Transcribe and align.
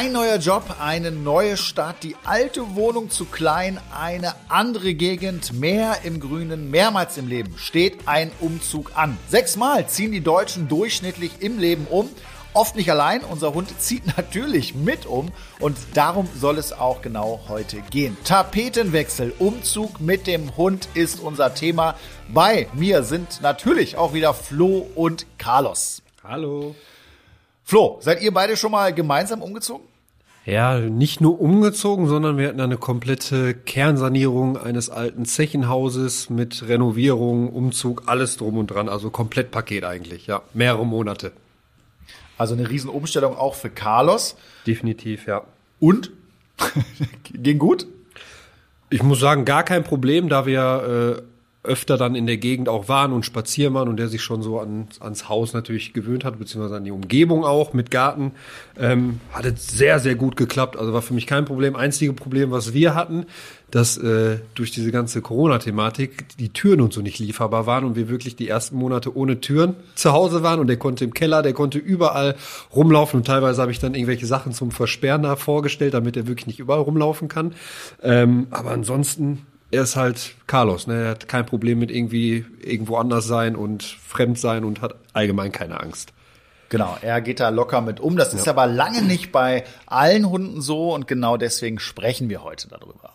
Ein 0.00 0.12
neuer 0.12 0.36
Job, 0.36 0.76
eine 0.78 1.10
neue 1.10 1.56
Stadt, 1.56 2.04
die 2.04 2.14
alte 2.22 2.76
Wohnung 2.76 3.10
zu 3.10 3.24
klein, 3.24 3.80
eine 3.92 4.36
andere 4.48 4.94
Gegend, 4.94 5.52
mehr 5.54 5.96
im 6.04 6.20
Grünen, 6.20 6.70
mehrmals 6.70 7.18
im 7.18 7.26
Leben 7.26 7.58
steht 7.58 8.06
ein 8.06 8.30
Umzug 8.38 8.92
an. 8.96 9.18
Sechsmal 9.28 9.88
ziehen 9.88 10.12
die 10.12 10.20
Deutschen 10.20 10.68
durchschnittlich 10.68 11.32
im 11.40 11.58
Leben 11.58 11.88
um. 11.90 12.08
Oft 12.54 12.76
nicht 12.76 12.92
allein, 12.92 13.22
unser 13.22 13.54
Hund 13.54 13.74
zieht 13.80 14.16
natürlich 14.16 14.72
mit 14.76 15.04
um 15.04 15.32
und 15.58 15.76
darum 15.94 16.28
soll 16.32 16.58
es 16.58 16.72
auch 16.72 17.02
genau 17.02 17.40
heute 17.48 17.80
gehen. 17.90 18.16
Tapetenwechsel, 18.22 19.34
Umzug 19.40 20.00
mit 20.00 20.28
dem 20.28 20.56
Hund 20.56 20.88
ist 20.94 21.18
unser 21.18 21.56
Thema. 21.56 21.96
Bei 22.32 22.68
mir 22.72 23.02
sind 23.02 23.40
natürlich 23.42 23.96
auch 23.96 24.14
wieder 24.14 24.32
Flo 24.32 24.86
und 24.94 25.26
Carlos. 25.38 26.02
Hallo. 26.22 26.76
Flo, 27.64 27.98
seid 28.00 28.22
ihr 28.22 28.32
beide 28.32 28.56
schon 28.56 28.70
mal 28.70 28.94
gemeinsam 28.94 29.42
umgezogen? 29.42 29.87
Ja, 30.48 30.78
nicht 30.80 31.20
nur 31.20 31.42
umgezogen, 31.42 32.06
sondern 32.06 32.38
wir 32.38 32.48
hatten 32.48 32.62
eine 32.62 32.78
komplette 32.78 33.52
Kernsanierung 33.52 34.56
eines 34.56 34.88
alten 34.88 35.26
Zechenhauses 35.26 36.30
mit 36.30 36.66
Renovierung, 36.66 37.50
Umzug, 37.50 38.04
alles 38.06 38.38
drum 38.38 38.56
und 38.56 38.68
dran. 38.68 38.88
Also 38.88 39.10
komplett 39.10 39.50
Paket 39.50 39.84
eigentlich, 39.84 40.26
ja. 40.26 40.40
Mehrere 40.54 40.86
Monate. 40.86 41.32
Also 42.38 42.54
eine 42.54 42.70
Riesenumstellung 42.70 43.36
auch 43.36 43.56
für 43.56 43.68
Carlos. 43.68 44.36
Definitiv, 44.66 45.26
ja. 45.26 45.42
Und? 45.80 46.12
Ging 47.24 47.58
gut? 47.58 47.86
Ich 48.88 49.02
muss 49.02 49.20
sagen, 49.20 49.44
gar 49.44 49.64
kein 49.64 49.84
Problem, 49.84 50.30
da 50.30 50.46
wir 50.46 51.18
äh, 51.18 51.22
öfter 51.64 51.96
dann 51.96 52.14
in 52.14 52.26
der 52.26 52.36
Gegend 52.36 52.68
auch 52.68 52.88
waren 52.88 53.12
und 53.12 53.24
spazieren 53.24 53.74
waren 53.74 53.88
und 53.88 53.96
der 53.96 54.08
sich 54.08 54.22
schon 54.22 54.42
so 54.42 54.60
an, 54.60 54.86
ans 55.00 55.28
Haus 55.28 55.52
natürlich 55.52 55.92
gewöhnt 55.92 56.24
hat, 56.24 56.38
beziehungsweise 56.38 56.76
an 56.76 56.84
die 56.84 56.92
Umgebung 56.92 57.44
auch 57.44 57.72
mit 57.72 57.90
Garten, 57.90 58.32
ähm, 58.78 59.20
hat 59.32 59.44
es 59.44 59.66
sehr, 59.66 59.98
sehr 59.98 60.14
gut 60.14 60.36
geklappt. 60.36 60.76
Also 60.76 60.92
war 60.92 61.02
für 61.02 61.14
mich 61.14 61.26
kein 61.26 61.44
Problem. 61.44 61.74
Einzige 61.74 62.12
Problem, 62.12 62.52
was 62.52 62.74
wir 62.74 62.94
hatten, 62.94 63.26
dass 63.70 63.98
äh, 63.98 64.38
durch 64.54 64.70
diese 64.70 64.92
ganze 64.92 65.20
Corona-Thematik 65.20 66.38
die 66.38 66.50
Türen 66.50 66.80
und 66.80 66.92
so 66.92 67.02
nicht 67.02 67.18
lieferbar 67.18 67.66
waren 67.66 67.84
und 67.84 67.96
wir 67.96 68.08
wirklich 68.08 68.36
die 68.36 68.48
ersten 68.48 68.76
Monate 68.76 69.14
ohne 69.14 69.40
Türen 69.40 69.74
zu 69.94 70.12
Hause 70.12 70.42
waren 70.42 70.60
und 70.60 70.68
der 70.68 70.78
konnte 70.78 71.04
im 71.04 71.12
Keller, 71.12 71.42
der 71.42 71.52
konnte 71.52 71.78
überall 71.78 72.36
rumlaufen 72.74 73.18
und 73.18 73.26
teilweise 73.26 73.60
habe 73.60 73.72
ich 73.72 73.78
dann 73.80 73.94
irgendwelche 73.94 74.26
Sachen 74.26 74.52
zum 74.52 74.70
Versperren 74.70 75.24
da 75.24 75.36
vorgestellt, 75.36 75.94
damit 75.94 76.16
er 76.16 76.28
wirklich 76.28 76.46
nicht 76.46 76.60
überall 76.60 76.80
rumlaufen 76.80 77.28
kann. 77.28 77.54
Ähm, 78.02 78.46
aber 78.50 78.70
ansonsten 78.70 79.46
er 79.70 79.82
ist 79.82 79.96
halt 79.96 80.34
Carlos, 80.46 80.86
ne? 80.86 81.04
Er 81.04 81.10
hat 81.10 81.28
kein 81.28 81.44
Problem 81.44 81.78
mit 81.78 81.90
irgendwie 81.90 82.44
irgendwo 82.62 82.96
anders 82.96 83.26
sein 83.26 83.56
und 83.56 83.82
fremd 83.82 84.38
sein 84.38 84.64
und 84.64 84.80
hat 84.80 84.94
allgemein 85.12 85.52
keine 85.52 85.80
Angst. 85.80 86.12
Genau, 86.70 86.96
er 87.00 87.20
geht 87.20 87.40
da 87.40 87.48
locker 87.48 87.80
mit 87.80 88.00
um. 88.00 88.16
Das 88.16 88.32
ja. 88.32 88.38
ist 88.38 88.48
aber 88.48 88.66
lange 88.66 89.02
nicht 89.02 89.32
bei 89.32 89.64
allen 89.86 90.28
Hunden 90.28 90.60
so 90.60 90.94
und 90.94 91.06
genau 91.06 91.36
deswegen 91.36 91.78
sprechen 91.78 92.28
wir 92.28 92.42
heute 92.44 92.68
darüber. 92.68 93.12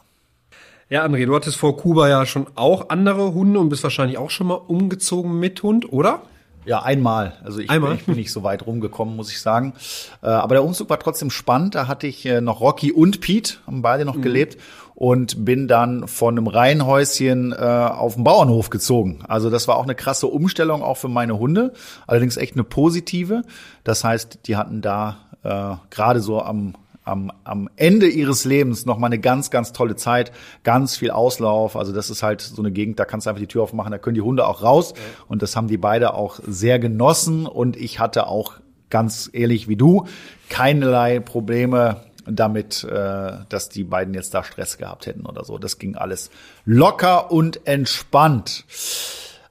Ja, 0.90 1.06
André, 1.06 1.26
du 1.26 1.36
hattest 1.36 1.58
vor 1.58 1.78
Kuba 1.78 2.08
ja 2.08 2.26
schon 2.26 2.48
auch 2.56 2.90
andere 2.90 3.34
Hunde 3.34 3.60
und 3.60 3.70
bist 3.70 3.84
wahrscheinlich 3.84 4.18
auch 4.18 4.30
schon 4.30 4.48
mal 4.48 4.56
umgezogen 4.56 5.40
mit 5.40 5.64
Hund, 5.64 5.92
oder? 5.92 6.24
Ja, 6.66 6.82
einmal. 6.82 7.34
Also 7.44 7.60
ich, 7.60 7.70
einmal? 7.70 7.96
ich 7.96 8.06
bin 8.06 8.16
nicht 8.16 8.32
so 8.32 8.44
weit 8.44 8.66
rumgekommen, 8.66 9.16
muss 9.16 9.32
ich 9.32 9.42
sagen. 9.42 9.74
Äh, 10.22 10.28
aber 10.28 10.56
der 10.56 10.64
Umzug 10.64 10.90
war 10.90 11.00
trotzdem 11.00 11.30
spannend. 11.30 11.76
Da 11.76 11.88
hatte 11.88 12.08
ich 12.08 12.26
äh, 12.26 12.42
noch 12.42 12.62
Rocky 12.62 12.92
und 12.92 13.22
Pete, 13.22 13.56
haben 13.68 13.82
beide 13.82 14.06
noch 14.06 14.16
mhm. 14.16 14.22
gelebt 14.22 14.58
und 14.96 15.46
bin 15.46 15.68
dann 15.68 16.08
von 16.08 16.38
einem 16.38 16.48
Reihenhäuschen 16.48 17.52
äh, 17.52 17.56
auf 17.56 18.16
den 18.16 18.24
Bauernhof 18.24 18.70
gezogen. 18.70 19.20
Also 19.28 19.50
das 19.50 19.68
war 19.68 19.78
auch 19.78 19.84
eine 19.84 19.96
krasse 19.96 20.28
Umstellung 20.28 20.84
auch 20.84 20.98
für 20.98 21.10
meine 21.10 21.40
Hunde, 21.40 21.74
allerdings 22.08 22.38
echt 22.38 22.54
eine 22.54 22.64
positive. 22.64 23.44
Das 23.84 24.04
heißt, 24.04 24.40
die 24.46 24.56
hatten 24.56 24.82
da 24.82 25.18
äh, 25.44 25.76
gerade 25.90 26.20
so 26.20 26.42
am 26.42 26.74
am, 27.06 27.32
am 27.44 27.70
Ende 27.76 28.08
ihres 28.08 28.46
Lebens 28.46 28.86
noch 28.86 28.98
mal 28.98 29.08
eine 29.08 29.20
ganz, 29.20 29.50
ganz 29.50 29.74
tolle 29.74 29.96
Zeit, 29.96 30.32
ganz 30.64 30.96
viel 30.96 31.12
Auslauf. 31.12 31.76
Also 31.76 31.92
das 31.92 32.10
ist 32.10 32.24
halt 32.24 32.42
so 32.42 32.62
eine 32.62 32.72
Gegend, 32.72 33.00
da 33.00 33.06
kannst 33.06 33.26
du 33.26 33.30
einfach 33.30 33.42
die 33.42 33.48
Tür 33.48 33.64
aufmachen, 33.64 33.92
da 33.92 33.98
können 33.98 34.16
die 34.16 34.22
Hunde 34.22 34.48
auch 34.48 34.64
raus. 34.64 34.94
Und 35.28 35.42
das 35.42 35.56
haben 35.56 35.68
die 35.68 35.78
beide 35.78 36.14
auch 36.14 36.40
sehr 36.46 36.80
genossen. 36.80 37.46
Und 37.46 37.76
ich 37.76 38.00
hatte 38.00 38.28
auch 38.28 38.54
ganz 38.90 39.30
ehrlich 39.34 39.68
wie 39.68 39.76
du 39.76 40.06
keinerlei 40.50 41.20
Probleme 41.20 42.02
damit, 42.26 42.84
äh, 42.84 43.32
dass 43.50 43.70
die 43.70 43.84
beiden 43.84 44.14
jetzt 44.14 44.34
da 44.34 44.44
Stress 44.44 44.78
gehabt 44.78 45.06
hätten 45.06 45.26
oder 45.26 45.44
so. 45.44 45.58
Das 45.58 45.80
ging 45.80 45.96
alles 45.96 46.30
locker 46.66 47.32
und 47.32 47.66
entspannt. 47.68 48.66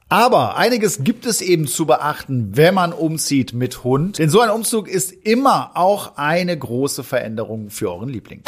Aber 0.09 0.57
einiges 0.57 1.05
gibt 1.05 1.25
es 1.25 1.41
eben 1.41 1.67
zu 1.67 1.87
beachten, 1.87 2.51
wenn 2.55 2.75
man 2.75 2.93
umzieht 2.93 3.55
mit 3.55 3.83
Hund. 3.83 4.19
Denn 4.19 4.29
so 4.29 4.41
ein 4.41 4.51
Umzug 4.51 4.87
ist 4.87 5.11
immer 5.11 5.71
auch 5.75 6.17
eine 6.17 6.59
große 6.59 7.03
Veränderung 7.03 7.71
für 7.71 7.91
euren 7.91 8.11
Liebling. 8.11 8.43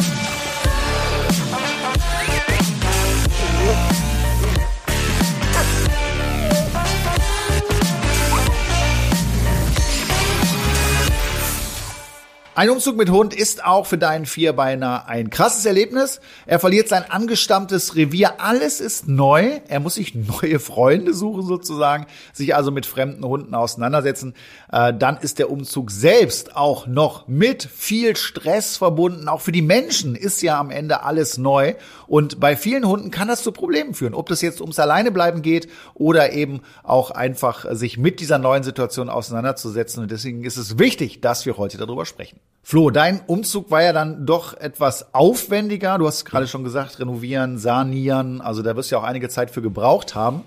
Ein 12.57 12.71
Umzug 12.71 12.97
mit 12.97 13.11
Hund 13.11 13.35
ist 13.35 13.65
auch 13.65 13.85
für 13.85 13.99
deinen 13.99 14.27
Vierbeiner 14.27 15.09
ein 15.09 15.29
krasses 15.29 15.67
Erlebnis. 15.67 16.21
Er 16.47 16.61
verliert 16.61 16.89
sein 16.89 17.03
angestammtes 17.11 17.97
Revier. 17.97 18.41
Alles 18.41 18.81
ist 18.81 19.09
neu. 19.09 19.59
Er 19.67 19.81
muss 19.81 19.95
sich 19.95 20.15
neue 20.15 20.61
Freunde 20.61 21.15
suchen 21.15 21.45
sozusagen, 21.45 22.07
sich 22.33 22.55
also 22.55 22.71
mit 22.71 22.87
fremden 22.87 23.25
Hunden 23.25 23.57
auseinandersetzen. 23.57 24.35
Äh, 24.71 24.95
dann 24.95 25.17
ist 25.17 25.41
der 25.41 25.51
Umzug 25.51 25.91
selbst 25.91 26.55
auch 26.55 26.87
noch 26.87 27.27
mit 27.27 27.65
viel 27.65 28.15
Stress 28.15 28.77
verbunden. 28.77 29.27
Auch 29.27 29.41
für 29.41 29.51
die 29.51 29.61
Menschen 29.61 30.15
ist 30.15 30.41
ja 30.41 30.61
am 30.61 30.71
Ende 30.71 31.03
alles 31.03 31.39
neu. 31.39 31.75
Und 32.07 32.39
bei 32.39 32.57
vielen 32.57 32.87
Hunden 32.87 33.11
kann 33.11 33.27
das 33.27 33.43
zu 33.43 33.51
Problemen 33.51 33.95
führen. 33.95 34.15
Ob 34.15 34.29
das 34.29 34.43
jetzt 34.43 34.61
ums 34.61 34.79
Alleinebleiben 34.79 35.43
geht 35.43 35.69
oder 35.95 36.33
eben 36.33 36.61
auch 36.85 37.11
einfach 37.11 37.67
sich 37.75 37.99
mit 37.99 38.21
dieser 38.21 38.39
neuen 38.39 38.63
Situation 38.63 39.09
auseinanderzusetzen. 39.09 40.05
Und 40.05 40.13
deswegen 40.13 40.45
ist 40.45 40.57
es 40.57 40.79
wichtig, 40.79 41.21
dass 41.21 41.47
wir 41.47 41.57
heute 41.57 41.79
darüber 41.79 42.07
sprechen. 42.07 42.44
Flo, 42.67 42.91
dein 42.91 43.21
Umzug 43.27 43.71
war 43.71 43.83
ja 43.83 43.93
dann 43.93 44.25
doch 44.25 44.57
etwas 44.57 45.15
aufwendiger. 45.15 45.99
Du 45.99 46.07
hast 46.07 46.25
gerade 46.25 46.47
schon 46.47 46.65
gesagt, 46.65 46.99
renovieren, 46.99 47.59
sanieren. 47.59 48.41
Also 48.41 48.63
da 48.63 48.75
wirst 48.75 48.91
du 48.91 48.97
ja 48.97 49.03
auch 49.03 49.07
einige 49.07 49.29
Zeit 49.29 49.51
für 49.51 49.61
gebraucht 49.61 50.15
haben. 50.15 50.45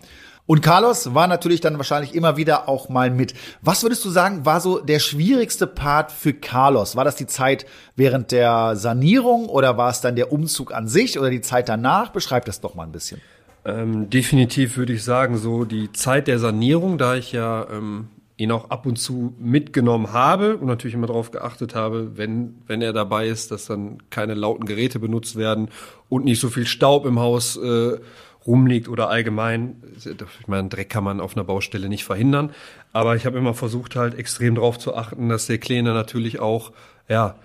Und 0.48 0.62
Carlos 0.62 1.14
war 1.14 1.28
natürlich 1.28 1.60
dann 1.62 1.78
wahrscheinlich 1.78 2.16
immer 2.16 2.38
wieder 2.38 2.70
auch 2.70 2.90
mal 2.90 3.12
mit. 3.12 3.34
Was 3.62 3.84
würdest 3.84 4.04
du 4.06 4.10
sagen, 4.10 4.46
war 4.46 4.62
so 4.62 4.80
der 4.80 5.00
schwierigste 5.00 5.68
Part 5.68 6.12
für 6.12 6.34
Carlos? 6.34 6.96
War 6.96 7.04
das 7.04 7.18
die 7.18 7.28
Zeit 7.28 7.66
während 7.96 8.32
der 8.32 8.78
Sanierung 8.78 9.48
oder 9.48 9.78
war 9.78 9.92
es 9.92 10.02
dann 10.02 10.16
der 10.16 10.32
Umzug 10.32 10.74
an 10.74 10.88
sich 10.88 11.20
oder 11.20 11.30
die 11.30 11.42
Zeit 11.42 11.68
danach? 11.70 12.10
Beschreib 12.12 12.46
das 12.46 12.62
doch 12.62 12.76
mal 12.76 12.84
ein 12.84 12.94
bisschen. 12.94 13.22
Ähm, 13.66 14.10
definitiv 14.10 14.78
würde 14.78 14.94
ich 14.94 15.04
sagen, 15.04 15.38
so 15.38 15.66
die 15.66 15.92
Zeit 15.92 16.28
der 16.28 16.40
Sanierung, 16.40 16.98
da 16.98 17.16
ich 17.16 17.34
ja 17.34 17.68
ähm, 17.70 18.08
ihn 18.38 18.52
auch 18.52 18.70
ab 18.70 18.86
und 18.86 18.98
zu 18.98 19.34
mitgenommen 19.40 20.14
habe 20.14 20.58
und 20.58 20.68
natürlich 20.68 20.94
immer 20.94 21.08
darauf 21.08 21.32
geachtet 21.32 21.74
habe, 21.74 22.18
wenn, 22.18 22.56
wenn 22.68 22.84
er 22.84 22.94
dabei 22.94 23.28
ist, 23.28 23.52
dass 23.52 23.66
dann 23.66 23.98
keine 24.12 24.36
lauten 24.36 24.66
Geräte 24.66 25.00
benutzt 25.00 25.36
werden 25.36 25.70
und 26.08 26.24
nicht 26.24 26.40
so 26.40 26.50
viel 26.50 26.68
Staub 26.68 27.06
im 27.08 27.20
Haus 27.20 27.58
äh, 27.58 27.98
rumliegt 28.46 28.90
oder 28.90 29.10
allgemein. 29.10 29.76
Ich 29.98 30.48
meine, 30.48 30.70
Dreck 30.70 30.90
kann 30.90 31.04
man 31.04 31.20
auf 31.20 31.36
einer 31.36 31.44
Baustelle 31.44 31.90
nicht 31.90 32.06
verhindern, 32.06 32.52
aber 32.94 33.16
ich 33.16 33.26
habe 33.26 33.40
immer 33.40 33.56
versucht 33.56 33.96
halt 33.96 34.16
extrem 34.16 34.56
darauf 34.56 34.78
zu 34.78 34.96
achten, 34.96 35.30
dass 35.30 35.48
der 35.48 35.58
Kleine 35.58 35.94
natürlich 35.94 36.40
auch, 36.40 36.72
ja, 37.10 37.36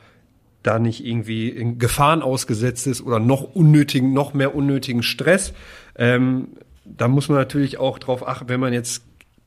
da 0.63 0.79
nicht 0.79 1.05
irgendwie 1.05 1.49
in 1.49 1.79
Gefahren 1.79 2.23
ausgesetzt 2.23 2.87
ist 2.87 3.03
oder 3.03 3.19
noch 3.19 3.43
unnötigen, 3.43 4.13
noch 4.13 4.33
mehr 4.33 4.55
unnötigen 4.55 5.03
Stress. 5.03 5.55
Ähm, 5.97 6.49
da 6.85 7.09
muss 7.09 7.29
man 7.29 7.39
natürlich 7.39 7.79
auch 7.79 7.99
darauf 7.99 8.27
achten, 8.27 8.49
wenn 8.49 8.61
man 8.61 8.73
jetzt 8.73 9.03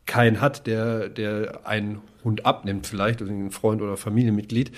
keinen 0.06 0.42
hat, 0.42 0.68
der, 0.68 1.10
der 1.10 1.62
einen 1.66 2.02
Hund 2.24 2.46
abnimmt, 2.46 2.88
vielleicht, 2.88 3.22
oder 3.22 3.31
ein 3.31 3.52
Freund 3.52 3.81
oder 3.81 3.98
Familienmitglied, 3.98 4.72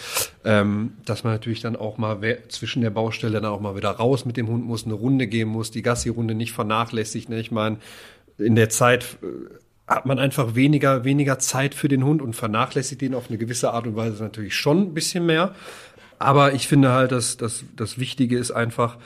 ähm, 0.43 0.93
dass 1.05 1.23
man 1.23 1.33
natürlich 1.33 1.61
dann 1.61 1.75
auch 1.75 1.97
mal 1.97 2.19
zwischen 2.49 2.81
der 2.81 2.89
Baustelle 2.89 3.41
dann 3.41 3.51
auch 3.51 3.61
mal 3.61 3.75
wieder 3.75 3.89
raus 3.89 4.25
mit 4.25 4.37
dem 4.37 4.47
Hund 4.47 4.65
muss, 4.65 4.85
eine 4.85 4.93
Runde 4.93 5.27
gehen 5.27 5.47
muss, 5.47 5.71
die 5.71 5.81
Gassi-Runde 5.81 6.35
nicht 6.35 6.51
vernachlässigt. 6.51 7.29
Ne? 7.29 7.39
Ich 7.39 7.51
meine, 7.51 7.77
in 8.37 8.55
der 8.55 8.69
Zeit 8.69 9.17
äh, 9.23 9.27
hat 9.87 10.05
man 10.05 10.19
einfach 10.19 10.55
weniger, 10.55 11.05
weniger 11.05 11.39
Zeit 11.39 11.73
für 11.73 11.87
den 11.87 12.03
Hund 12.03 12.21
und 12.21 12.33
vernachlässigt 12.33 13.01
ihn 13.01 13.15
auf 13.15 13.29
eine 13.29 13.37
gewisse 13.37 13.71
Art 13.71 13.87
und 13.87 13.95
Weise 13.95 14.21
natürlich 14.21 14.55
schon 14.55 14.79
ein 14.79 14.93
bisschen 14.93 15.25
mehr. 15.25 15.55
Aber 16.19 16.53
ich 16.53 16.67
finde 16.67 16.91
halt, 16.91 17.11
dass, 17.11 17.37
dass 17.37 17.63
das 17.75 17.97
Wichtige 17.97 18.37
ist 18.37 18.51
einfach, 18.51 18.97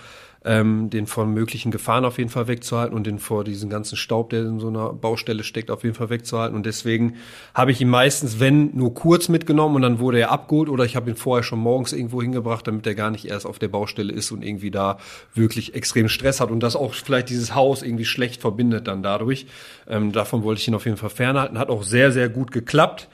ähm, 0.44 0.90
den 0.90 1.06
vor 1.06 1.26
möglichen 1.26 1.72
Gefahren 1.72 2.04
auf 2.04 2.18
jeden 2.18 2.30
Fall 2.30 2.48
wegzuhalten 2.48 2.96
und 2.96 3.06
den 3.06 3.20
vor 3.20 3.44
diesen 3.44 3.70
ganzen 3.70 3.96
Staub, 3.96 4.32
der 4.32 4.42
in 4.42 4.60
so 4.60 4.70
einer 4.70 4.92
Baustelle 4.92 5.44
steckt, 5.44 5.70
auf 5.70 5.84
jeden 5.84 5.96
Fall 5.96 6.10
wegzuhalten. 6.10 6.56
Und 6.56 6.66
deswegen 6.66 7.18
habe 7.54 7.72
ich 7.72 7.80
ihn 7.80 7.90
meistens, 7.90 8.40
wenn, 8.40 8.76
nur 8.76 8.94
kurz 8.94 9.30
mitgenommen 9.30 9.76
und 9.76 9.84
dann 9.84 10.00
wurde 10.00 10.20
er 10.20 10.32
abgeholt 10.32 10.70
oder 10.70 10.84
ich 10.84 10.96
habe 10.96 11.12
ihn 11.12 11.16
vorher 11.16 11.44
schon 11.44 11.60
morgens 11.60 11.94
irgendwo 11.94 12.22
hingebracht, 12.22 12.66
damit 12.66 12.88
er 12.88 12.96
gar 12.96 13.12
nicht 13.12 13.26
erst 13.26 13.46
auf 13.46 13.60
der 13.60 13.68
Baustelle 13.68 14.12
ist 14.12 14.32
und 14.32 14.44
irgendwie 14.44 14.72
da 14.72 14.98
wirklich 15.36 15.76
extrem 15.76 16.10
Stress 16.10 16.42
hat 16.42 16.50
und 16.50 16.62
das 16.62 16.76
auch 16.76 16.94
vielleicht 16.94 17.30
dieses 17.30 17.54
Haus 17.54 17.84
irgendwie 17.84 18.06
schlecht 18.06 18.42
verbindet 18.42 18.88
dann 18.88 19.04
dadurch. 19.04 19.46
Ähm, 19.88 20.12
davon 20.12 20.44
wollte 20.44 20.62
ich 20.62 20.68
ihn 20.68 20.76
auf 20.76 20.86
jeden 20.86 20.98
Fall 20.98 21.10
fernhalten. 21.12 21.60
Hat 21.60 21.70
auch 21.70 21.84
sehr, 21.84 22.12
sehr 22.12 22.30
gut 22.30 22.52
geklappt. 22.52 23.10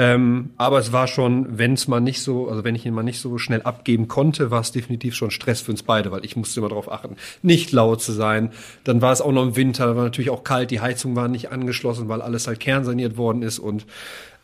Ähm, 0.00 0.50
aber 0.56 0.78
es 0.78 0.92
war 0.92 1.08
schon, 1.08 1.58
wenn 1.58 1.72
es 1.72 1.88
mal 1.88 1.98
nicht 1.98 2.22
so, 2.22 2.48
also 2.48 2.62
wenn 2.62 2.76
ich 2.76 2.86
ihn 2.86 2.94
mal 2.94 3.02
nicht 3.02 3.18
so 3.18 3.36
schnell 3.36 3.62
abgeben 3.62 4.06
konnte, 4.06 4.52
war 4.52 4.60
es 4.60 4.70
definitiv 4.70 5.16
schon 5.16 5.32
Stress 5.32 5.60
für 5.60 5.72
uns 5.72 5.82
beide, 5.82 6.12
weil 6.12 6.24
ich 6.24 6.36
musste 6.36 6.60
immer 6.60 6.68
darauf 6.68 6.90
achten, 6.90 7.16
nicht 7.42 7.72
laut 7.72 8.00
zu 8.00 8.12
sein. 8.12 8.52
Dann 8.84 9.02
war 9.02 9.12
es 9.12 9.20
auch 9.20 9.32
noch 9.32 9.42
im 9.42 9.56
Winter, 9.56 9.96
war 9.96 10.04
natürlich 10.04 10.30
auch 10.30 10.44
kalt, 10.44 10.70
die 10.70 10.80
Heizung 10.80 11.16
war 11.16 11.26
nicht 11.26 11.50
angeschlossen, 11.50 12.08
weil 12.08 12.22
alles 12.22 12.46
halt 12.46 12.60
kernsaniert 12.60 13.16
worden 13.16 13.42
ist 13.42 13.58
und 13.58 13.86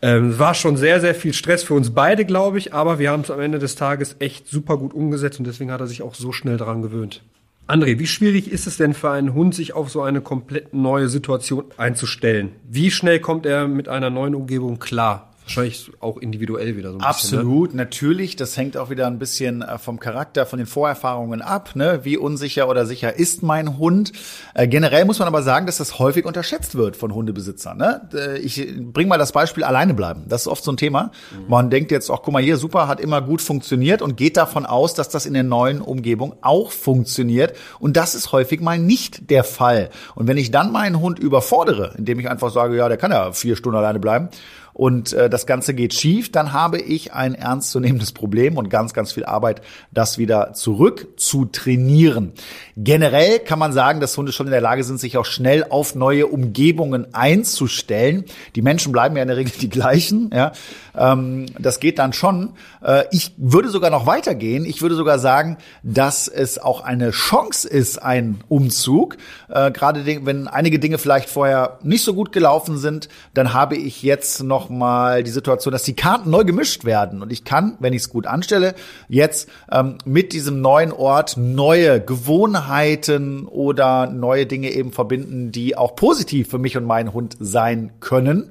ähm, 0.03 0.37
war 0.41 0.55
schon 0.55 0.77
sehr, 0.77 1.01
sehr 1.01 1.15
viel 1.15 1.33
Stress 1.33 1.63
für 1.63 1.75
uns 1.75 1.95
beide, 1.95 2.25
glaube 2.25 2.59
ich, 2.59 2.75
aber 2.75 2.99
wir 2.99 3.13
haben 3.13 3.21
es 3.21 3.31
am 3.31 3.39
Ende 3.39 3.61
des 3.61 3.77
Tages 3.77 4.17
echt 4.19 4.49
super 4.49 4.77
gut 4.77 4.93
umgesetzt 4.93 5.39
und 5.39 5.47
deswegen 5.47 5.71
hat 5.71 5.81
er 5.81 5.87
sich 5.87 6.03
auch 6.03 6.17
so 6.17 6.33
schnell 6.33 6.57
daran 6.57 6.83
gewöhnt. 6.83 7.23
André, 7.69 8.01
wie 8.01 8.09
schwierig 8.09 8.51
ist 8.51 8.67
es 8.67 8.77
denn 8.77 8.93
für 8.93 9.13
einen 9.13 9.35
Hund, 9.35 9.55
sich 9.55 9.73
auf 9.73 9.89
so 9.89 10.03
eine 10.03 10.21
komplett 10.21 10.75
neue 10.75 11.09
Situation 11.09 11.67
einzustellen? 11.77 12.51
Wie 12.69 12.91
schnell 12.91 13.21
kommt 13.21 13.47
er 13.47 13.69
mit 13.69 13.89
einer 13.89 14.11
neuen 14.11 14.35
Umgebung 14.35 14.81
klar? 14.81 15.31
Wahrscheinlich 15.45 15.91
auch 16.01 16.17
individuell 16.17 16.75
wieder 16.77 16.91
so 16.91 16.99
ein 16.99 17.03
Absolut, 17.03 17.69
bisschen, 17.69 17.77
ne? 17.77 17.85
natürlich. 17.85 18.37
Das 18.37 18.57
hängt 18.57 18.79
auch 18.79 18.89
wieder 18.89 19.07
ein 19.07 19.19
bisschen 19.19 19.61
äh, 19.61 19.77
vom 19.77 20.01
Charakter, 20.01 20.47
von 20.47 20.59
den 20.59 20.67
Vorerfahrungen 20.67 21.43
ab. 21.43 21.73
Ne? 21.75 22.01
Wie 22.03 22.17
unsicher 22.17 22.67
oder 22.67 22.87
sicher 22.87 23.15
ist 23.15 23.43
mein 23.43 23.77
Hund? 23.77 24.13
Äh, 24.55 24.69
generell 24.69 25.05
muss 25.05 25.19
man 25.19 25.29
aber 25.29 25.43
sagen, 25.43 25.67
dass 25.67 25.77
das 25.77 25.99
häufig 25.99 26.25
unterschätzt 26.25 26.77
wird 26.77 26.97
von 26.97 27.15
Hundebesitzern. 27.15 27.77
Ne? 27.77 28.09
Äh, 28.15 28.39
ich 28.39 28.67
bring 28.79 29.07
mal 29.07 29.19
das 29.19 29.33
Beispiel 29.33 29.65
alleine 29.65 29.93
bleiben. 29.93 30.25
Das 30.29 30.43
ist 30.43 30.47
oft 30.47 30.65
so 30.65 30.73
ein 30.73 30.79
Thema. 30.79 31.11
Mhm. 31.31 31.45
Man 31.49 31.69
denkt 31.69 31.91
jetzt 31.91 32.09
auch, 32.11 32.23
guck 32.23 32.33
mal 32.33 32.43
hier, 32.43 32.57
super, 32.57 32.89
hat 32.89 32.99
immer 32.99 33.21
gut 33.21 33.43
funktioniert 33.43 34.01
und 34.01 34.17
geht 34.17 34.39
davon 34.39 34.65
aus, 34.65 34.95
dass 34.95 35.11
das 35.11 35.27
in 35.27 35.35
der 35.35 35.43
neuen 35.43 35.83
Umgebung 35.83 36.37
auch 36.41 36.71
funktioniert. 36.71 37.55
Und 37.81 37.99
das 37.99 38.15
ist 38.15 38.33
häufig 38.33 38.63
mal 38.63 38.79
nicht 38.79 39.29
der 39.29 39.45
Fall. 39.45 39.91
Und 40.15 40.27
wenn 40.27 40.39
ich 40.39 40.51
dann 40.51 40.73
meinen 40.73 41.01
Hund 41.01 41.19
überfordere, 41.19 41.93
indem 41.99 42.19
ich 42.19 42.31
einfach 42.31 42.51
sage, 42.51 42.77
ja, 42.77 42.89
der 42.89 42.97
kann 42.97 43.13
ja 43.13 43.33
vier 43.33 43.57
Stunden 43.57 43.77
alleine 43.77 43.99
bleiben, 43.99 44.31
und 44.75 45.13
äh, 45.13 45.31
das 45.31 45.47
Ganze 45.47 45.73
geht 45.73 45.95
schief, 45.95 46.33
dann 46.33 46.53
habe 46.53 46.81
ich 46.81 47.15
ein 47.15 47.35
ernstzunehmendes 47.35 48.11
Problem 48.13 48.59
und 48.59 48.69
ganz, 48.69 48.93
ganz 48.93 49.13
viel 49.13 49.25
Arbeit, 49.25 49.63
das 49.93 50.19
wieder 50.19 50.53
zurück 50.53 51.07
zu 51.17 51.45
trainieren. 51.45 52.33
Generell 52.77 53.39
kann 53.39 53.61
man 53.61 53.73
sagen, 53.73 54.01
dass 54.01 54.17
Hunde 54.17 54.33
schon 54.33 54.49
in 54.49 54.51
der 54.51 54.61
Lage 54.61 54.83
sind, 54.83 54.99
sich 54.99 55.17
auch 55.17 55.27
schnell 55.27 55.65
auf 55.71 55.95
neue 55.95 56.27
Umgebungen 56.27 57.15
einzustellen. 57.15 58.25
Die 58.57 58.63
Menschen 58.63 58.91
bleiben 58.91 59.15
ja 59.17 59.23
in 59.23 59.29
der 59.29 59.37
Regel 59.37 59.53
die 59.61 59.71
gleichen. 59.71 60.31
Ja. 60.35 60.51
Ähm, 60.97 61.47
das 61.59 61.79
geht 61.79 62.01
dann 62.01 62.13
schon. 62.13 62.55
Äh, 62.83 63.05
ich 63.13 63.33
würde 63.37 63.69
sogar 63.69 63.91
noch 63.91 64.07
weitergehen. 64.07 64.65
Ich 64.65 64.83
würde 64.83 64.97
sogar 64.97 65.21
sagen, 65.21 65.57
dass 65.85 66.27
es 66.27 66.59
auch 66.59 66.81
eine 66.81 67.13
Chance 67.13 67.69
ist, 67.69 68.03
ein 68.03 68.41
Umzug. 68.49 69.19
Äh, 69.49 69.71
Gerade 69.71 70.05
wenn 70.05 70.49
einige 70.49 70.81
Dinge 70.81 70.99
vielleicht 70.99 71.29
vorher 71.29 71.79
nicht 71.85 72.03
so 72.03 72.13
gut 72.15 72.33
gelaufen 72.33 72.77
sind, 72.77 73.09
dann 73.35 73.53
habe 73.53 73.77
ich 73.77 74.03
jetzt 74.03 74.43
noch 74.43 74.64
nochmal 74.65 75.23
die 75.23 75.31
Situation, 75.31 75.73
dass 75.73 75.83
die 75.83 75.95
Karten 75.95 76.31
neu 76.31 76.45
gemischt 76.45 76.85
werden. 76.85 77.23
Und 77.23 77.31
ich 77.31 77.45
kann, 77.45 77.77
wenn 77.81 77.93
ich 77.93 78.03
es 78.03 78.09
gut 78.09 78.27
anstelle, 78.27 78.75
jetzt 79.09 79.49
ähm, 79.71 79.99
mit 80.05 80.33
diesem 80.33 80.61
neuen 80.61 80.93
Ort 80.93 81.37
neue 81.37 82.01
Gewohnheiten 82.01 83.47
oder 83.47 84.07
neue 84.07 84.47
Dinge 84.47 84.71
eben 84.71 84.93
verbinden, 84.93 85.53
die 85.53 85.77
auch 85.77 85.97
positiv 85.97 86.49
für 86.49 86.59
mich 86.59 86.77
und 86.77 86.85
meinen 86.85 87.13
Hund 87.13 87.37
sein 87.39 87.93
können. 88.01 88.51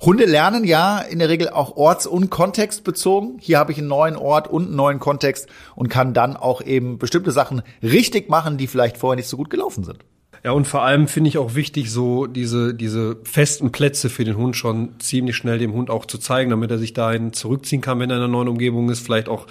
Hunde 0.00 0.24
lernen 0.24 0.64
ja 0.64 0.98
in 0.98 1.20
der 1.20 1.28
Regel 1.28 1.48
auch 1.48 1.76
orts- 1.76 2.08
und 2.08 2.28
kontextbezogen. 2.28 3.36
Hier 3.38 3.58
habe 3.58 3.70
ich 3.70 3.78
einen 3.78 3.86
neuen 3.86 4.16
Ort 4.16 4.48
und 4.48 4.66
einen 4.66 4.76
neuen 4.76 4.98
Kontext 4.98 5.46
und 5.76 5.88
kann 5.88 6.12
dann 6.12 6.36
auch 6.36 6.60
eben 6.60 6.98
bestimmte 6.98 7.30
Sachen 7.30 7.62
richtig 7.84 8.28
machen, 8.28 8.58
die 8.58 8.66
vielleicht 8.66 8.96
vorher 8.96 9.16
nicht 9.16 9.28
so 9.28 9.36
gut 9.36 9.48
gelaufen 9.48 9.84
sind. 9.84 10.00
Ja, 10.44 10.50
und 10.50 10.66
vor 10.66 10.82
allem 10.82 11.06
finde 11.06 11.28
ich 11.28 11.38
auch 11.38 11.54
wichtig, 11.54 11.92
so 11.92 12.26
diese, 12.26 12.74
diese 12.74 13.16
festen 13.22 13.70
Plätze 13.70 14.10
für 14.10 14.24
den 14.24 14.36
Hund 14.36 14.56
schon 14.56 14.98
ziemlich 14.98 15.36
schnell 15.36 15.58
dem 15.58 15.72
Hund 15.72 15.88
auch 15.88 16.04
zu 16.04 16.18
zeigen, 16.18 16.50
damit 16.50 16.70
er 16.72 16.78
sich 16.78 16.94
dahin 16.94 17.32
zurückziehen 17.32 17.80
kann, 17.80 18.00
wenn 18.00 18.10
er 18.10 18.16
in 18.16 18.22
einer 18.22 18.32
neuen 18.32 18.48
Umgebung 18.48 18.90
ist. 18.90 19.00
Vielleicht 19.00 19.28
auch 19.28 19.46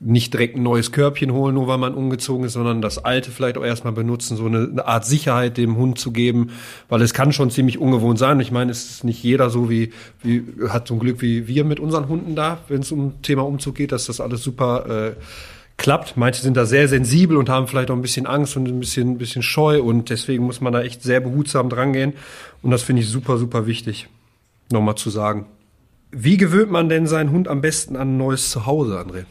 nicht 0.00 0.32
direkt 0.32 0.56
ein 0.56 0.62
neues 0.62 0.92
Körbchen 0.92 1.32
holen, 1.32 1.54
nur 1.54 1.66
weil 1.66 1.78
man 1.78 1.94
umgezogen 1.94 2.44
ist, 2.44 2.52
sondern 2.52 2.80
das 2.80 3.04
alte 3.04 3.32
vielleicht 3.32 3.58
auch 3.58 3.64
erstmal 3.64 3.92
benutzen, 3.92 4.36
so 4.36 4.46
eine, 4.46 4.68
eine, 4.70 4.86
Art 4.86 5.04
Sicherheit 5.04 5.56
dem 5.56 5.76
Hund 5.76 5.98
zu 5.98 6.12
geben, 6.12 6.50
weil 6.88 7.02
es 7.02 7.14
kann 7.14 7.32
schon 7.32 7.50
ziemlich 7.50 7.78
ungewohnt 7.78 8.20
sein. 8.20 8.38
Ich 8.38 8.52
meine, 8.52 8.70
es 8.70 8.90
ist 8.90 9.04
nicht 9.04 9.20
jeder 9.24 9.50
so 9.50 9.68
wie, 9.68 9.92
wie 10.22 10.44
hat 10.68 10.88
ein 10.90 11.00
Glück 11.00 11.20
wie 11.20 11.48
wir 11.48 11.64
mit 11.64 11.80
unseren 11.80 12.06
Hunden 12.06 12.36
da, 12.36 12.60
wenn 12.68 12.82
es 12.82 12.92
um 12.92 13.20
Thema 13.22 13.44
Umzug 13.44 13.74
geht, 13.74 13.90
dass 13.90 14.06
das 14.06 14.20
alles 14.20 14.42
super 14.44 15.08
äh, 15.08 15.12
klappt. 15.78 16.16
Manche 16.16 16.42
sind 16.42 16.56
da 16.56 16.66
sehr 16.66 16.86
sensibel 16.88 17.38
und 17.38 17.48
haben 17.48 17.66
vielleicht 17.66 17.90
auch 17.90 17.94
ein 17.94 18.02
bisschen 18.02 18.26
Angst 18.26 18.56
und 18.56 18.68
ein 18.68 18.80
bisschen, 18.80 19.12
ein 19.12 19.18
bisschen 19.18 19.42
scheu 19.42 19.80
und 19.80 20.10
deswegen 20.10 20.44
muss 20.44 20.60
man 20.60 20.74
da 20.74 20.82
echt 20.82 21.02
sehr 21.02 21.20
behutsam 21.20 21.70
drangehen. 21.70 22.12
Und 22.60 22.70
das 22.70 22.82
finde 22.82 23.00
ich 23.00 23.08
super, 23.08 23.38
super 23.38 23.66
wichtig, 23.66 24.08
nochmal 24.70 24.96
zu 24.96 25.08
sagen. 25.08 25.46
Wie 26.10 26.36
gewöhnt 26.36 26.70
man 26.70 26.88
denn 26.88 27.06
seinen 27.06 27.30
Hund 27.30 27.48
am 27.48 27.60
besten 27.60 27.96
an 27.96 28.14
ein 28.14 28.18
neues 28.18 28.50
Zuhause, 28.50 28.98
André? 28.98 29.24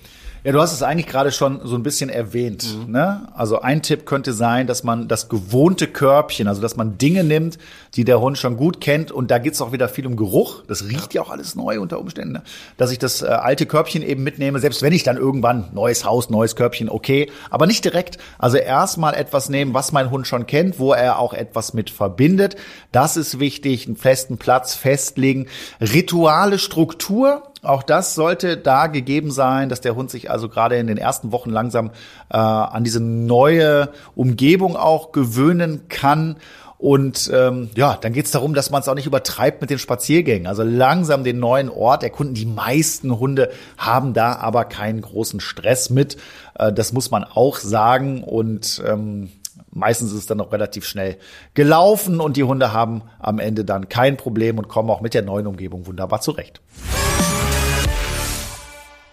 Ja, 0.47 0.53
du 0.53 0.61
hast 0.61 0.71
es 0.71 0.81
eigentlich 0.81 1.07
gerade 1.07 1.33
schon 1.33 1.59
so 1.65 1.75
ein 1.75 1.83
bisschen 1.83 2.09
erwähnt. 2.09 2.65
Mhm. 2.87 2.93
Ne? 2.93 3.27
Also 3.33 3.59
ein 3.59 3.81
Tipp 3.81 4.05
könnte 4.05 4.31
sein, 4.31 4.65
dass 4.65 4.81
man 4.85 5.09
das 5.09 5.27
gewohnte 5.27 5.87
Körbchen, 5.87 6.47
also 6.47 6.61
dass 6.61 6.77
man 6.77 6.97
Dinge 6.97 7.25
nimmt, 7.25 7.57
die 7.95 8.05
der 8.05 8.21
Hund 8.21 8.37
schon 8.37 8.55
gut 8.55 8.79
kennt. 8.79 9.11
Und 9.11 9.29
da 9.29 9.39
geht's 9.39 9.61
auch 9.61 9.73
wieder 9.73 9.89
viel 9.89 10.07
um 10.07 10.15
Geruch. 10.15 10.63
Das 10.65 10.85
riecht 10.85 11.13
ja 11.13 11.21
auch 11.21 11.31
alles 11.31 11.55
neu 11.55 11.81
unter 11.81 11.99
Umständen. 11.99 12.31
Ne? 12.31 12.43
Dass 12.77 12.91
ich 12.91 12.97
das 12.97 13.23
äh, 13.23 13.25
alte 13.25 13.65
Körbchen 13.65 14.01
eben 14.01 14.23
mitnehme, 14.23 14.59
selbst 14.59 14.81
wenn 14.81 14.93
ich 14.93 15.03
dann 15.03 15.17
irgendwann 15.17 15.67
neues 15.73 16.05
Haus, 16.05 16.29
neues 16.29 16.55
Körbchen, 16.55 16.87
okay. 16.87 17.29
Aber 17.49 17.67
nicht 17.67 17.83
direkt. 17.83 18.17
Also 18.39 18.55
erstmal 18.55 19.15
etwas 19.15 19.49
nehmen, 19.49 19.73
was 19.73 19.91
mein 19.91 20.11
Hund 20.11 20.27
schon 20.27 20.47
kennt, 20.47 20.79
wo 20.79 20.93
er 20.93 21.19
auch 21.19 21.33
etwas 21.33 21.73
mit 21.73 21.89
verbindet. 21.89 22.55
Das 22.93 23.17
ist 23.17 23.41
wichtig. 23.41 23.85
Einen 23.85 23.97
festen 23.97 24.37
Platz 24.37 24.75
festlegen. 24.75 25.47
Rituale 25.81 26.57
Struktur 26.57 27.46
auch 27.67 27.83
das 27.83 28.15
sollte 28.15 28.57
da 28.57 28.87
gegeben 28.87 29.31
sein, 29.31 29.69
dass 29.69 29.81
der 29.81 29.95
Hund 29.95 30.09
sich 30.09 30.31
also 30.31 30.49
gerade 30.49 30.77
in 30.77 30.87
den 30.87 30.97
ersten 30.97 31.31
Wochen 31.31 31.49
langsam 31.49 31.91
äh, 32.29 32.37
an 32.37 32.83
diese 32.83 32.99
neue 32.99 33.89
Umgebung 34.15 34.75
auch 34.75 35.11
gewöhnen 35.11 35.87
kann. 35.89 36.37
Und 36.79 37.31
ähm, 37.33 37.71
ja, 37.75 37.97
dann 37.99 38.13
geht 38.13 38.25
es 38.25 38.31
darum, 38.31 38.53
dass 38.53 38.69
man 38.69 38.81
es 38.81 38.87
auch 38.87 38.93
nicht 38.93 39.07
übertreibt 39.07 39.61
mit 39.61 39.71
den 39.71 39.79
Spaziergängen. 39.79 40.45
Also 40.45 40.61
langsam 40.63 41.23
den 41.23 41.39
neuen 41.39 41.69
Ort 41.69 42.03
erkunden. 42.03 42.35
Die 42.35 42.45
meisten 42.45 43.17
Hunde 43.19 43.49
haben 43.77 44.13
da 44.13 44.35
aber 44.35 44.65
keinen 44.65 45.01
großen 45.01 45.39
Stress 45.39 45.89
mit. 45.89 46.17
Äh, 46.57 46.71
das 46.71 46.93
muss 46.93 47.09
man 47.09 47.23
auch 47.23 47.57
sagen. 47.57 48.23
Und 48.23 48.81
ähm, 48.87 49.29
meistens 49.71 50.11
ist 50.11 50.19
es 50.19 50.25
dann 50.27 50.39
auch 50.39 50.51
relativ 50.51 50.85
schnell 50.85 51.17
gelaufen 51.53 52.19
und 52.19 52.37
die 52.37 52.43
Hunde 52.43 52.73
haben 52.73 53.01
am 53.19 53.39
Ende 53.39 53.65
dann 53.65 53.89
kein 53.89 54.17
Problem 54.17 54.57
und 54.57 54.67
kommen 54.67 54.89
auch 54.89 55.01
mit 55.01 55.13
der 55.13 55.23
neuen 55.23 55.47
Umgebung 55.47 55.87
wunderbar 55.87 56.21
zurecht. 56.21 56.61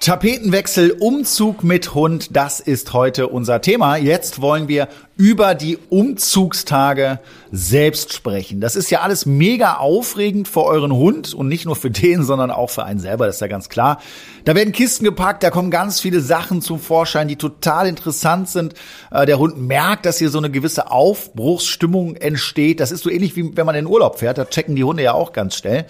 Tapetenwechsel, 0.05 0.91
Umzug 1.01 1.65
mit 1.65 1.95
Hund, 1.95 2.37
das 2.37 2.61
ist 2.61 2.93
heute 2.93 3.29
unser 3.29 3.63
Thema. 3.63 3.97
Jetzt 3.97 4.43
wollen 4.43 4.69
wir 4.69 4.89
über 5.17 5.55
die 5.55 5.79
Umzugstage 5.91 7.21
selbst 7.53 8.13
sprechen. 8.13 8.61
Das 8.61 8.75
ist 8.75 8.91
ja 8.91 9.03
alles 9.03 9.27
mega 9.27 9.75
aufregend 9.75 10.49
für 10.49 10.65
euren 10.65 10.93
Hund 10.93 11.35
und 11.35 11.47
nicht 11.47 11.67
nur 11.67 11.77
für 11.77 11.91
den, 11.91 12.25
sondern 12.25 12.51
auch 12.51 12.71
für 12.71 12.85
einen 12.85 12.99
selber, 12.99 13.27
das 13.27 13.37
ist 13.37 13.41
ja 13.41 13.47
ganz 13.47 13.69
klar. 13.69 14.01
Da 14.45 14.57
werden 14.57 14.73
Kisten 14.73 15.05
gepackt, 15.05 15.45
da 15.45 15.51
kommen 15.51 15.71
ganz 15.71 16.01
viele 16.01 16.21
Sachen 16.21 16.63
zum 16.63 16.81
Vorschein, 16.81 17.29
die 17.29 17.37
total 17.37 17.87
interessant 17.87 18.49
sind. 18.49 18.75
Äh, 19.13 19.25
der 19.25 19.39
Hund 19.39 19.57
merkt, 19.57 20.05
dass 20.05 20.19
hier 20.19 20.31
so 20.31 20.39
eine 20.39 20.51
gewisse 20.51 20.91
Aufbruchsstimmung 20.91 22.17
entsteht. 22.17 22.81
Das 22.81 22.91
ist 22.91 23.05
so 23.05 23.11
ähnlich 23.11 23.37
wie 23.37 23.57
wenn 23.57 23.67
man 23.67 23.77
in 23.77 23.85
den 23.85 23.93
Urlaub 23.93 24.19
fährt, 24.19 24.39
da 24.39 24.45
checken 24.45 24.75
die 24.75 24.85
Hunde 24.85 25.05
ja 25.05 25.13
auch 25.13 25.33
ganz 25.33 25.57
schnell. 25.57 25.87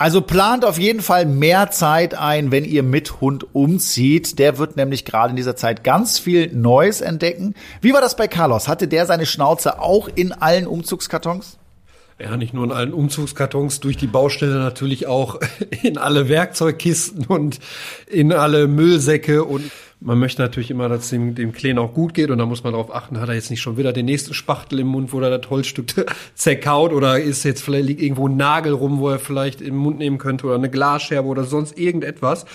Also 0.00 0.20
plant 0.20 0.64
auf 0.64 0.78
jeden 0.78 1.02
Fall 1.02 1.26
mehr 1.26 1.72
Zeit 1.72 2.14
ein, 2.14 2.52
wenn 2.52 2.64
ihr 2.64 2.84
mit 2.84 3.20
Hund 3.20 3.52
umzieht. 3.52 4.38
Der 4.38 4.56
wird 4.56 4.76
nämlich 4.76 5.04
gerade 5.04 5.30
in 5.30 5.36
dieser 5.36 5.56
Zeit 5.56 5.82
ganz 5.82 6.20
viel 6.20 6.54
Neues 6.54 7.00
entdecken. 7.00 7.54
Wie 7.80 7.92
war 7.92 8.00
das 8.00 8.14
bei 8.14 8.28
Carlos? 8.28 8.57
Hatte 8.66 8.88
der 8.88 9.06
seine 9.06 9.26
Schnauze 9.26 9.78
auch 9.78 10.08
in 10.12 10.32
allen 10.32 10.66
Umzugskartons? 10.66 11.58
Ja, 12.20 12.36
nicht 12.36 12.52
nur 12.52 12.64
in 12.64 12.72
allen 12.72 12.92
Umzugskartons, 12.92 13.78
durch 13.78 13.96
die 13.96 14.08
Baustelle 14.08 14.58
natürlich 14.58 15.06
auch 15.06 15.38
in 15.82 15.98
alle 15.98 16.28
Werkzeugkisten 16.28 17.26
und 17.26 17.60
in 18.08 18.32
alle 18.32 18.66
Müllsäcke 18.66 19.44
und 19.44 19.70
man 20.00 20.18
möchte 20.18 20.42
natürlich 20.42 20.70
immer, 20.70 20.88
dass 20.88 21.10
dem, 21.10 21.34
dem 21.34 21.52
Kleen 21.52 21.78
auch 21.78 21.92
gut 21.92 22.14
geht 22.14 22.30
und 22.30 22.38
da 22.38 22.46
muss 22.46 22.62
man 22.62 22.72
darauf 22.72 22.94
achten, 22.94 23.20
hat 23.20 23.28
er 23.28 23.34
jetzt 23.34 23.50
nicht 23.50 23.60
schon 23.60 23.76
wieder 23.76 23.92
den 23.92 24.06
nächsten 24.06 24.32
Spachtel 24.32 24.80
im 24.80 24.88
Mund, 24.88 25.12
wo 25.12 25.20
er 25.20 25.36
das 25.36 25.50
Holzstück 25.50 26.06
zerkaut 26.34 26.92
oder 26.92 27.20
ist 27.20 27.44
jetzt 27.44 27.62
vielleicht 27.62 27.86
liegt 27.86 28.02
irgendwo 28.02 28.28
ein 28.28 28.36
Nagel 28.36 28.72
rum, 28.72 28.98
wo 28.98 29.10
er 29.10 29.18
vielleicht 29.18 29.60
im 29.60 29.76
Mund 29.76 29.98
nehmen 29.98 30.18
könnte 30.18 30.46
oder 30.46 30.56
eine 30.56 30.70
Glasscherbe 30.70 31.28
oder 31.28 31.44
sonst 31.44 31.78
irgendetwas. 31.78 32.46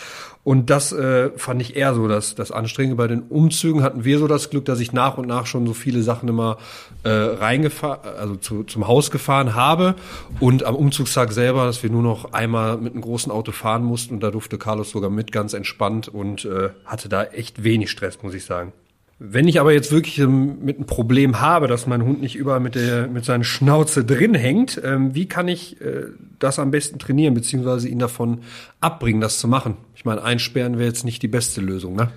Und 0.43 0.69
das 0.69 0.91
äh, 0.91 1.31
fand 1.38 1.62
ich 1.62 1.77
eher 1.77 1.93
so 1.93 2.07
das, 2.07 2.35
das 2.35 2.51
Anstrengende. 2.51 2.97
Bei 2.97 3.07
den 3.07 3.21
Umzügen 3.21 3.81
hatten 3.81 4.03
wir 4.03 4.19
so 4.19 4.27
das 4.27 4.50
Glück, 4.50 4.65
dass 4.65 4.81
ich 4.81 4.91
nach 4.91 5.17
und 5.17 5.25
nach 5.25 5.45
schon 5.45 5.65
so 5.65 5.73
viele 5.73 6.03
Sachen 6.03 6.27
immer 6.27 6.57
äh, 7.03 7.09
reingefahren, 7.09 8.00
also 8.17 8.35
zu, 8.35 8.63
zum 8.65 8.88
Haus 8.88 9.09
gefahren 9.09 9.55
habe. 9.55 9.95
Und 10.41 10.65
am 10.65 10.75
Umzugstag 10.75 11.31
selber, 11.31 11.65
dass 11.65 11.81
wir 11.81 11.89
nur 11.89 12.03
noch 12.03 12.33
einmal 12.33 12.77
mit 12.77 12.93
einem 12.93 13.01
großen 13.01 13.31
Auto 13.31 13.53
fahren 13.53 13.83
mussten 13.83 14.15
und 14.15 14.19
da 14.19 14.31
durfte 14.31 14.57
Carlos 14.57 14.91
sogar 14.91 15.09
mit 15.09 15.31
ganz 15.31 15.53
entspannt 15.53 16.09
und 16.09 16.43
äh, 16.43 16.71
hatte 16.85 17.07
da 17.07 17.23
echt 17.23 17.63
wenig 17.63 17.89
Stress, 17.89 18.21
muss 18.21 18.33
ich 18.33 18.43
sagen. 18.43 18.73
Wenn 19.20 19.48
ich 19.48 19.60
aber 19.60 19.72
jetzt 19.72 19.91
wirklich 19.91 20.17
ähm, 20.20 20.58
mit 20.63 20.77
einem 20.77 20.86
Problem 20.86 21.39
habe, 21.39 21.67
dass 21.67 21.88
mein 21.88 22.03
Hund 22.03 22.20
nicht 22.22 22.36
überall 22.36 22.60
mit 22.60 22.75
der 22.75 23.08
mit 23.08 23.24
seiner 23.24 23.43
Schnauze 23.43 24.03
drin 24.03 24.34
hängt, 24.34 24.82
ähm, 24.84 25.13
wie 25.13 25.27
kann 25.27 25.48
ich 25.48 25.79
äh, 25.82 26.08
das 26.39 26.60
am 26.60 26.72
besten 26.72 27.00
trainieren 27.00 27.34
beziehungsweise 27.34 27.88
ihn 27.88 28.00
davon 28.00 28.39
abbringen, 28.82 29.22
das 29.22 29.38
zu 29.38 29.48
machen? 29.48 29.77
Ich 29.96 30.03
meine, 30.03 30.24
einsperren 30.24 30.77
wäre 30.77 30.88
jetzt 30.88 31.05
nicht 31.05 31.22
die 31.22 31.27
beste 31.27 31.62
Lösung, 31.62 31.96
ne? 31.96 32.10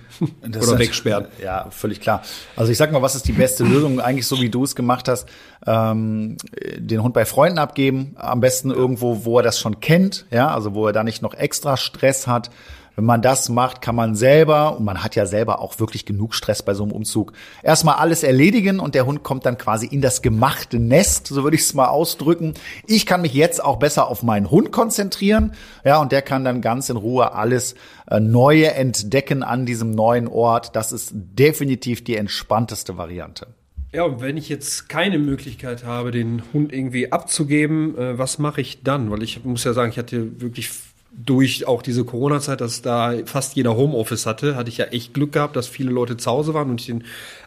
Das 0.45 0.67
Oder 0.67 0.79
wegsperren. 0.79 1.27
Ja, 1.41 1.67
völlig 1.69 2.01
klar. 2.01 2.23
Also 2.55 2.71
ich 2.71 2.77
sag 2.77 2.91
mal, 2.91 3.01
was 3.01 3.15
ist 3.15 3.27
die 3.27 3.33
beste 3.33 3.63
Lösung? 3.63 4.01
Eigentlich 4.01 4.27
so 4.27 4.41
wie 4.41 4.49
du 4.49 4.63
es 4.63 4.75
gemacht 4.75 5.07
hast, 5.07 5.29
ähm, 5.65 6.37
den 6.77 7.03
Hund 7.03 7.13
bei 7.13 7.25
Freunden 7.25 7.59
abgeben, 7.59 8.15
am 8.15 8.41
besten 8.41 8.71
irgendwo, 8.71 9.23
wo 9.23 9.37
er 9.37 9.43
das 9.43 9.59
schon 9.59 9.79
kennt, 9.79 10.25
ja, 10.31 10.53
also 10.53 10.73
wo 10.73 10.87
er 10.87 10.93
da 10.93 11.03
nicht 11.03 11.21
noch 11.21 11.35
extra 11.35 11.77
Stress 11.77 12.27
hat. 12.27 12.49
Wenn 12.97 13.05
man 13.05 13.21
das 13.21 13.47
macht, 13.49 13.83
kann 13.83 13.93
man 13.93 14.15
selber, 14.15 14.75
und 14.75 14.83
man 14.83 15.03
hat 15.03 15.15
ja 15.15 15.27
selber 15.27 15.61
auch 15.61 15.79
wirklich 15.79 16.03
genug 16.03 16.33
Stress 16.33 16.63
bei 16.63 16.73
so 16.73 16.81
einem 16.81 16.91
Umzug, 16.91 17.31
erstmal 17.61 17.97
alles 17.97 18.23
erledigen 18.23 18.79
und 18.79 18.95
der 18.95 19.05
Hund 19.05 19.21
kommt 19.21 19.45
dann 19.45 19.59
quasi 19.59 19.85
in 19.85 20.01
das 20.01 20.23
gemachte 20.23 20.79
Nest, 20.79 21.27
so 21.27 21.43
würde 21.43 21.55
ich 21.55 21.61
es 21.61 21.75
mal 21.75 21.89
ausdrücken. 21.89 22.55
Ich 22.87 23.05
kann 23.05 23.21
mich 23.21 23.35
jetzt 23.35 23.63
auch 23.63 23.77
besser 23.77 24.07
auf 24.07 24.23
meinen 24.23 24.49
Hund 24.49 24.71
konzentrieren, 24.71 25.53
ja, 25.85 26.01
und 26.01 26.11
der 26.11 26.23
kann 26.23 26.43
dann 26.43 26.59
ganz 26.59 26.89
in 26.89 26.97
Ruhe 26.97 27.33
alles 27.33 27.75
äh, 28.09 28.19
Neue 28.19 28.71
entdecken 28.73 29.43
an 29.43 29.67
diesem 29.67 29.91
neuen 29.91 30.27
Ort. 30.27 30.75
Das 30.75 30.91
ist 30.91 31.11
definitiv 31.13 32.03
die 32.03 32.15
entspannteste 32.15 32.97
Variante. 32.97 33.45
Ja, 33.93 34.05
und 34.05 34.21
wenn 34.21 34.37
ich 34.37 34.49
jetzt 34.49 34.89
keine 34.89 35.19
Möglichkeit 35.19 35.83
habe, 35.85 36.09
den 36.09 36.41
Hund 36.51 36.73
irgendwie 36.73 37.11
abzugeben, 37.11 37.95
äh, 37.95 38.17
was 38.17 38.39
mache 38.39 38.59
ich 38.59 38.81
dann? 38.81 39.11
Weil 39.11 39.21
ich 39.21 39.45
muss 39.45 39.63
ja 39.65 39.73
sagen, 39.73 39.91
ich 39.91 39.99
hatte 39.99 40.41
wirklich 40.41 40.71
durch 41.17 41.67
auch 41.67 41.81
diese 41.81 42.05
Corona-Zeit, 42.05 42.61
dass 42.61 42.81
da 42.81 43.13
fast 43.25 43.55
jeder 43.55 43.75
Homeoffice 43.75 44.25
hatte, 44.25 44.55
hatte 44.55 44.69
ich 44.69 44.77
ja 44.77 44.85
echt 44.85 45.13
Glück 45.13 45.33
gehabt, 45.33 45.55
dass 45.55 45.67
viele 45.67 45.89
Leute 45.89 46.15
zu 46.15 46.29
Hause 46.29 46.53
waren 46.53 46.69
und 46.69 46.79
ich 46.79 46.87
den 46.87 47.03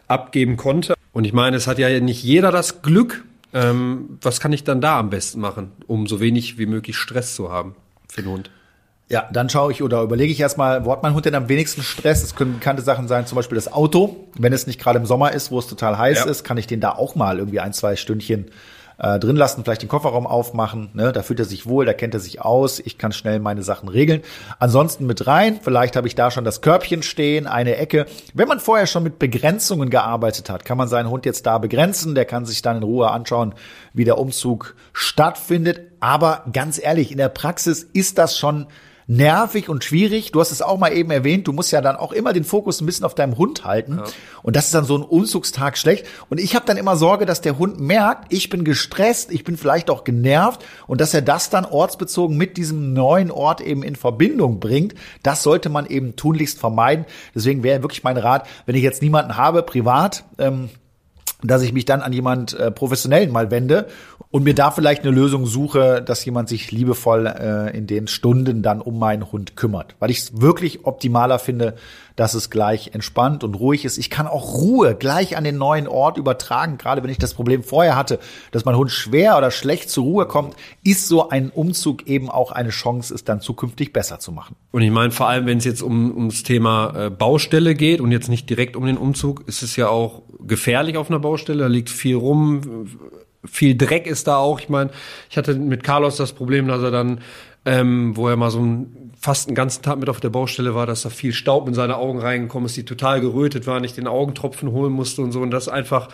abgeben 0.07 0.57
konnte. 0.57 0.93
Und 1.13 1.23
ich 1.25 1.33
meine, 1.33 1.57
es 1.57 1.67
hat 1.67 1.79
ja 1.79 1.99
nicht 1.99 2.23
jeder 2.23 2.51
das 2.51 2.81
Glück. 2.81 3.23
Ähm, 3.53 4.17
was 4.21 4.39
kann 4.39 4.53
ich 4.53 4.63
dann 4.63 4.79
da 4.79 4.99
am 4.99 5.09
besten 5.09 5.41
machen, 5.41 5.71
um 5.87 6.07
so 6.07 6.19
wenig 6.19 6.57
wie 6.57 6.65
möglich 6.65 6.97
Stress 6.97 7.35
zu 7.35 7.51
haben 7.51 7.75
für 8.07 8.21
den 8.21 8.31
Hund? 8.31 8.51
Ja, 9.09 9.27
dann 9.33 9.49
schaue 9.49 9.73
ich 9.73 9.83
oder 9.83 10.03
überlege 10.03 10.31
ich 10.31 10.39
erstmal, 10.39 10.85
wo 10.85 10.91
hat 10.93 11.03
mein 11.03 11.13
Hund 11.13 11.25
denn 11.25 11.35
am 11.35 11.49
wenigsten 11.49 11.83
Stress? 11.83 12.23
Es 12.23 12.33
können 12.33 12.53
bekannte 12.53 12.81
Sachen 12.81 13.09
sein, 13.09 13.27
zum 13.27 13.35
Beispiel 13.35 13.55
das 13.55 13.71
Auto. 13.71 14.29
Wenn 14.37 14.53
es 14.53 14.67
nicht 14.67 14.79
gerade 14.79 14.99
im 14.99 15.05
Sommer 15.05 15.33
ist, 15.33 15.51
wo 15.51 15.59
es 15.59 15.67
total 15.67 15.97
heiß 15.97 16.19
ja. 16.19 16.25
ist, 16.31 16.45
kann 16.45 16.57
ich 16.57 16.65
den 16.65 16.79
da 16.79 16.93
auch 16.93 17.15
mal 17.15 17.39
irgendwie 17.39 17.59
ein, 17.59 17.73
zwei 17.73 17.97
Stündchen 17.97 18.51
äh, 19.01 19.19
drin 19.19 19.35
lassen, 19.35 19.63
vielleicht 19.63 19.81
den 19.81 19.89
Kofferraum 19.89 20.27
aufmachen. 20.27 20.89
Ne? 20.93 21.11
Da 21.11 21.23
fühlt 21.23 21.39
er 21.39 21.45
sich 21.45 21.65
wohl, 21.65 21.85
da 21.85 21.93
kennt 21.93 22.13
er 22.13 22.19
sich 22.19 22.41
aus. 22.41 22.79
Ich 22.79 22.97
kann 22.97 23.11
schnell 23.11 23.39
meine 23.39 23.63
Sachen 23.63 23.89
regeln. 23.89 24.21
Ansonsten 24.59 25.07
mit 25.07 25.25
rein. 25.25 25.59
Vielleicht 25.61 25.95
habe 25.95 26.07
ich 26.07 26.15
da 26.15 26.29
schon 26.29 26.43
das 26.43 26.61
Körbchen 26.61 27.01
stehen, 27.01 27.47
eine 27.47 27.77
Ecke. 27.77 28.05
Wenn 28.33 28.47
man 28.47 28.59
vorher 28.59 28.85
schon 28.85 29.03
mit 29.03 29.17
Begrenzungen 29.17 29.89
gearbeitet 29.89 30.49
hat, 30.49 30.65
kann 30.65 30.77
man 30.77 30.87
seinen 30.87 31.09
Hund 31.09 31.25
jetzt 31.25 31.45
da 31.47 31.57
begrenzen. 31.57 32.13
Der 32.13 32.25
kann 32.25 32.45
sich 32.45 32.61
dann 32.61 32.77
in 32.77 32.83
Ruhe 32.83 33.09
anschauen, 33.09 33.55
wie 33.93 34.05
der 34.05 34.19
Umzug 34.19 34.75
stattfindet. 34.93 35.81
Aber 35.99 36.45
ganz 36.53 36.79
ehrlich, 36.81 37.11
in 37.11 37.17
der 37.17 37.29
Praxis 37.29 37.83
ist 37.83 38.19
das 38.19 38.37
schon 38.37 38.67
nervig 39.11 39.67
und 39.67 39.83
schwierig. 39.83 40.31
Du 40.31 40.39
hast 40.39 40.51
es 40.51 40.61
auch 40.61 40.77
mal 40.77 40.93
eben 40.93 41.11
erwähnt, 41.11 41.45
du 41.45 41.51
musst 41.51 41.71
ja 41.71 41.81
dann 41.81 41.97
auch 41.97 42.13
immer 42.13 42.31
den 42.31 42.45
Fokus 42.45 42.79
ein 42.79 42.85
bisschen 42.85 43.05
auf 43.05 43.13
deinem 43.13 43.37
Hund 43.37 43.65
halten. 43.65 43.97
Ja. 43.97 44.05
Und 44.41 44.55
das 44.55 44.65
ist 44.65 44.73
dann 44.73 44.85
so 44.85 44.97
ein 44.97 45.03
Umzugstag 45.03 45.77
schlecht. 45.77 46.05
Und 46.29 46.39
ich 46.39 46.55
habe 46.55 46.65
dann 46.65 46.77
immer 46.77 46.95
Sorge, 46.95 47.25
dass 47.25 47.41
der 47.41 47.57
Hund 47.57 47.79
merkt, 47.79 48.31
ich 48.33 48.49
bin 48.49 48.63
gestresst, 48.63 49.31
ich 49.31 49.43
bin 49.43 49.57
vielleicht 49.57 49.89
auch 49.89 50.05
genervt 50.05 50.63
und 50.87 51.01
dass 51.01 51.13
er 51.13 51.21
das 51.21 51.49
dann 51.49 51.65
ortsbezogen 51.65 52.37
mit 52.37 52.55
diesem 52.55 52.93
neuen 52.93 53.31
Ort 53.31 53.59
eben 53.59 53.83
in 53.83 53.97
Verbindung 53.97 54.61
bringt. 54.61 54.95
Das 55.23 55.43
sollte 55.43 55.67
man 55.67 55.87
eben 55.87 56.15
tunlichst 56.15 56.57
vermeiden. 56.57 57.05
Deswegen 57.35 57.63
wäre 57.63 57.83
wirklich 57.83 58.03
mein 58.03 58.17
Rat, 58.17 58.47
wenn 58.65 58.75
ich 58.75 58.83
jetzt 58.83 59.01
niemanden 59.01 59.35
habe, 59.35 59.63
privat, 59.63 60.23
ähm, 60.37 60.69
dass 61.43 61.63
ich 61.63 61.73
mich 61.73 61.83
dann 61.85 62.01
an 62.01 62.13
jemand 62.13 62.53
äh, 62.53 62.71
professionellen 62.71 63.31
mal 63.31 63.51
wende 63.51 63.87
und 64.31 64.43
mir 64.43 64.55
da 64.55 64.71
vielleicht 64.71 65.03
eine 65.03 65.11
Lösung 65.11 65.45
suche, 65.45 66.01
dass 66.01 66.23
jemand 66.23 66.47
sich 66.47 66.71
liebevoll 66.71 67.27
äh, 67.27 67.77
in 67.77 67.85
den 67.85 68.07
Stunden 68.07 68.63
dann 68.63 68.81
um 68.81 68.97
meinen 68.97 69.29
Hund 69.31 69.57
kümmert, 69.57 69.95
weil 69.99 70.09
ich 70.09 70.19
es 70.19 70.41
wirklich 70.41 70.85
optimaler 70.85 71.37
finde, 71.37 71.75
dass 72.15 72.33
es 72.33 72.49
gleich 72.49 72.91
entspannt 72.93 73.43
und 73.43 73.55
ruhig 73.55 73.83
ist. 73.83 73.97
Ich 73.97 74.09
kann 74.09 74.27
auch 74.27 74.53
Ruhe 74.53 74.95
gleich 74.95 75.37
an 75.37 75.43
den 75.43 75.57
neuen 75.57 75.87
Ort 75.87 76.17
übertragen, 76.17 76.77
gerade 76.77 77.03
wenn 77.03 77.09
ich 77.09 77.17
das 77.17 77.33
Problem 77.33 77.63
vorher 77.63 77.95
hatte, 77.95 78.19
dass 78.51 78.63
mein 78.63 78.77
Hund 78.77 78.91
schwer 78.91 79.37
oder 79.37 79.51
schlecht 79.51 79.89
zur 79.89 80.05
Ruhe 80.05 80.25
kommt, 80.25 80.55
ist 80.83 81.07
so 81.07 81.29
ein 81.29 81.49
Umzug 81.49 82.07
eben 82.07 82.29
auch 82.29 82.51
eine 82.51 82.69
Chance, 82.69 83.13
es 83.13 83.25
dann 83.25 83.41
zukünftig 83.41 83.91
besser 83.91 84.19
zu 84.19 84.31
machen. 84.31 84.55
Und 84.71 84.81
ich 84.81 84.91
meine, 84.91 85.11
vor 85.11 85.27
allem, 85.27 85.45
wenn 85.45 85.57
es 85.57 85.65
jetzt 85.65 85.81
um 85.81 86.15
ums 86.15 86.43
Thema 86.43 86.93
äh, 86.95 87.09
Baustelle 87.09 87.75
geht 87.75 87.99
und 87.99 88.11
jetzt 88.11 88.29
nicht 88.29 88.49
direkt 88.49 88.77
um 88.77 88.85
den 88.85 88.97
Umzug, 88.97 89.47
ist 89.47 89.61
es 89.61 89.75
ja 89.75 89.89
auch 89.89 90.21
gefährlich 90.39 90.97
auf 90.97 91.09
einer 91.09 91.19
Baustelle. 91.19 91.63
Da 91.63 91.67
liegt 91.67 91.89
viel 91.89 92.15
rum, 92.15 92.87
viel 93.45 93.75
Dreck 93.75 94.07
ist 94.07 94.27
da 94.27 94.37
auch. 94.37 94.59
Ich 94.59 94.69
meine, 94.69 94.91
ich 95.29 95.37
hatte 95.37 95.55
mit 95.55 95.83
Carlos 95.83 96.17
das 96.17 96.33
Problem, 96.33 96.67
dass 96.67 96.81
er 96.81 96.91
dann, 96.91 97.21
ähm, 97.65 98.15
wo 98.15 98.27
er 98.27 98.35
mal 98.35 98.51
so 98.51 98.85
fast 99.19 99.47
einen 99.47 99.55
ganzen 99.55 99.83
Tag 99.83 99.99
mit 99.99 100.09
auf 100.09 100.19
der 100.19 100.29
Baustelle 100.29 100.73
war, 100.73 100.87
dass 100.87 101.03
da 101.03 101.09
viel 101.09 101.33
Staub 101.33 101.67
in 101.67 101.73
seine 101.73 101.97
Augen 101.97 102.19
reingekommen 102.19 102.65
ist, 102.65 102.77
die 102.77 102.85
total 102.85 103.21
gerötet 103.21 103.67
waren, 103.67 103.83
ich 103.83 103.93
den 103.93 104.07
Augentropfen 104.07 104.71
holen 104.71 104.93
musste 104.93 105.21
und 105.21 105.31
so. 105.31 105.41
Und 105.41 105.51
das 105.51 105.67
einfach 105.67 106.09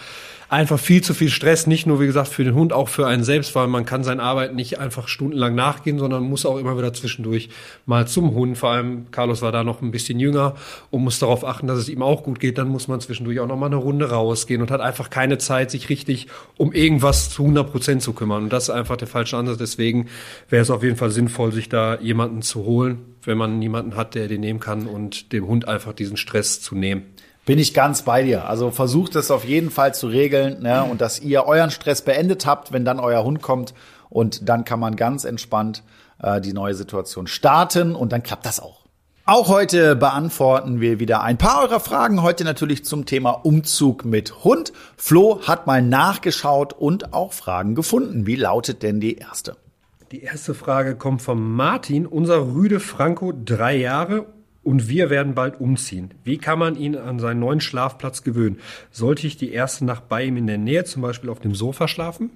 einfach 0.50 0.80
viel 0.80 1.02
zu 1.02 1.14
viel 1.14 1.30
Stress, 1.30 1.68
nicht 1.68 1.86
nur 1.86 2.00
wie 2.00 2.06
gesagt 2.06 2.30
für 2.30 2.44
den 2.44 2.56
Hund, 2.56 2.72
auch 2.72 2.88
für 2.88 3.06
einen 3.06 3.24
selbst, 3.24 3.54
weil 3.56 3.68
man 3.68 3.86
kann 3.86 4.04
seiner 4.04 4.24
Arbeit 4.24 4.56
nicht 4.56 4.80
einfach 4.80 5.08
stundenlang 5.08 5.56
nachgehen, 5.56 6.00
sondern 6.00 6.24
muss 6.24 6.46
auch 6.46 6.58
immer 6.58 6.78
wieder 6.78 6.94
zwischendurch 6.94 7.50
mal 7.86 8.08
zum 8.08 8.34
Hund. 8.34 8.58
Vor 8.58 8.72
allem 8.72 9.12
Carlos 9.12 9.42
war 9.42 9.52
da 9.52 9.64
noch 9.64 9.82
ein 9.82 9.92
bisschen 9.92 10.20
jünger 10.20 10.56
und 10.90 11.04
muss 11.04 11.20
darauf 11.20 11.44
achten, 11.46 11.68
dass 11.68 11.78
es 11.78 11.90
ihm 11.90 12.02
auch 12.02 12.24
gut 12.24 12.40
geht. 12.40 12.58
Dann 12.58 12.70
muss 12.70 12.88
man 12.88 13.02
zwischendurch 13.02 13.40
auch 13.40 13.48
noch 13.48 13.58
mal 13.58 13.66
eine 13.66 13.76
Runde 13.76 14.10
rausgehen 14.10 14.62
und 14.62 14.72
hat 14.72 14.82
einfach 14.82 15.10
keine 15.10 15.38
Zeit, 15.38 15.72
sich 15.72 15.90
richtig 15.90 16.28
um 16.56 16.72
irgendwas 16.72 17.30
zu 17.30 17.44
100 17.44 17.70
Prozent 17.70 18.02
zu 18.02 18.14
kümmern. 18.14 18.44
Und 18.44 18.54
das 18.54 18.66
ist 18.66 18.70
einfach 18.70 18.98
der 18.98 19.08
falsche 19.08 19.38
Ansatz. 19.38 19.58
Deswegen 19.58 20.08
wäre 20.50 20.62
es 20.62 20.70
auf 20.70 20.84
jeden 20.84 20.96
Fall 20.96 21.12
sinnvoll, 21.12 21.52
sich 21.52 21.68
da 21.68 22.00
jemanden 22.00 22.42
zu 22.42 22.64
holen, 22.64 23.00
wenn 23.24 23.38
man 23.38 23.60
niemanden 23.60 23.96
hat, 23.96 24.16
der 24.16 24.28
den 24.28 24.42
nehmen 24.42 24.60
kann 24.60 24.88
und 24.88 25.34
dem 25.34 25.46
Hund 25.48 25.68
einfach 25.68 25.94
diesen 25.94 26.16
Stress 26.16 26.62
zu 26.62 26.76
nehmen. 26.76 27.04
Bin 27.48 27.60
ich 27.60 27.74
ganz 27.74 28.02
bei 28.02 28.24
dir. 28.24 28.50
Also 28.50 28.72
versucht 28.72 29.16
es 29.16 29.32
auf 29.32 29.46
jeden 29.46 29.72
Fall 29.72 29.96
zu 29.96 30.08
regeln 30.08 30.62
ne? 30.64 30.84
und 30.84 31.00
dass 31.00 31.22
ihr 31.22 31.46
euren 31.46 31.72
Stress 31.72 32.02
beendet 32.02 32.46
habt, 32.46 32.74
wenn 32.74 32.84
dann 32.84 33.00
euer 33.00 33.24
Hund 33.24 33.42
kommt 33.42 33.74
und 34.10 34.50
dann 34.50 34.66
kann 34.66 34.82
man 34.82 34.98
ganz 34.98 35.24
entspannt 35.24 35.82
äh, 36.22 36.42
die 36.42 36.52
neue 36.52 36.74
Situation 36.74 37.26
starten 37.26 37.96
und 37.96 38.12
dann 38.12 38.22
klappt 38.22 38.46
das 38.46 38.60
auch. 38.60 38.82
Auch 39.26 39.48
heute 39.48 39.96
beantworten 39.96 40.82
wir 40.82 41.00
wieder 41.00 41.24
ein 41.24 41.38
paar 41.38 41.62
eurer 41.62 41.80
Fragen. 41.80 42.22
Heute 42.22 42.44
natürlich 42.44 42.84
zum 42.84 43.06
Thema 43.06 43.32
Umzug 43.32 44.04
mit 44.04 44.44
Hund. 44.44 44.74
Flo 44.98 45.40
hat 45.48 45.68
mal 45.68 45.82
nachgeschaut 45.82 46.74
und 46.74 47.14
auch 47.14 47.32
Fragen 47.32 47.76
gefunden. 47.76 48.28
Wie 48.28 48.36
lautet 48.36 48.84
denn 48.84 49.00
die 49.00 49.16
erste? 49.16 49.56
Die 50.12 50.22
erste 50.22 50.54
Frage 50.54 50.98
kommt 50.98 51.22
von 51.22 51.42
Martin, 51.42 52.08
unser 52.08 52.54
Rüde 52.54 52.82
Franco, 52.82 53.32
drei 53.34 53.78
Jahre 53.78 54.26
und 54.68 54.90
wir 54.90 55.10
werden 55.10 55.34
bald 55.34 55.62
umziehen. 55.62 56.14
Wie 56.26 56.38
kann 56.38 56.60
man 56.60 56.76
ihn 56.76 56.98
an 56.98 57.20
seinen 57.20 57.40
neuen 57.40 57.62
Schlafplatz 57.62 58.24
gewöhnen? 58.24 58.60
Sollte 58.92 59.26
ich 59.26 59.38
die 59.38 59.54
erste 59.54 59.86
Nacht 59.86 60.10
bei 60.10 60.26
ihm 60.26 60.36
in 60.36 60.46
der 60.46 60.58
Nähe, 60.58 60.84
zum 60.84 61.02
Beispiel 61.02 61.30
auf 61.30 61.40
dem 61.40 61.56
Sofa 61.56 61.88
schlafen? 61.88 62.32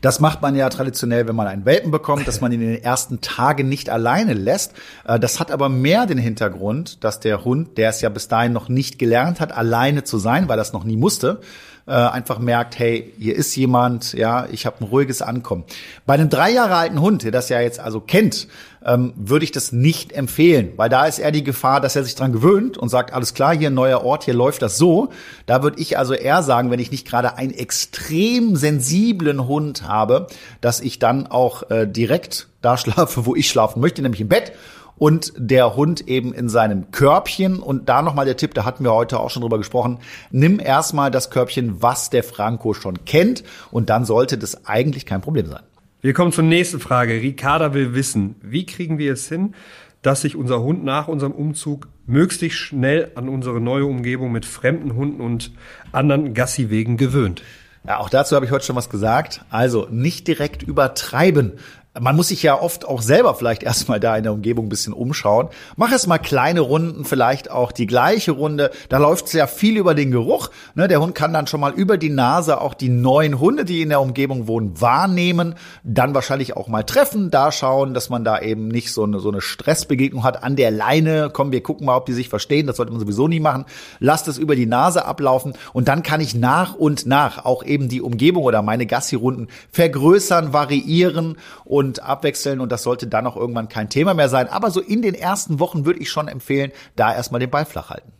Das 0.00 0.20
macht 0.20 0.42
man 0.42 0.54
ja 0.54 0.68
traditionell, 0.68 1.26
wenn 1.26 1.34
man 1.34 1.48
einen 1.48 1.64
Welpen 1.64 1.90
bekommt, 1.90 2.28
dass 2.28 2.40
man 2.40 2.52
ihn 2.52 2.62
in 2.62 2.74
den 2.74 2.84
ersten 2.84 3.20
Tagen 3.20 3.68
nicht 3.68 3.90
alleine 3.90 4.32
lässt. 4.32 4.74
Äh, 5.04 5.18
das 5.18 5.40
hat 5.40 5.50
aber 5.50 5.68
mehr 5.68 6.06
den 6.06 6.18
Hintergrund, 6.18 7.02
dass 7.02 7.18
der 7.18 7.44
Hund, 7.44 7.76
der 7.78 7.90
es 7.90 8.00
ja 8.00 8.10
bis 8.10 8.28
dahin 8.28 8.52
noch 8.52 8.68
nicht 8.68 9.00
gelernt 9.00 9.40
hat, 9.40 9.50
alleine 9.50 10.04
zu 10.04 10.18
sein, 10.18 10.48
weil 10.48 10.58
er 10.58 10.62
es 10.62 10.72
noch 10.72 10.84
nie 10.84 10.96
musste, 10.96 11.40
äh, 11.86 11.92
einfach 11.92 12.38
merkt, 12.38 12.78
hey, 12.78 13.12
hier 13.18 13.34
ist 13.36 13.54
jemand, 13.56 14.12
ja, 14.12 14.46
ich 14.50 14.66
habe 14.66 14.76
ein 14.80 14.84
ruhiges 14.84 15.22
Ankommen. 15.22 15.64
Bei 16.06 16.14
einem 16.14 16.28
drei 16.28 16.50
Jahre 16.50 16.76
alten 16.76 17.00
Hund, 17.00 17.22
der 17.24 17.30
das 17.30 17.48
ja 17.48 17.60
jetzt 17.60 17.80
also 17.80 18.00
kennt, 18.00 18.48
ähm, 18.84 19.12
würde 19.16 19.44
ich 19.44 19.52
das 19.52 19.72
nicht 19.72 20.12
empfehlen, 20.12 20.72
weil 20.76 20.88
da 20.88 21.06
ist 21.06 21.18
eher 21.18 21.32
die 21.32 21.44
Gefahr, 21.44 21.80
dass 21.80 21.96
er 21.96 22.04
sich 22.04 22.14
dran 22.14 22.32
gewöhnt 22.32 22.78
und 22.78 22.88
sagt, 22.88 23.12
alles 23.12 23.34
klar, 23.34 23.56
hier 23.56 23.70
ein 23.70 23.74
neuer 23.74 24.04
Ort, 24.04 24.24
hier 24.24 24.34
läuft 24.34 24.62
das 24.62 24.78
so. 24.78 25.10
Da 25.46 25.62
würde 25.62 25.80
ich 25.80 25.98
also 25.98 26.14
eher 26.14 26.42
sagen, 26.42 26.70
wenn 26.70 26.80
ich 26.80 26.90
nicht 26.90 27.06
gerade 27.06 27.36
einen 27.36 27.52
extrem 27.52 28.56
sensiblen 28.56 29.46
Hund 29.46 29.86
habe, 29.86 30.28
dass 30.60 30.80
ich 30.80 30.98
dann 30.98 31.26
auch 31.26 31.70
äh, 31.70 31.86
direkt 31.86 32.48
da 32.62 32.76
schlafe, 32.76 33.26
wo 33.26 33.34
ich 33.34 33.48
schlafen 33.48 33.80
möchte, 33.80 34.02
nämlich 34.02 34.20
im 34.20 34.28
Bett 34.28 34.52
und 35.00 35.32
der 35.38 35.76
Hund 35.76 36.08
eben 36.08 36.34
in 36.34 36.50
seinem 36.50 36.90
Körbchen. 36.90 37.58
Und 37.58 37.88
da 37.88 38.02
nochmal 38.02 38.26
der 38.26 38.36
Tipp, 38.36 38.52
da 38.52 38.66
hatten 38.66 38.84
wir 38.84 38.92
heute 38.92 39.18
auch 39.18 39.30
schon 39.30 39.40
drüber 39.40 39.56
gesprochen. 39.56 39.98
Nimm 40.30 40.60
erstmal 40.60 41.10
das 41.10 41.30
Körbchen, 41.30 41.82
was 41.82 42.10
der 42.10 42.22
Franco 42.22 42.74
schon 42.74 43.06
kennt. 43.06 43.42
Und 43.70 43.88
dann 43.88 44.04
sollte 44.04 44.36
das 44.36 44.66
eigentlich 44.66 45.06
kein 45.06 45.22
Problem 45.22 45.46
sein. 45.46 45.62
Wir 46.02 46.12
kommen 46.12 46.32
zur 46.32 46.44
nächsten 46.44 46.80
Frage. 46.80 47.14
Ricarda 47.14 47.72
will 47.72 47.94
wissen, 47.94 48.34
wie 48.42 48.66
kriegen 48.66 48.98
wir 48.98 49.14
es 49.14 49.26
hin, 49.26 49.54
dass 50.02 50.20
sich 50.20 50.36
unser 50.36 50.60
Hund 50.60 50.84
nach 50.84 51.08
unserem 51.08 51.32
Umzug 51.32 51.88
möglichst 52.06 52.58
schnell 52.58 53.10
an 53.14 53.30
unsere 53.30 53.58
neue 53.58 53.86
Umgebung 53.86 54.30
mit 54.30 54.44
fremden 54.44 54.96
Hunden 54.96 55.22
und 55.22 55.50
anderen 55.92 56.34
Gassiwegen 56.34 56.98
gewöhnt? 56.98 57.42
Ja, 57.86 57.98
auch 57.98 58.10
dazu 58.10 58.36
habe 58.36 58.44
ich 58.44 58.52
heute 58.52 58.66
schon 58.66 58.76
was 58.76 58.90
gesagt. 58.90 59.46
Also 59.48 59.88
nicht 59.90 60.28
direkt 60.28 60.62
übertreiben. 60.62 61.54
Man 61.98 62.14
muss 62.14 62.28
sich 62.28 62.44
ja 62.44 62.60
oft 62.60 62.86
auch 62.86 63.02
selber 63.02 63.34
vielleicht 63.34 63.62
erstmal 63.70 63.98
da 63.98 64.16
in 64.16 64.22
der 64.22 64.32
Umgebung 64.32 64.66
ein 64.66 64.68
bisschen 64.68 64.92
umschauen. 64.92 65.48
Mach 65.76 65.90
es 65.92 66.06
mal 66.06 66.18
kleine 66.18 66.60
Runden, 66.60 67.04
vielleicht 67.04 67.50
auch 67.50 67.72
die 67.72 67.86
gleiche 67.86 68.32
Runde. 68.32 68.70
Da 68.88 68.98
läuft 68.98 69.26
es 69.26 69.32
ja 69.32 69.46
viel 69.46 69.76
über 69.76 69.94
den 69.94 70.10
Geruch. 70.10 70.50
Ne? 70.74 70.86
Der 70.86 71.00
Hund 71.00 71.14
kann 71.14 71.32
dann 71.32 71.46
schon 71.46 71.60
mal 71.60 71.72
über 71.72 71.98
die 71.98 72.10
Nase 72.10 72.60
auch 72.60 72.74
die 72.74 72.88
neuen 72.88 73.40
Hunde, 73.40 73.64
die 73.64 73.82
in 73.82 73.88
der 73.88 74.00
Umgebung 74.00 74.46
wohnen, 74.46 74.80
wahrnehmen. 74.80 75.56
Dann 75.82 76.14
wahrscheinlich 76.14 76.56
auch 76.56 76.68
mal 76.68 76.84
treffen, 76.84 77.30
da 77.30 77.50
schauen, 77.50 77.94
dass 77.94 78.08
man 78.08 78.24
da 78.24 78.40
eben 78.40 78.68
nicht 78.68 78.92
so 78.92 79.02
eine, 79.02 79.18
so 79.18 79.30
eine 79.30 79.40
Stressbegegnung 79.40 80.22
hat 80.22 80.44
an 80.44 80.54
der 80.54 80.70
Leine. 80.70 81.30
Komm, 81.32 81.50
wir 81.50 81.62
gucken 81.62 81.86
mal, 81.86 81.96
ob 81.96 82.06
die 82.06 82.12
sich 82.12 82.28
verstehen. 82.28 82.66
Das 82.66 82.76
sollte 82.76 82.92
man 82.92 83.00
sowieso 83.00 83.26
nie 83.26 83.40
machen. 83.40 83.64
Lasst 83.98 84.28
es 84.28 84.38
über 84.38 84.54
die 84.54 84.66
Nase 84.66 85.04
ablaufen 85.04 85.54
und 85.72 85.88
dann 85.88 86.02
kann 86.02 86.20
ich 86.20 86.34
nach 86.34 86.74
und 86.74 87.06
nach 87.06 87.44
auch 87.44 87.64
eben 87.64 87.88
die 87.88 88.00
Umgebung 88.00 88.44
oder 88.44 88.62
meine 88.62 88.86
Gassi-Runden 88.86 89.48
vergrößern, 89.72 90.52
variieren 90.52 91.36
und 91.64 91.79
und 91.80 92.02
abwechseln 92.02 92.60
und 92.60 92.70
das 92.70 92.82
sollte 92.82 93.06
dann 93.06 93.26
auch 93.26 93.36
irgendwann 93.36 93.70
kein 93.70 93.88
Thema 93.88 94.12
mehr 94.12 94.28
sein. 94.28 94.48
Aber 94.48 94.70
so 94.70 94.80
in 94.80 95.00
den 95.00 95.14
ersten 95.14 95.58
Wochen 95.60 95.86
würde 95.86 95.98
ich 95.98 96.10
schon 96.10 96.28
empfehlen, 96.28 96.72
da 96.94 97.14
erstmal 97.14 97.40
den 97.40 97.48
Ball 97.48 97.64
flach 97.64 97.88
halten. 97.88 98.12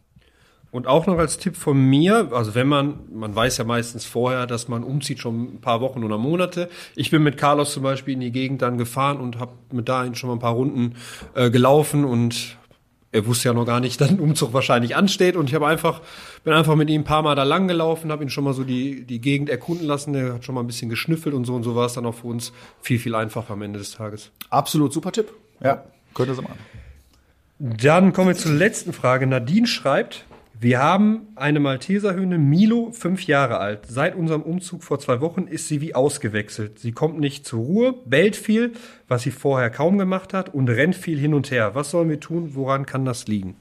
Und 0.70 0.86
auch 0.86 1.06
noch 1.06 1.18
als 1.18 1.36
Tipp 1.36 1.56
von 1.56 1.76
mir, 1.76 2.30
also 2.32 2.54
wenn 2.54 2.68
man, 2.68 3.00
man 3.12 3.34
weiß 3.34 3.58
ja 3.58 3.64
meistens 3.64 4.06
vorher, 4.06 4.46
dass 4.46 4.68
man 4.68 4.82
umzieht 4.82 5.18
schon 5.18 5.56
ein 5.56 5.60
paar 5.60 5.82
Wochen 5.82 6.04
oder 6.04 6.16
Monate. 6.16 6.70
Ich 6.96 7.10
bin 7.10 7.22
mit 7.22 7.36
Carlos 7.36 7.74
zum 7.74 7.82
Beispiel 7.82 8.14
in 8.14 8.20
die 8.20 8.32
Gegend 8.32 8.62
dann 8.62 8.78
gefahren 8.78 9.18
und 9.18 9.38
habe 9.38 9.52
mit 9.72 9.88
dahin 9.88 10.14
schon 10.14 10.28
mal 10.28 10.36
ein 10.36 10.40
paar 10.40 10.54
Runden 10.54 10.94
äh, 11.34 11.50
gelaufen 11.50 12.04
und 12.04 12.56
er 13.12 13.26
wusste 13.26 13.48
ja 13.48 13.54
noch 13.54 13.66
gar 13.66 13.80
nicht, 13.80 14.00
dass 14.00 14.10
ein 14.10 14.20
Umzug 14.20 14.52
wahrscheinlich 14.52 14.96
ansteht 14.96 15.36
und 15.36 15.48
ich 15.48 15.54
habe 15.54 15.66
einfach 15.66 16.00
bin 16.44 16.52
einfach 16.52 16.76
mit 16.76 16.88
ihm 16.90 17.02
ein 17.02 17.04
paar 17.04 17.22
Mal 17.22 17.34
da 17.34 17.42
lang 17.42 17.68
gelaufen, 17.68 18.10
habe 18.12 18.22
ihn 18.22 18.30
schon 18.30 18.44
mal 18.44 18.54
so 18.54 18.64
die 18.64 19.04
die 19.04 19.20
Gegend 19.20 19.48
erkunden 19.48 19.86
lassen, 19.86 20.14
er 20.14 20.34
hat 20.34 20.44
schon 20.44 20.54
mal 20.54 20.62
ein 20.62 20.66
bisschen 20.66 20.88
geschnüffelt 20.88 21.34
und 21.34 21.44
so 21.44 21.54
und 21.54 21.62
so 21.62 21.74
war 21.74 21.86
es 21.86 21.94
dann 21.94 22.06
auch 22.06 22.14
für 22.14 22.28
uns 22.28 22.52
viel 22.80 22.98
viel 22.98 23.14
einfacher 23.14 23.52
am 23.52 23.62
Ende 23.62 23.78
des 23.78 23.92
Tages. 23.92 24.30
Absolut 24.48 24.92
super 24.92 25.12
Tipp. 25.12 25.32
Ja, 25.62 25.84
könnte 26.14 26.34
sie 26.34 26.42
machen. 26.42 26.58
Dann 27.58 28.14
kommen 28.14 28.28
wir 28.28 28.36
zur 28.36 28.52
letzten 28.52 28.94
Frage. 28.94 29.26
Nadine 29.26 29.66
schreibt, 29.66 30.24
wir 30.62 30.78
haben 30.78 31.28
eine 31.36 31.58
Malteserhündin, 31.58 32.44
Milo, 32.44 32.92
fünf 32.92 33.26
Jahre 33.26 33.56
alt. 33.56 33.86
Seit 33.88 34.14
unserem 34.14 34.42
Umzug 34.42 34.84
vor 34.84 34.98
zwei 34.98 35.22
Wochen 35.22 35.46
ist 35.46 35.68
sie 35.68 35.80
wie 35.80 35.94
ausgewechselt. 35.94 36.78
Sie 36.78 36.92
kommt 36.92 37.18
nicht 37.18 37.46
zur 37.46 37.60
Ruhe, 37.60 37.94
bellt 38.04 38.36
viel, 38.36 38.74
was 39.08 39.22
sie 39.22 39.30
vorher 39.30 39.70
kaum 39.70 39.96
gemacht 39.96 40.34
hat, 40.34 40.52
und 40.52 40.68
rennt 40.68 40.96
viel 40.96 41.18
hin 41.18 41.32
und 41.32 41.50
her. 41.50 41.74
Was 41.74 41.90
sollen 41.90 42.10
wir 42.10 42.20
tun? 42.20 42.54
Woran 42.54 42.84
kann 42.84 43.06
das 43.06 43.26
liegen? 43.26 43.56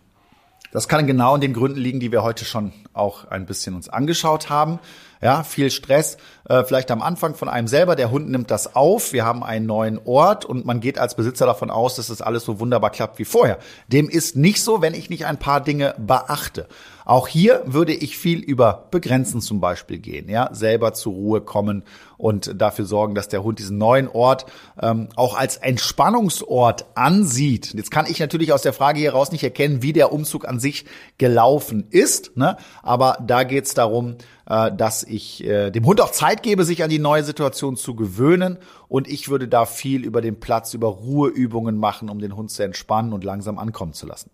Das 0.73 0.89
kann 0.89 1.07
genau 1.07 1.35
in 1.35 1.41
den 1.41 1.53
Gründen 1.53 1.79
liegen, 1.79 2.01
die 2.01 2.11
wir 2.11 2.21
heute 2.21 2.43
schon 2.43 2.73
auch 2.91 3.23
ein 3.29 3.45
bisschen 3.45 3.75
uns 3.75 3.87
angeschaut 3.87 4.49
haben. 4.49 4.79
Ja, 5.21 5.43
viel 5.43 5.69
Stress, 5.69 6.17
äh, 6.47 6.63
vielleicht 6.63 6.91
am 6.91 7.01
Anfang 7.01 7.35
von 7.35 7.49
einem 7.49 7.67
selber. 7.67 7.97
Der 7.97 8.09
Hund 8.09 8.29
nimmt 8.29 8.49
das 8.51 8.75
auf. 8.75 9.11
Wir 9.11 9.25
haben 9.25 9.43
einen 9.43 9.65
neuen 9.65 9.99
Ort 10.05 10.45
und 10.45 10.65
man 10.65 10.79
geht 10.79 10.97
als 10.97 11.15
Besitzer 11.15 11.45
davon 11.45 11.69
aus, 11.69 11.95
dass 11.95 12.07
das 12.07 12.21
alles 12.21 12.45
so 12.45 12.61
wunderbar 12.61 12.89
klappt 12.89 13.19
wie 13.19 13.25
vorher. 13.25 13.59
Dem 13.87 14.07
ist 14.07 14.37
nicht 14.37 14.63
so, 14.63 14.81
wenn 14.81 14.93
ich 14.93 15.09
nicht 15.09 15.25
ein 15.25 15.37
paar 15.37 15.61
Dinge 15.61 15.93
beachte. 15.97 16.67
Auch 17.09 17.27
hier 17.27 17.63
würde 17.65 17.91
ich 17.93 18.19
viel 18.19 18.39
über 18.39 18.87
Begrenzen 18.91 19.41
zum 19.41 19.59
Beispiel 19.59 19.97
gehen, 19.97 20.29
ja, 20.29 20.49
selber 20.53 20.93
zur 20.93 21.13
Ruhe 21.13 21.41
kommen 21.41 21.83
und 22.17 22.61
dafür 22.61 22.85
sorgen, 22.85 23.15
dass 23.15 23.29
der 23.29 23.41
Hund 23.41 23.57
diesen 23.57 23.79
neuen 23.79 24.07
Ort 24.07 24.45
ähm, 24.79 25.09
auch 25.15 25.35
als 25.35 25.57
Entspannungsort 25.57 26.85
ansieht. 26.93 27.73
Jetzt 27.73 27.89
kann 27.89 28.05
ich 28.05 28.19
natürlich 28.19 28.53
aus 28.53 28.61
der 28.61 28.73
Frage 28.73 28.99
hier 28.99 29.13
raus 29.13 29.31
nicht 29.31 29.43
erkennen, 29.43 29.81
wie 29.81 29.91
der 29.91 30.13
Umzug 30.13 30.47
an 30.47 30.59
sich 30.59 30.85
gelaufen 31.17 31.87
ist, 31.89 32.37
ne? 32.37 32.57
aber 32.83 33.17
da 33.25 33.43
geht 33.43 33.65
es 33.65 33.73
darum, 33.73 34.17
äh, 34.49 34.71
dass 34.75 35.03
ich 35.03 35.45
äh, 35.45 35.71
dem 35.71 35.85
Hund 35.85 36.01
auch 36.01 36.11
Zeit 36.11 36.43
gebe, 36.43 36.65
sich 36.65 36.83
an 36.83 36.89
die 36.89 36.99
neue 36.99 37.23
Situation 37.23 37.77
zu 37.77 37.95
gewöhnen 37.95 38.57
und 38.87 39.07
ich 39.07 39.29
würde 39.29 39.47
da 39.47 39.65
viel 39.65 40.03
über 40.03 40.21
den 40.21 40.39
Platz, 40.39 40.73
über 40.73 40.87
Ruheübungen 40.87 41.77
machen, 41.77 42.09
um 42.09 42.19
den 42.19 42.35
Hund 42.35 42.51
zu 42.51 42.63
entspannen 42.63 43.13
und 43.13 43.23
langsam 43.23 43.57
ankommen 43.59 43.93
zu 43.93 44.07
lassen. 44.07 44.31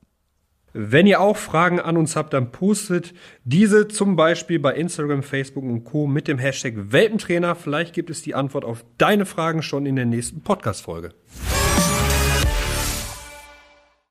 Wenn 0.78 1.08
ihr 1.08 1.22
auch 1.22 1.38
Fragen 1.38 1.80
an 1.80 1.96
uns 1.96 2.18
habt, 2.18 2.34
dann 2.34 2.52
postet 2.52 3.14
diese 3.46 3.88
zum 3.88 4.18
Beispiel 4.18 4.60
bei 4.60 4.74
Instagram, 4.74 5.24
Facebook 5.24 5.64
und 5.64 5.86
Co. 5.86 6.06
mit 6.06 6.28
dem 6.28 6.38
Hashtag 6.38 6.74
Welpentrainer. 6.92 7.56
Vielleicht 7.56 7.94
gibt 7.94 8.10
es 8.10 8.24
die 8.24 8.36
Antwort 8.36 8.66
auf 8.66 8.84
deine 8.98 9.26
Fragen 9.26 9.62
schon 9.62 9.86
in 9.86 9.96
der 9.96 10.06
nächsten 10.06 10.42
Podcast-Folge. 10.42 11.14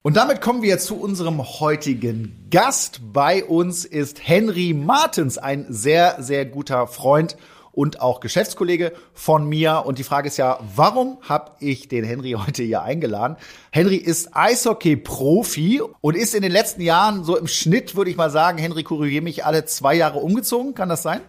Und 0.07 0.19
damit 0.19 0.43
kommen 0.43 0.61
wir 0.61 0.79
zu 0.79 1.01
unserem 1.01 1.43
heutigen 1.61 2.47
Gast. 2.51 3.01
Bei 3.15 3.43
uns 3.43 3.87
ist 3.87 4.29
Henry 4.29 4.75
Martens, 4.75 5.39
ein 5.39 5.65
sehr, 5.71 6.23
sehr 6.23 6.45
guter 6.45 6.87
Freund 6.89 7.39
und 7.73 8.03
auch 8.03 8.21
Geschäftskollege 8.21 8.93
von 9.15 9.49
mir. 9.49 9.85
Und 9.87 9.99
die 9.99 10.05
Frage 10.05 10.29
ist 10.29 10.37
ja, 10.37 10.61
warum 10.77 11.17
habe 11.27 11.53
ich 11.61 11.89
den 11.89 12.05
Henry 12.05 12.33
heute 12.33 12.63
hier 12.63 12.83
eingeladen? 12.83 13.39
Henry 13.73 13.97
ist 13.97 14.37
Eishockey-Profi 14.37 15.81
und 16.03 16.17
ist 16.19 16.35
in 16.35 16.43
den 16.43 16.53
letzten 16.53 16.83
Jahren 16.83 17.25
so 17.25 17.39
im 17.39 17.47
Schnitt, 17.47 17.97
würde 17.97 18.11
ich 18.11 18.17
mal 18.19 18.29
sagen, 18.29 18.59
Henry 18.59 18.83
korrigiere 18.83 19.25
mich, 19.25 19.47
alle 19.47 19.65
zwei 19.65 19.95
Jahre 19.95 20.19
umgezogen. 20.19 20.75
Kann 20.75 20.91
das 20.91 21.03
sein? 21.03 21.23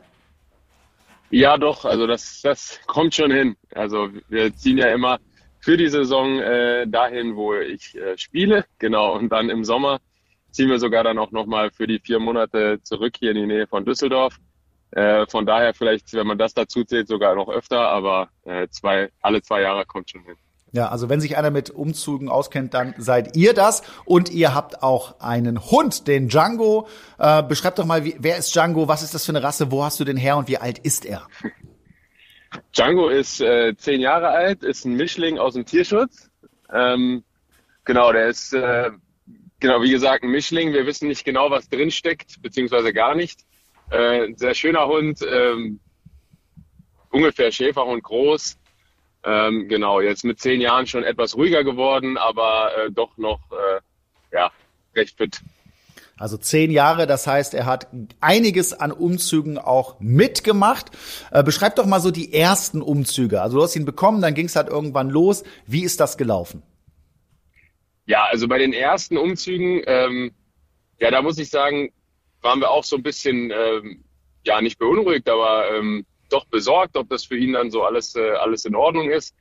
Ja, 1.29 1.57
doch. 1.57 1.85
Also 1.85 2.07
das, 2.07 2.41
das 2.41 2.77
kommt 2.87 3.15
schon 3.15 3.31
hin. 3.31 3.55
Also 3.73 4.09
wir 4.27 4.53
ziehen 4.53 4.77
ja 4.77 4.87
immer 4.87 5.19
für 5.65 5.77
die 5.77 5.89
Saison 5.89 6.39
äh, 6.41 6.85
dahin, 6.87 7.35
wo 7.35 7.55
ich 7.55 7.95
äh, 7.95 8.15
spiele. 8.19 8.65
Genau. 8.77 9.15
Und 9.15 9.29
dann 9.29 9.49
im 9.49 9.65
Sommer 9.65 9.99
ziehen 10.51 10.69
wir 10.69 10.77
sogar 10.77 11.03
dann 11.03 11.17
auch 11.17 11.31
nochmal 11.31 11.71
für 11.71 11.87
die 11.87 11.97
vier 11.97 12.19
Monate 12.19 12.79
zurück 12.83 13.15
hier 13.17 13.31
in 13.31 13.37
die 13.37 13.47
Nähe 13.47 13.65
von 13.65 13.83
Düsseldorf. 13.83 14.37
Äh, 14.91 15.25
von 15.25 15.47
daher 15.47 15.73
vielleicht, 15.73 16.13
wenn 16.13 16.27
man 16.27 16.37
das 16.37 16.53
dazu 16.53 16.83
zählt, 16.83 17.07
sogar 17.07 17.33
noch 17.33 17.49
öfter, 17.49 17.79
aber 17.79 18.29
äh, 18.43 18.67
zwei, 18.69 19.09
alle 19.23 19.41
zwei 19.41 19.61
Jahre 19.61 19.87
kommt 19.87 20.11
schon 20.11 20.21
hin. 20.21 20.35
Ja, 20.71 20.89
also 20.89 21.09
wenn 21.09 21.19
sich 21.19 21.35
einer 21.35 21.49
mit 21.49 21.71
Umzügen 21.71 22.29
auskennt, 22.29 22.75
dann 22.75 22.93
seid 22.99 23.35
ihr 23.35 23.55
das. 23.55 23.81
Und 24.05 24.29
ihr 24.29 24.53
habt 24.53 24.83
auch 24.83 25.19
einen 25.19 25.71
Hund, 25.71 26.07
den 26.07 26.29
Django. 26.29 26.87
Äh, 27.17 27.41
beschreib 27.41 27.75
doch 27.75 27.85
mal, 27.85 28.05
wie, 28.05 28.15
wer 28.19 28.37
ist 28.37 28.53
Django? 28.53 28.87
Was 28.87 29.01
ist 29.01 29.15
das 29.15 29.25
für 29.25 29.31
eine 29.31 29.41
Rasse? 29.41 29.71
Wo 29.71 29.83
hast 29.83 29.99
du 29.99 30.03
den 30.03 30.17
her 30.17 30.37
und 30.37 30.47
wie 30.47 30.59
alt 30.59 30.77
ist 30.77 31.05
er? 31.05 31.25
Django 32.75 33.09
ist 33.09 33.41
äh, 33.41 33.75
zehn 33.77 34.01
Jahre 34.01 34.29
alt, 34.29 34.63
ist 34.63 34.85
ein 34.85 34.95
Mischling 34.95 35.37
aus 35.37 35.53
dem 35.53 35.65
Tierschutz. 35.65 36.29
Ähm, 36.71 37.23
genau, 37.83 38.11
der 38.11 38.27
ist, 38.27 38.53
äh, 38.53 38.91
genau, 39.59 39.81
wie 39.81 39.91
gesagt, 39.91 40.23
ein 40.23 40.31
Mischling. 40.31 40.73
Wir 40.73 40.85
wissen 40.85 41.07
nicht 41.07 41.25
genau, 41.25 41.49
was 41.51 41.69
drin 41.69 41.91
steckt, 41.91 42.41
beziehungsweise 42.41 42.93
gar 42.93 43.15
nicht. 43.15 43.41
Äh, 43.89 44.33
sehr 44.35 44.55
schöner 44.55 44.87
Hund, 44.87 45.19
ähm, 45.21 45.79
ungefähr 47.09 47.51
Schäferhund 47.51 48.03
groß. 48.03 48.57
Ähm, 49.23 49.67
genau, 49.67 50.01
jetzt 50.01 50.23
mit 50.23 50.39
zehn 50.39 50.61
Jahren 50.61 50.85
schon 50.85 51.03
etwas 51.03 51.35
ruhiger 51.35 51.63
geworden, 51.63 52.17
aber 52.17 52.71
äh, 52.77 52.91
doch 52.91 53.17
noch 53.17 53.39
äh, 53.51 53.81
ja, 54.31 54.51
recht 54.95 55.17
fit. 55.17 55.41
Also 56.17 56.37
zehn 56.37 56.71
Jahre, 56.71 57.07
das 57.07 57.27
heißt, 57.27 57.53
er 57.53 57.65
hat 57.65 57.87
einiges 58.21 58.73
an 58.73 58.93
Umzügen 58.93 59.57
auch 59.57 59.99
mitgemacht. 59.99 60.91
Äh, 61.31 61.43
beschreib 61.43 61.75
doch 61.75 61.85
mal 61.85 61.99
so 61.99 62.09
die 62.09 62.33
ersten 62.33 62.81
Umzüge. 62.81 63.41
Also 63.41 63.57
du 63.57 63.63
hast 63.63 63.75
ihn 63.75 63.83
bekommen, 63.83 64.21
dann 64.21 64.33
ging 64.33 64.45
es 64.45 64.55
halt 64.55 64.69
irgendwann 64.69 65.09
los. 65.09 65.43
Wie 65.67 65.83
ist 65.83 65.99
das 65.99 66.17
gelaufen? 66.17 66.63
Ja, 68.05 68.25
also 68.31 68.47
bei 68.47 68.59
den 68.59 68.71
ersten 68.71 69.17
Umzügen, 69.17 69.81
ähm, 69.87 70.31
ja, 70.99 71.11
da 71.11 71.21
muss 71.21 71.37
ich 71.37 71.49
sagen, 71.49 71.91
waren 72.41 72.61
wir 72.61 72.69
auch 72.69 72.85
so 72.85 72.95
ein 72.95 73.03
bisschen, 73.03 73.51
ähm, 73.51 74.03
ja, 74.45 74.61
nicht 74.61 74.79
beunruhigt, 74.79 75.27
aber 75.27 75.69
ähm, 75.71 76.05
doch 76.29 76.45
besorgt, 76.45 76.95
ob 76.95 77.09
das 77.09 77.25
für 77.25 77.35
ihn 77.35 77.53
dann 77.53 77.71
so 77.71 77.83
alles, 77.83 78.15
äh, 78.15 78.31
alles 78.35 78.63
in 78.63 78.75
Ordnung 78.75 79.09
ist. 79.09 79.35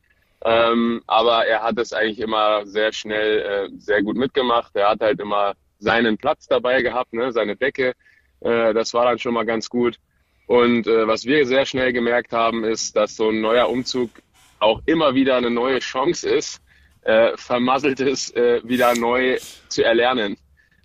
Ähm, 0.44 1.02
aber 1.06 1.46
er 1.46 1.62
hat 1.62 1.78
es 1.78 1.92
eigentlich 1.92 2.18
immer 2.18 2.66
sehr 2.66 2.92
schnell, 2.92 3.38
äh, 3.40 3.78
sehr 3.78 4.02
gut 4.02 4.16
mitgemacht. 4.16 4.74
Er 4.74 4.90
hat 4.90 5.00
halt 5.00 5.20
immer 5.20 5.54
seinen 5.84 6.16
Platz 6.18 6.48
dabei 6.48 6.82
gehabt, 6.82 7.12
ne, 7.12 7.30
seine 7.30 7.54
Decke. 7.56 7.94
Äh, 8.40 8.74
das 8.74 8.92
war 8.94 9.04
dann 9.04 9.18
schon 9.18 9.34
mal 9.34 9.46
ganz 9.46 9.68
gut. 9.68 9.98
Und 10.46 10.86
äh, 10.86 11.06
was 11.06 11.24
wir 11.24 11.46
sehr 11.46 11.64
schnell 11.66 11.92
gemerkt 11.92 12.32
haben, 12.32 12.64
ist, 12.64 12.96
dass 12.96 13.16
so 13.16 13.30
ein 13.30 13.40
neuer 13.40 13.68
Umzug 13.68 14.10
auch 14.58 14.80
immer 14.86 15.14
wieder 15.14 15.36
eine 15.36 15.50
neue 15.50 15.78
Chance 15.78 16.28
ist, 16.28 16.60
äh, 17.02 17.36
vermasseltes 17.36 18.30
äh, 18.34 18.60
wieder 18.64 18.94
neu 18.94 19.38
zu 19.68 19.84
erlernen. 19.84 20.36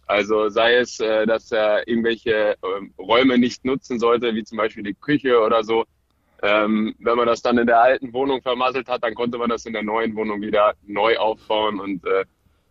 Also 0.05 0.49
sei 0.49 0.75
es, 0.75 0.99
äh, 0.99 1.25
dass 1.25 1.51
er 1.51 1.87
irgendwelche 1.87 2.57
ähm, 2.63 2.93
Räume 2.97 3.37
nicht 3.37 3.63
nutzen 3.63 3.99
sollte, 3.99 4.33
wie 4.33 4.43
zum 4.43 4.57
Beispiel 4.57 4.83
die 4.83 4.95
Küche 4.95 5.39
oder 5.39 5.63
so. 5.63 5.85
Ähm, 6.41 6.95
wenn 6.99 7.17
man 7.17 7.27
das 7.27 7.41
dann 7.41 7.57
in 7.57 7.67
der 7.67 7.81
alten 7.81 8.13
Wohnung 8.13 8.41
vermasselt 8.41 8.87
hat, 8.87 9.03
dann 9.03 9.13
konnte 9.13 9.37
man 9.37 9.49
das 9.49 9.65
in 9.65 9.73
der 9.73 9.83
neuen 9.83 10.15
Wohnung 10.15 10.41
wieder 10.41 10.73
neu 10.87 11.17
aufbauen 11.17 11.79
und 11.79 12.05
äh, 12.05 12.25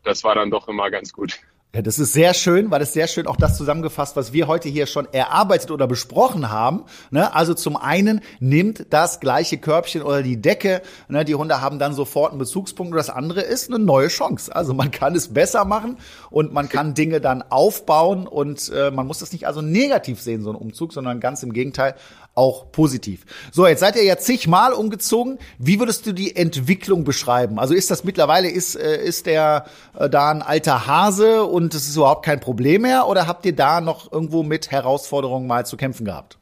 das 0.04 0.24
war 0.24 0.34
dann 0.34 0.50
doch 0.50 0.68
immer 0.68 0.90
ganz 0.90 1.12
gut. 1.12 1.38
Ja, 1.74 1.83
das 1.83 1.98
ist 1.98 2.14
sehr 2.14 2.33
schön, 2.33 2.70
weil 2.70 2.81
das 2.81 2.94
sehr 2.94 3.07
schön 3.09 3.26
auch 3.26 3.37
das 3.37 3.59
zusammengefasst, 3.59 4.16
was 4.16 4.33
wir 4.33 4.46
heute 4.46 4.70
hier 4.70 4.87
schon 4.87 5.07
erarbeitet 5.12 5.70
oder 5.70 5.87
besprochen 5.87 6.48
haben. 6.48 6.85
Ne? 7.11 7.35
Also 7.35 7.52
zum 7.52 7.76
einen 7.76 8.22
nimmt 8.40 8.87
das 8.88 9.20
gleiche 9.20 9.59
Körbchen 9.59 10.00
oder 10.00 10.22
die 10.22 10.40
Decke, 10.40 10.81
ne? 11.09 11.26
die 11.26 11.35
Hunde 11.35 11.61
haben 11.61 11.78
dann 11.78 11.92
sofort 11.92 12.31
einen 12.31 12.38
Bezugspunkt 12.38 12.92
und 12.92 12.96
das 12.96 13.11
andere 13.11 13.42
ist 13.42 13.68
eine 13.68 13.78
neue 13.78 14.09
Chance. 14.09 14.57
Also 14.57 14.72
man 14.72 14.90
kann 14.90 15.14
es 15.14 15.35
besser 15.35 15.66
machen 15.66 15.98
und 16.31 16.54
man 16.54 16.70
kann 16.70 16.94
Dinge 16.94 17.20
dann 17.20 17.42
aufbauen 17.42 18.26
und 18.26 18.72
äh, 18.74 18.90
man 18.90 19.07
muss 19.07 19.18
das 19.18 19.33
nicht 19.33 19.46
also 19.46 19.61
negativ 19.61 20.22
sehen, 20.22 20.42
so 20.42 20.48
ein 20.48 20.57
Umzug, 20.57 20.94
sondern 20.94 21.20
ganz 21.20 21.42
im 21.42 21.52
Gegenteil 21.52 21.96
auch 22.38 22.70
positiv. 22.70 23.27
So, 23.51 23.66
jetzt 23.66 23.81
seid 23.81 23.96
ihr 23.96 24.05
ja 24.05 24.16
zigmal 24.16 24.72
umgezogen. 24.72 25.38
Wie 25.59 25.81
würdest 25.81 26.07
du 26.07 26.12
die 26.12 26.37
Entwicklung 26.37 27.03
beschreiben? 27.03 27.59
Also 27.59 27.74
ist 27.74 27.90
das 27.90 28.05
mittlerweile, 28.05 28.48
ist, 28.48 28.77
äh, 28.77 29.05
ist 29.05 29.27
der 29.27 29.66
äh, 29.98 30.09
da 30.09 30.31
ein 30.31 30.42
alter 30.42 30.87
Hase 30.87 31.44
und 31.44 31.74
es 31.74 31.88
ist 31.88 31.96
überhaupt 31.96 32.24
kein 32.24 32.38
Problem 32.38 32.83
mehr? 32.83 33.09
Oder 33.09 33.27
habt 33.27 33.44
ihr 33.44 33.55
da 33.55 33.81
noch 33.81 34.12
irgendwo 34.12 34.44
mit 34.44 34.70
Herausforderungen 34.70 35.48
mal 35.48 35.66
zu 35.66 35.77
kämpfen 35.77 36.05
gehabt? 36.05 36.38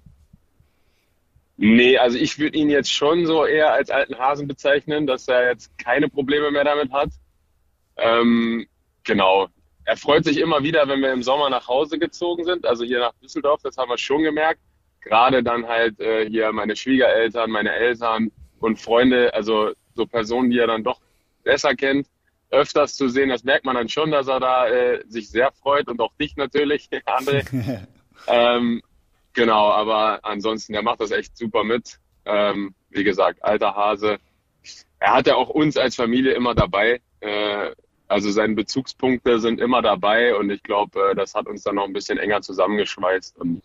Nee, 1.57 1.97
also 1.97 2.19
ich 2.19 2.39
würde 2.39 2.59
ihn 2.59 2.69
jetzt 2.69 2.93
schon 2.93 3.25
so 3.25 3.47
eher 3.47 3.73
als 3.73 3.89
alten 3.89 4.19
Hasen 4.19 4.47
bezeichnen, 4.47 5.07
dass 5.07 5.27
er 5.27 5.49
jetzt 5.49 5.79
keine 5.79 6.11
Probleme 6.11 6.51
mehr 6.51 6.65
damit 6.65 6.93
hat. 6.93 7.09
Ähm, 7.97 8.67
genau. 9.03 9.49
Er 9.87 9.97
freut 9.97 10.25
sich 10.25 10.39
immer 10.39 10.63
wieder, 10.63 10.87
wenn 10.89 11.01
wir 11.01 11.13
im 11.13 11.23
Sommer 11.23 11.49
nach 11.49 11.69
Hause 11.69 11.99
gezogen 11.99 12.45
sind, 12.45 12.67
also 12.67 12.85
hier 12.85 12.99
nach 12.99 13.15
Düsseldorf, 13.23 13.63
das 13.63 13.79
haben 13.79 13.89
wir 13.89 13.97
schon 13.97 14.23
gemerkt. 14.23 14.61
Gerade 15.07 15.42
dann 15.42 15.66
halt 15.66 15.99
äh, 16.01 16.29
hier 16.29 16.53
meine 16.53 16.77
Schwiegereltern, 16.77 17.51
meine 17.51 17.73
Eltern 17.73 18.31
und 18.59 18.81
Freunde, 18.81 19.33
also 19.35 19.73
so 19.95 20.07
Personen, 20.07 20.51
die 20.51 20.59
er 20.59 20.66
dann 20.66 20.85
doch 20.85 21.01
besser 21.45 21.75
kennt, 21.75 22.07
öfters 22.51 22.97
zu 22.97 23.09
sehen, 23.09 23.29
das 23.29 23.45
merkt 23.45 23.64
man 23.64 23.77
dann 23.77 23.88
schon, 23.88 24.11
dass 24.11 24.29
er 24.29 24.40
da 24.40 24.69
äh, 24.69 25.03
sich 25.09 25.31
sehr 25.31 25.53
freut 25.53 25.88
und 25.88 26.01
auch 26.01 26.12
dich 26.21 26.37
natürlich, 26.37 26.88
André. 27.07 27.87
ähm, 28.27 28.83
Genau, 29.37 29.69
aber 29.71 30.21
ansonsten, 30.23 30.73
der 30.73 30.83
macht 30.83 31.01
das 31.01 31.11
echt 31.11 31.37
super 31.37 31.62
mit. 31.62 31.99
Ähm, 32.25 32.75
wie 32.88 33.05
gesagt, 33.05 33.45
alter 33.45 33.77
Hase. 33.77 34.19
Er 34.99 35.12
hat 35.12 35.27
ja 35.27 35.35
auch 35.35 35.51
uns 35.51 35.77
als 35.77 35.95
Familie 35.95 36.33
immer 36.33 36.55
dabei. 36.55 37.03
Äh, 37.21 37.73
also 38.09 38.31
seine 38.31 38.55
Bezugspunkte 38.55 39.38
sind 39.38 39.61
immer 39.61 39.83
dabei 39.83 40.35
und 40.35 40.49
ich 40.49 40.62
glaube, 40.62 41.11
äh, 41.11 41.14
das 41.14 41.35
hat 41.35 41.49
uns 41.49 41.62
dann 41.64 41.75
noch 41.75 41.85
ein 41.85 41.92
bisschen 41.92 42.16
enger 42.16 42.40
zusammengeschweißt 42.40 43.37
und 43.37 43.62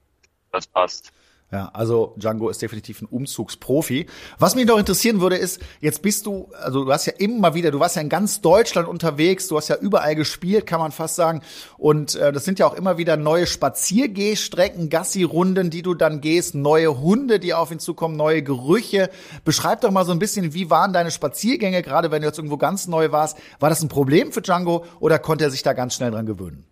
das 0.51 0.67
passt. 0.67 1.13
Ja, 1.51 1.69
also 1.73 2.13
Django 2.15 2.47
ist 2.49 2.61
definitiv 2.61 3.01
ein 3.01 3.07
Umzugsprofi. 3.07 4.05
Was 4.39 4.55
mich 4.55 4.65
noch 4.65 4.77
interessieren 4.77 5.19
würde, 5.19 5.35
ist, 5.35 5.59
jetzt 5.81 6.01
bist 6.01 6.25
du, 6.25 6.49
also 6.53 6.85
du 6.85 6.91
hast 6.93 7.07
ja 7.07 7.13
immer 7.17 7.53
wieder, 7.53 7.71
du 7.71 7.79
warst 7.81 7.97
ja 7.97 8.01
in 8.01 8.07
ganz 8.07 8.39
Deutschland 8.39 8.87
unterwegs, 8.87 9.49
du 9.49 9.57
hast 9.57 9.67
ja 9.67 9.75
überall 9.75 10.15
gespielt, 10.15 10.65
kann 10.65 10.79
man 10.79 10.93
fast 10.93 11.15
sagen. 11.15 11.41
Und 11.77 12.15
äh, 12.15 12.31
das 12.31 12.45
sind 12.45 12.57
ja 12.59 12.67
auch 12.67 12.73
immer 12.73 12.97
wieder 12.97 13.17
neue 13.17 13.47
Spaziergehstrecken, 13.47 14.89
Gassi-Runden, 14.89 15.69
die 15.69 15.81
du 15.81 15.93
dann 15.93 16.21
gehst, 16.21 16.55
neue 16.55 17.01
Hunde, 17.01 17.37
die 17.37 17.53
auf 17.53 17.69
ihn 17.69 17.79
zukommen, 17.79 18.15
neue 18.15 18.43
Gerüche. 18.43 19.09
Beschreib 19.43 19.81
doch 19.81 19.91
mal 19.91 20.05
so 20.05 20.13
ein 20.13 20.19
bisschen, 20.19 20.53
wie 20.53 20.69
waren 20.69 20.93
deine 20.93 21.11
Spaziergänge, 21.11 21.81
gerade 21.81 22.11
wenn 22.11 22.21
du 22.21 22.29
jetzt 22.29 22.37
irgendwo 22.37 22.57
ganz 22.57 22.87
neu 22.87 23.11
warst. 23.11 23.37
War 23.59 23.69
das 23.69 23.81
ein 23.81 23.89
Problem 23.89 24.31
für 24.31 24.41
Django 24.41 24.85
oder 25.01 25.19
konnte 25.19 25.43
er 25.43 25.51
sich 25.51 25.63
da 25.63 25.73
ganz 25.73 25.95
schnell 25.95 26.11
dran 26.11 26.25
gewöhnen? 26.25 26.70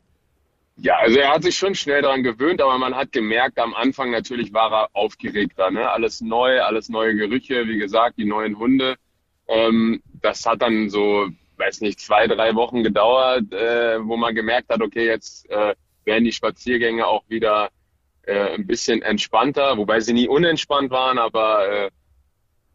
Ja, 0.82 0.98
also 0.98 1.20
er 1.20 1.34
hat 1.34 1.44
sich 1.44 1.58
schon 1.58 1.76
schnell 1.76 2.02
daran 2.02 2.24
gewöhnt, 2.24 2.62
aber 2.62 2.78
man 2.78 2.96
hat 2.96 3.12
gemerkt, 3.12 3.60
am 3.60 3.74
Anfang 3.74 4.12
natürlich 4.12 4.54
war 4.54 4.72
er 4.72 4.90
aufgeregter. 4.94 5.72
Ne? 5.72 5.90
Alles 5.90 6.22
neu, 6.22 6.62
alles 6.62 6.88
neue 6.88 7.16
Gerüche, 7.16 7.68
wie 7.68 7.78
gesagt, 7.78 8.18
die 8.18 8.26
neuen 8.26 8.58
Hunde. 8.58 8.96
Ähm, 9.48 10.02
das 10.22 10.46
hat 10.46 10.62
dann 10.62 10.90
so, 10.90 11.28
weiß 11.58 11.82
nicht, 11.82 12.00
zwei, 12.00 12.28
drei 12.28 12.56
Wochen 12.56 12.84
gedauert, 12.84 13.52
äh, 13.52 14.00
wo 14.06 14.16
man 14.16 14.36
gemerkt 14.36 14.70
hat, 14.70 14.82
okay, 14.82 15.06
jetzt 15.06 15.50
äh, 15.50 15.76
werden 16.06 16.24
die 16.24 16.32
Spaziergänge 16.32 17.06
auch 17.06 17.24
wieder 17.28 17.70
äh, 18.24 18.54
ein 18.56 18.66
bisschen 18.66 19.02
entspannter, 19.02 19.78
wobei 19.78 20.00
sie 20.00 20.14
nie 20.14 20.30
unentspannt 20.30 20.92
waren, 20.92 21.18
aber 21.18 21.68
äh, 21.70 21.90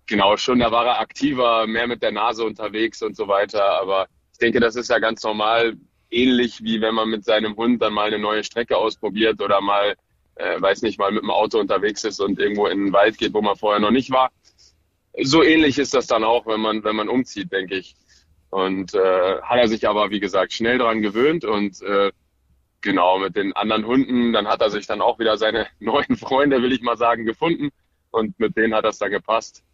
genau, 0.07 0.37
schon 0.37 0.59
da 0.59 0.71
war 0.71 0.87
er 0.87 1.01
aktiver, 1.01 1.67
mehr 1.67 1.87
mit 1.87 2.03
der 2.03 2.13
Nase 2.13 2.45
unterwegs 2.45 3.03
und 3.03 3.17
so 3.17 3.29
weiter. 3.29 3.81
Aber 3.81 4.09
ich 4.33 4.39
denke, 4.39 4.61
das 4.61 4.77
ist 4.77 4.91
ja 4.91 4.99
ganz 4.99 5.23
normal 5.23 5.77
ähnlich 6.15 6.63
wie 6.63 6.81
wenn 6.81 6.95
man 6.95 7.09
mit 7.09 7.25
seinem 7.25 7.57
Hund 7.57 7.83
dann 7.83 7.93
mal 7.93 8.07
eine 8.07 8.19
neue 8.19 8.45
Strecke 8.45 8.77
ausprobiert 8.77 9.43
oder 9.43 9.61
mal, 9.61 9.97
äh, 10.37 10.61
weiß 10.61 10.83
nicht, 10.83 10.99
mal 10.99 11.13
mit 11.13 11.23
dem 11.23 11.31
Auto 11.31 11.59
unterwegs 11.59 12.05
ist 12.05 12.21
und 12.21 12.39
irgendwo 12.39 12.67
in 12.67 12.87
den 12.87 12.93
Wald 12.93 13.19
geht, 13.19 13.35
wo 13.35 13.43
man 13.43 13.57
vorher 13.57 13.81
noch 13.81 13.91
nicht 13.91 14.11
war. 14.11 14.31
So 15.23 15.43
ähnlich 15.43 15.79
ist 15.79 15.95
das 15.95 16.07
dann 16.07 16.25
auch, 16.25 16.47
wenn 16.47 16.61
man, 16.61 16.85
wenn 16.85 16.97
man 16.97 17.09
umzieht, 17.09 17.53
denke 17.53 17.77
ich. 17.77 17.95
Und 18.51 18.95
äh, 18.95 19.41
hat 19.43 19.59
er 19.59 19.69
sich 19.69 19.89
aber, 19.89 20.11
wie 20.11 20.21
gesagt, 20.21 20.53
schnell 20.53 20.79
daran 20.79 21.03
gewöhnt 21.03 21.45
und 21.45 21.83
äh, 21.83 22.13
genau 22.81 23.19
mit 23.19 23.35
den 23.35 23.53
anderen 23.55 23.87
Hunden, 23.87 24.33
dann 24.33 24.47
hat 24.47 24.61
er 24.61 24.71
sich 24.71 24.87
dann 24.87 25.01
auch 25.01 25.19
wieder 25.19 25.37
seine 25.37 25.67
neuen 25.81 26.17
Freunde, 26.17 26.63
will 26.63 26.73
ich 26.73 26.83
mal 26.83 26.97
sagen, 26.97 27.25
gefunden 27.25 27.71
und 28.11 28.39
mit 28.39 28.57
denen 28.57 28.75
hat 28.75 28.85
das 28.85 28.99
dann 28.99 29.11
gepasst. 29.11 29.65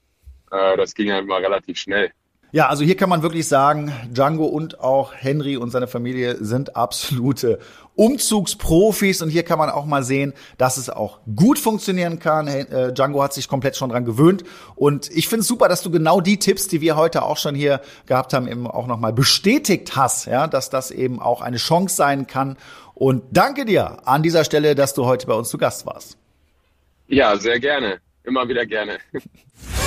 Äh, 0.51 0.77
das 0.77 0.95
ging 0.95 1.13
halt 1.13 1.27
mal 1.27 1.43
relativ 1.43 1.77
schnell. 1.79 2.13
Ja, 2.53 2.69
also 2.69 2.83
hier 2.83 2.97
kann 2.97 3.09
man 3.09 3.23
wirklich 3.23 3.47
sagen, 3.47 3.93
Django 4.11 4.45
und 4.45 4.81
auch 4.81 5.15
Henry 5.15 5.57
und 5.57 5.71
seine 5.71 5.87
Familie 5.87 6.37
sind 6.41 6.75
absolute 6.75 7.61
Umzugsprofis 7.95 9.23
und 9.23 9.31
hier 9.31 9.45
kann 9.45 9.59
man 9.59 9.71
auch 9.71 9.85
mal 9.85 10.03
sehen, 10.03 10.33
dass 10.59 10.77
es 10.77 10.91
auch 10.91 11.21
gut 11.37 11.61
funktionieren 11.61 12.19
kann. 12.19 12.49
Äh, 12.49 12.93
Django 12.93 13.23
hat 13.23 13.35
sich 13.35 13.47
komplett 13.47 13.77
schon 13.77 13.91
dran 13.91 14.05
gewöhnt 14.05 14.43
und 14.75 15.11
ich 15.11 15.29
finde 15.29 15.43
es 15.43 15.47
super, 15.47 15.69
dass 15.69 15.83
du 15.83 15.93
genau 15.93 16.21
die 16.21 16.39
Tipps, 16.39 16.67
die 16.67 16.81
wir 16.81 16.97
heute 16.97 17.23
auch 17.23 17.37
schon 17.37 17.55
hier 17.55 17.81
gehabt 18.07 18.33
haben, 18.33 18.49
eben 18.49 18.67
auch 18.67 18.89
nochmal 18.89 19.13
bestätigt 19.13 19.95
hast, 19.95 20.27
ja, 20.27 20.49
dass 20.49 20.71
das 20.71 20.91
eben 20.91 21.21
auch 21.21 21.43
eine 21.43 21.59
Chance 21.59 21.95
sein 21.95 22.27
kann. 22.27 22.57
Und 22.95 23.23
danke 23.31 23.65
dir 23.65 24.09
an 24.09 24.25
dieser 24.25 24.43
Stelle, 24.45 24.75
dass 24.75 24.95
du 24.95 25.07
heute 25.07 25.27
bei 25.29 25.35
uns 25.35 25.51
zu 25.51 25.57
Gast 25.57 25.87
warst. 25.87 26.19
Ja, 27.07 27.37
sehr 27.37 27.61
gerne. 27.61 27.99
Immer 28.25 28.49
wieder 28.49 28.67
gerne. 28.67 28.99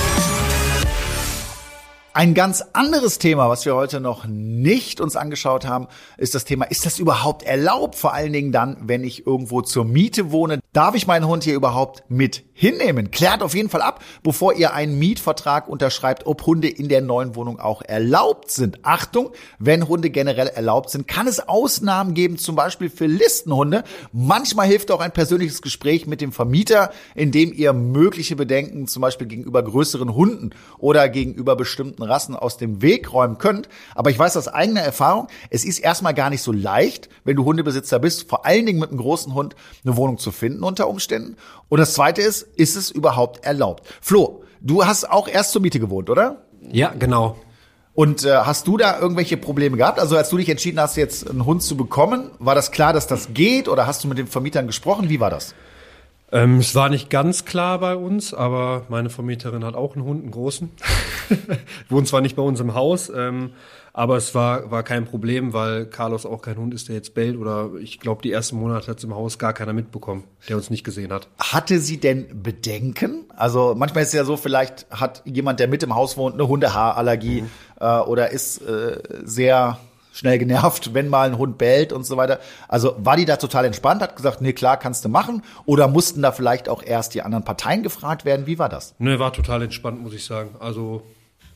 Ein 2.15 2.35
ganz 2.35 2.63
anderes 2.73 3.17
Thema, 3.17 3.49
was 3.49 3.65
wir 3.65 3.73
heute 3.73 3.99
noch 3.99 4.27
nicht 4.27 5.01
uns 5.01 5.15
angeschaut 5.15 5.65
haben, 5.65 5.87
ist 6.15 6.35
das 6.35 6.45
Thema, 6.45 6.65
ist 6.65 6.85
das 6.85 6.99
überhaupt 6.99 7.41
erlaubt? 7.41 7.95
Vor 7.95 8.13
allen 8.13 8.31
Dingen 8.31 8.51
dann, 8.51 8.77
wenn 8.83 9.03
ich 9.03 9.25
irgendwo 9.25 9.63
zur 9.63 9.83
Miete 9.83 10.31
wohne. 10.31 10.59
Darf 10.73 10.93
ich 10.93 11.07
meinen 11.07 11.25
Hund 11.25 11.43
hier 11.43 11.55
überhaupt 11.55 12.03
mit 12.09 12.43
hinnehmen? 12.53 13.09
Klärt 13.09 13.41
auf 13.41 13.55
jeden 13.55 13.69
Fall 13.69 13.81
ab, 13.81 14.03
bevor 14.21 14.53
ihr 14.53 14.75
einen 14.75 14.99
Mietvertrag 14.99 15.67
unterschreibt, 15.67 16.27
ob 16.27 16.45
Hunde 16.45 16.67
in 16.67 16.87
der 16.87 17.01
neuen 17.01 17.35
Wohnung 17.35 17.59
auch 17.59 17.81
erlaubt 17.81 18.51
sind. 18.51 18.85
Achtung, 18.85 19.31
wenn 19.57 19.87
Hunde 19.87 20.11
generell 20.11 20.49
erlaubt 20.49 20.91
sind, 20.91 21.07
kann 21.07 21.25
es 21.25 21.47
Ausnahmen 21.47 22.13
geben, 22.13 22.37
zum 22.37 22.55
Beispiel 22.55 22.91
für 22.91 23.07
Listenhunde. 23.07 23.83
Manchmal 24.11 24.67
hilft 24.67 24.91
auch 24.91 24.99
ein 24.99 25.13
persönliches 25.13 25.63
Gespräch 25.63 26.05
mit 26.05 26.21
dem 26.21 26.31
Vermieter, 26.31 26.91
in 27.15 27.31
dem 27.31 27.51
ihr 27.51 27.73
mögliche 27.73 28.35
Bedenken 28.35 28.85
zum 28.85 29.01
Beispiel 29.01 29.25
gegenüber 29.25 29.63
größeren 29.63 30.13
Hunden 30.13 30.51
oder 30.77 31.09
gegenüber 31.09 31.55
bestimmten 31.55 32.02
bestimmten 32.03 32.11
Rassen 32.11 32.35
aus 32.35 32.57
dem 32.57 32.81
Weg 32.81 33.11
räumen 33.11 33.37
könnt. 33.37 33.69
Aber 33.95 34.09
ich 34.09 34.19
weiß 34.19 34.37
aus 34.37 34.47
eigener 34.47 34.81
Erfahrung, 34.81 35.27
es 35.49 35.65
ist 35.65 35.79
erstmal 35.79 36.13
gar 36.13 36.29
nicht 36.29 36.41
so 36.41 36.51
leicht, 36.51 37.09
wenn 37.23 37.35
du 37.35 37.45
Hundebesitzer 37.45 37.99
bist, 37.99 38.29
vor 38.29 38.45
allen 38.45 38.65
Dingen 38.65 38.79
mit 38.79 38.89
einem 38.89 38.99
großen 38.99 39.33
Hund 39.33 39.55
eine 39.83 39.95
Wohnung 39.97 40.17
zu 40.17 40.31
finden 40.31 40.63
unter 40.63 40.87
Umständen. 40.87 41.37
Und 41.69 41.79
das 41.79 41.93
zweite 41.93 42.21
ist, 42.21 42.43
ist 42.55 42.75
es 42.75 42.91
überhaupt 42.91 43.45
erlaubt? 43.45 43.87
Flo, 44.01 44.43
du 44.61 44.85
hast 44.85 45.09
auch 45.09 45.27
erst 45.27 45.51
zur 45.51 45.61
Miete 45.61 45.79
gewohnt, 45.79 46.09
oder? 46.09 46.43
Ja, 46.71 46.93
genau. 46.97 47.35
Und 47.95 48.25
äh, 48.25 48.37
hast 48.37 48.65
du 48.67 48.77
da 48.77 48.99
irgendwelche 48.99 49.37
Probleme 49.37 49.77
gehabt? 49.77 49.99
Also 49.99 50.17
als 50.17 50.29
du 50.29 50.37
dich 50.37 50.49
entschieden 50.49 50.79
hast, 50.79 50.97
jetzt 50.97 51.29
einen 51.29 51.45
Hund 51.45 51.61
zu 51.61 51.77
bekommen, 51.77 52.31
war 52.39 52.55
das 52.55 52.71
klar, 52.71 52.91
dass 52.91 53.05
das 53.05 53.33
geht? 53.33 53.67
Oder 53.69 53.85
hast 53.85 54.03
du 54.03 54.07
mit 54.07 54.17
den 54.17 54.27
Vermietern 54.27 54.65
gesprochen? 54.65 55.09
Wie 55.09 55.19
war 55.19 55.29
das? 55.29 55.53
Ähm, 56.33 56.57
es 56.57 56.73
war 56.73 56.89
nicht 56.89 57.11
ganz 57.11 57.45
klar 57.45 57.77
bei 57.77 57.95
uns, 57.95 58.33
aber 58.33 58.85
meine 58.89 59.11
Vermieterin 59.11 59.63
hat 59.63 59.75
auch 59.75 59.95
einen 59.95 60.03
Hund, 60.03 60.23
einen 60.23 60.31
großen. 60.31 60.71
Wohnt 61.89 62.07
zwar 62.07 62.21
nicht 62.21 62.35
bei 62.35 62.41
uns 62.41 62.59
im 62.59 62.73
Haus, 62.73 63.11
ähm, 63.15 63.51
aber 63.93 64.17
es 64.17 64.33
war, 64.33 64.71
war 64.71 64.81
kein 64.81 65.05
Problem, 65.05 65.53
weil 65.53 65.85
Carlos 65.85 66.25
auch 66.25 66.41
kein 66.41 66.57
Hund 66.57 66.73
ist, 66.73 66.89
der 66.89 66.95
jetzt 66.95 67.13
bellt 67.13 67.37
oder 67.37 67.69
ich 67.79 67.99
glaube, 67.99 68.23
die 68.23 68.31
ersten 68.31 68.55
Monate 68.55 68.87
hat 68.87 68.97
es 68.97 69.03
im 69.03 69.13
Haus 69.13 69.37
gar 69.37 69.53
keiner 69.53 69.73
mitbekommen, 69.73 70.23
der 70.49 70.57
uns 70.57 70.71
nicht 70.71 70.83
gesehen 70.83 71.13
hat. 71.13 71.27
Hatte 71.37 71.77
sie 71.77 71.97
denn 71.97 72.41
Bedenken? 72.41 73.25
Also 73.35 73.75
manchmal 73.77 74.01
ist 74.01 74.09
es 74.09 74.15
ja 74.15 74.25
so, 74.25 74.35
vielleicht 74.35 74.87
hat 74.89 75.21
jemand, 75.25 75.59
der 75.59 75.67
mit 75.67 75.83
im 75.83 75.93
Haus 75.93 76.17
wohnt, 76.17 76.33
eine 76.33 76.47
Hundehaarallergie 76.47 77.43
mhm. 77.43 77.49
äh, 77.79 77.99
oder 77.99 78.31
ist 78.31 78.59
äh, 78.63 78.97
sehr 79.23 79.77
schnell 80.13 80.37
genervt, 80.37 80.93
wenn 80.93 81.09
mal 81.09 81.27
ein 81.27 81.37
Hund 81.37 81.57
bellt 81.57 81.91
und 81.91 82.05
so 82.05 82.15
weiter. 82.15 82.39
Also 82.67 82.95
war 82.99 83.17
die 83.17 83.25
da 83.25 83.35
total 83.35 83.65
entspannt, 83.65 84.01
hat 84.01 84.15
gesagt, 84.15 84.41
nee, 84.41 84.53
klar, 84.53 84.77
kannst 84.77 85.03
du 85.03 85.09
machen? 85.09 85.41
Oder 85.65 85.87
mussten 85.87 86.21
da 86.21 86.31
vielleicht 86.31 86.69
auch 86.69 86.83
erst 86.83 87.15
die 87.15 87.23
anderen 87.23 87.43
Parteien 87.43 87.83
gefragt 87.83 88.23
werden? 88.23 88.45
Wie 88.45 88.59
war 88.59 88.69
das? 88.69 88.93
Nee, 88.99 89.19
war 89.19 89.33
total 89.33 89.63
entspannt, 89.63 90.01
muss 90.01 90.13
ich 90.13 90.23
sagen. 90.23 90.55
Also 90.59 91.01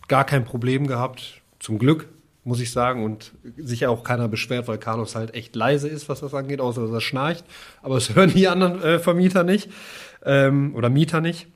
gar 0.08 0.26
kein 0.26 0.43
Problem 0.43 0.88
gehabt, 0.88 1.41
zum 1.60 1.78
Glück, 1.78 2.10
muss 2.43 2.60
ich 2.60 2.72
sagen. 2.72 3.06
Und 3.06 3.32
sicher 3.58 3.91
auch 3.91 4.04
keiner 4.04 4.28
beschwert, 4.28 4.67
weil 4.67 4.80
Carlos 4.80 5.15
halt 5.15 5.36
echt 5.36 5.56
leise 5.56 5.88
ist, 5.88 6.10
was 6.10 6.22
das 6.22 6.34
angeht, 6.34 6.60
außer 6.60 6.82
dass 6.82 6.91
er 6.91 7.02
schnarcht. 7.02 7.46
Aber 7.84 7.96
das 7.96 8.10
hören 8.15 8.34
die 8.34 8.48
anderen 8.48 8.82
äh, 8.82 8.98
Vermieter 8.98 9.43
nicht 9.43 9.70
ähm, 10.26 10.74
oder 10.76 10.89
Mieter 10.89 11.22
nicht. 11.22 11.48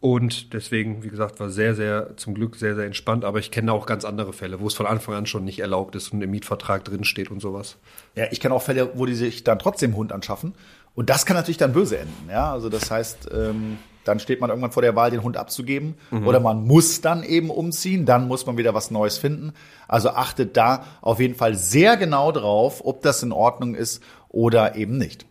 Und 0.00 0.54
deswegen, 0.54 1.02
wie 1.02 1.10
gesagt, 1.10 1.40
war 1.40 1.50
sehr, 1.50 1.74
sehr, 1.74 2.16
zum 2.16 2.32
Glück 2.32 2.56
sehr, 2.56 2.74
sehr 2.74 2.86
entspannt. 2.86 3.22
Aber 3.22 3.38
ich 3.38 3.50
kenne 3.50 3.72
auch 3.72 3.84
ganz 3.84 4.06
andere 4.06 4.32
Fälle, 4.32 4.60
wo 4.60 4.66
es 4.66 4.74
von 4.74 4.86
Anfang 4.86 5.14
an 5.14 5.26
schon 5.26 5.44
nicht 5.44 5.58
erlaubt 5.58 5.94
ist 5.94 6.12
und 6.12 6.22
im 6.22 6.30
Mietvertrag 6.30 6.84
drinsteht 6.84 7.30
und 7.30 7.40
sowas. 7.40 7.76
Ja, 8.16 8.24
ich 8.30 8.40
kenne 8.40 8.54
auch 8.54 8.62
Fälle, 8.62 8.92
wo 8.94 9.04
die 9.04 9.14
sich 9.14 9.44
dann 9.44 9.58
trotzdem 9.58 9.94
Hund 9.96 10.12
anschaffen. 10.12 10.54
Und 10.94 11.10
das 11.10 11.26
kann 11.26 11.36
natürlich 11.36 11.58
dann 11.58 11.74
böse 11.74 11.98
enden. 11.98 12.30
Ja, 12.30 12.50
also 12.50 12.70
das 12.70 12.90
heißt, 12.90 13.28
ähm, 13.32 13.76
dann 14.04 14.20
steht 14.20 14.40
man 14.40 14.48
irgendwann 14.48 14.72
vor 14.72 14.82
der 14.82 14.96
Wahl, 14.96 15.10
den 15.10 15.22
Hund 15.22 15.36
abzugeben. 15.36 15.96
Mhm. 16.10 16.26
Oder 16.26 16.40
man 16.40 16.64
muss 16.64 17.02
dann 17.02 17.22
eben 17.22 17.50
umziehen. 17.50 18.06
Dann 18.06 18.26
muss 18.26 18.46
man 18.46 18.56
wieder 18.56 18.72
was 18.72 18.90
Neues 18.90 19.18
finden. 19.18 19.52
Also 19.86 20.10
achtet 20.10 20.56
da 20.56 20.84
auf 21.02 21.20
jeden 21.20 21.34
Fall 21.34 21.54
sehr 21.56 21.98
genau 21.98 22.32
drauf, 22.32 22.80
ob 22.84 23.02
das 23.02 23.22
in 23.22 23.32
Ordnung 23.32 23.74
ist 23.74 24.02
oder 24.30 24.76
eben 24.76 24.96
nicht. 24.96 25.26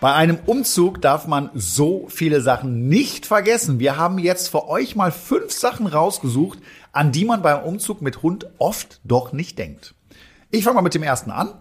Bei 0.00 0.14
einem 0.14 0.38
Umzug 0.46 1.02
darf 1.02 1.26
man 1.26 1.50
so 1.52 2.06
viele 2.08 2.40
Sachen 2.40 2.88
nicht 2.88 3.26
vergessen. 3.26 3.80
Wir 3.80 3.98
haben 3.98 4.18
jetzt 4.18 4.48
für 4.48 4.66
euch 4.66 4.96
mal 4.96 5.12
fünf 5.12 5.52
Sachen 5.52 5.86
rausgesucht, 5.86 6.58
an 6.90 7.12
die 7.12 7.26
man 7.26 7.42
beim 7.42 7.62
Umzug 7.64 8.00
mit 8.00 8.22
Hund 8.22 8.46
oft 8.56 9.02
doch 9.04 9.34
nicht 9.34 9.58
denkt. 9.58 9.94
Ich 10.50 10.64
fange 10.64 10.76
mal 10.76 10.82
mit 10.82 10.94
dem 10.94 11.02
ersten 11.02 11.30
an. 11.30 11.52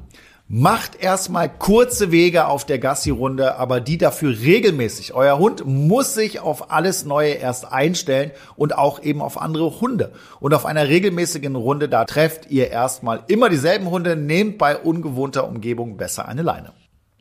Macht 0.47 1.03
erstmal 1.03 1.49
kurze 1.49 2.13
Wege 2.13 2.47
auf 2.47 2.65
der 2.65 2.79
Gassi-Runde, 2.79 3.57
aber 3.57 3.81
die 3.81 3.97
dafür 3.97 4.31
regelmäßig. 4.31 5.13
Euer 5.13 5.37
Hund 5.37 5.65
muss 5.65 6.13
sich 6.13 6.39
auf 6.39 6.71
alles 6.71 7.03
Neue 7.03 7.33
erst 7.33 7.69
einstellen 7.69 8.31
und 8.55 8.77
auch 8.77 9.03
eben 9.03 9.21
auf 9.21 9.39
andere 9.39 9.81
Hunde. 9.81 10.13
Und 10.39 10.53
auf 10.53 10.65
einer 10.65 10.87
regelmäßigen 10.87 11.57
Runde, 11.57 11.89
da 11.89 12.05
trefft 12.05 12.49
ihr 12.49 12.71
erstmal 12.71 13.21
immer 13.27 13.49
dieselben 13.49 13.89
Hunde, 13.89 14.15
nehmt 14.15 14.57
bei 14.57 14.77
ungewohnter 14.77 15.45
Umgebung 15.45 15.97
besser 15.97 16.25
eine 16.25 16.41
Leine. 16.41 16.71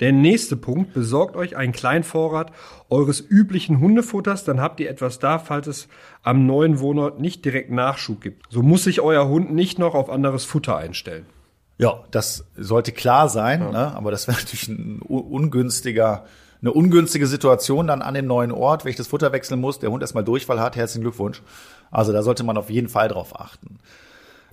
Der 0.00 0.12
nächste 0.12 0.56
Punkt, 0.56 0.94
besorgt 0.94 1.34
euch 1.34 1.56
einen 1.56 1.72
kleinen 1.72 2.04
Vorrat 2.04 2.52
eures 2.88 3.20
üblichen 3.20 3.80
Hundefutters, 3.80 4.44
dann 4.44 4.60
habt 4.60 4.78
ihr 4.80 4.88
etwas 4.88 5.18
da, 5.18 5.38
falls 5.38 5.66
es 5.66 5.88
am 6.22 6.46
neuen 6.46 6.78
Wohnort 6.78 7.20
nicht 7.20 7.44
direkt 7.44 7.70
Nachschub 7.70 8.20
gibt. 8.20 8.46
So 8.50 8.62
muss 8.62 8.84
sich 8.84 9.00
euer 9.00 9.28
Hund 9.28 9.52
nicht 9.52 9.78
noch 9.78 9.94
auf 9.94 10.08
anderes 10.08 10.44
Futter 10.44 10.76
einstellen. 10.76 11.26
Ja, 11.78 12.04
das 12.10 12.44
sollte 12.56 12.92
klar 12.92 13.28
sein, 13.28 13.60
ja. 13.60 13.72
ne? 13.72 13.96
aber 13.96 14.10
das 14.10 14.28
wäre 14.28 14.38
natürlich 14.40 14.68
ein 14.68 15.00
ungünstiger, 15.00 16.26
eine 16.60 16.72
ungünstige 16.72 17.26
Situation 17.26 17.86
dann 17.88 18.02
an 18.02 18.14
dem 18.14 18.26
neuen 18.26 18.52
Ort, 18.52 18.84
wenn 18.84 18.90
ich 18.90 18.96
das 18.96 19.08
Futter 19.08 19.32
wechseln 19.32 19.60
muss, 19.60 19.78
der 19.80 19.90
Hund 19.90 20.02
erstmal 20.02 20.24
Durchfall 20.24 20.60
hat, 20.60 20.76
herzlichen 20.76 21.02
Glückwunsch. 21.02 21.42
Also 21.90 22.12
da 22.12 22.22
sollte 22.22 22.44
man 22.44 22.56
auf 22.56 22.70
jeden 22.70 22.88
Fall 22.88 23.08
drauf 23.08 23.38
achten. 23.38 23.78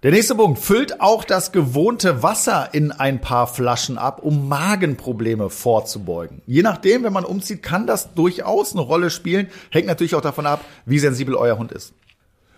Der 0.06 0.12
nächste 0.12 0.36
Punkt. 0.36 0.60
Füllt 0.60 1.02
auch 1.02 1.24
das 1.24 1.52
gewohnte 1.52 2.22
Wasser 2.22 2.70
in 2.74 2.92
ein 2.92 3.22
paar 3.22 3.48
Flaschen 3.48 3.98
ab, 3.98 4.20
um 4.22 4.48
Magenprobleme 4.48 5.50
vorzubeugen. 5.50 6.44
Je 6.46 6.62
nachdem, 6.62 7.02
wenn 7.02 7.12
man 7.12 7.26
umzieht, 7.26 7.64
kann 7.64 7.88
das 7.88 8.14
durchaus 8.14 8.74
eine 8.74 8.84
Rolle 8.84 9.10
spielen. 9.10 9.48
Hängt 9.72 9.88
natürlich 9.88 10.14
auch 10.14 10.22
davon 10.22 10.46
ab, 10.46 10.64
wie 10.86 11.00
sensibel 11.00 11.34
euer 11.34 11.58
Hund 11.58 11.72
ist. 11.72 11.96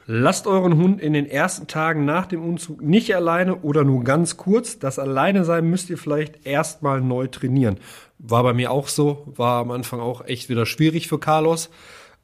Lasst 0.08 0.46
euren 0.46 0.76
Hund 0.76 1.00
in 1.00 1.14
den 1.14 1.26
ersten 1.26 1.68
Tagen 1.68 2.04
nach 2.04 2.26
dem 2.26 2.44
Umzug 2.44 2.82
nicht 2.82 3.16
alleine 3.16 3.56
oder 3.56 3.86
nur 3.86 4.04
ganz 4.04 4.36
kurz. 4.36 4.78
Das 4.78 5.00
Alleine 5.00 5.46
sein 5.46 5.70
müsst 5.70 5.90
ihr 5.90 5.98
vielleicht 5.98 6.46
erstmal 6.46 7.00
neu 7.00 7.28
trainieren. 7.28 7.80
War 8.20 8.44
bei 8.44 8.52
mir 8.52 8.72
auch 8.72 8.90
so, 8.90 9.24
war 9.38 9.62
am 9.62 9.72
Anfang 9.72 10.02
auch 10.02 10.26
echt 10.26 10.50
wieder 10.50 10.66
schwierig 10.66 11.08
für 11.08 11.18
Carlos. 11.18 11.70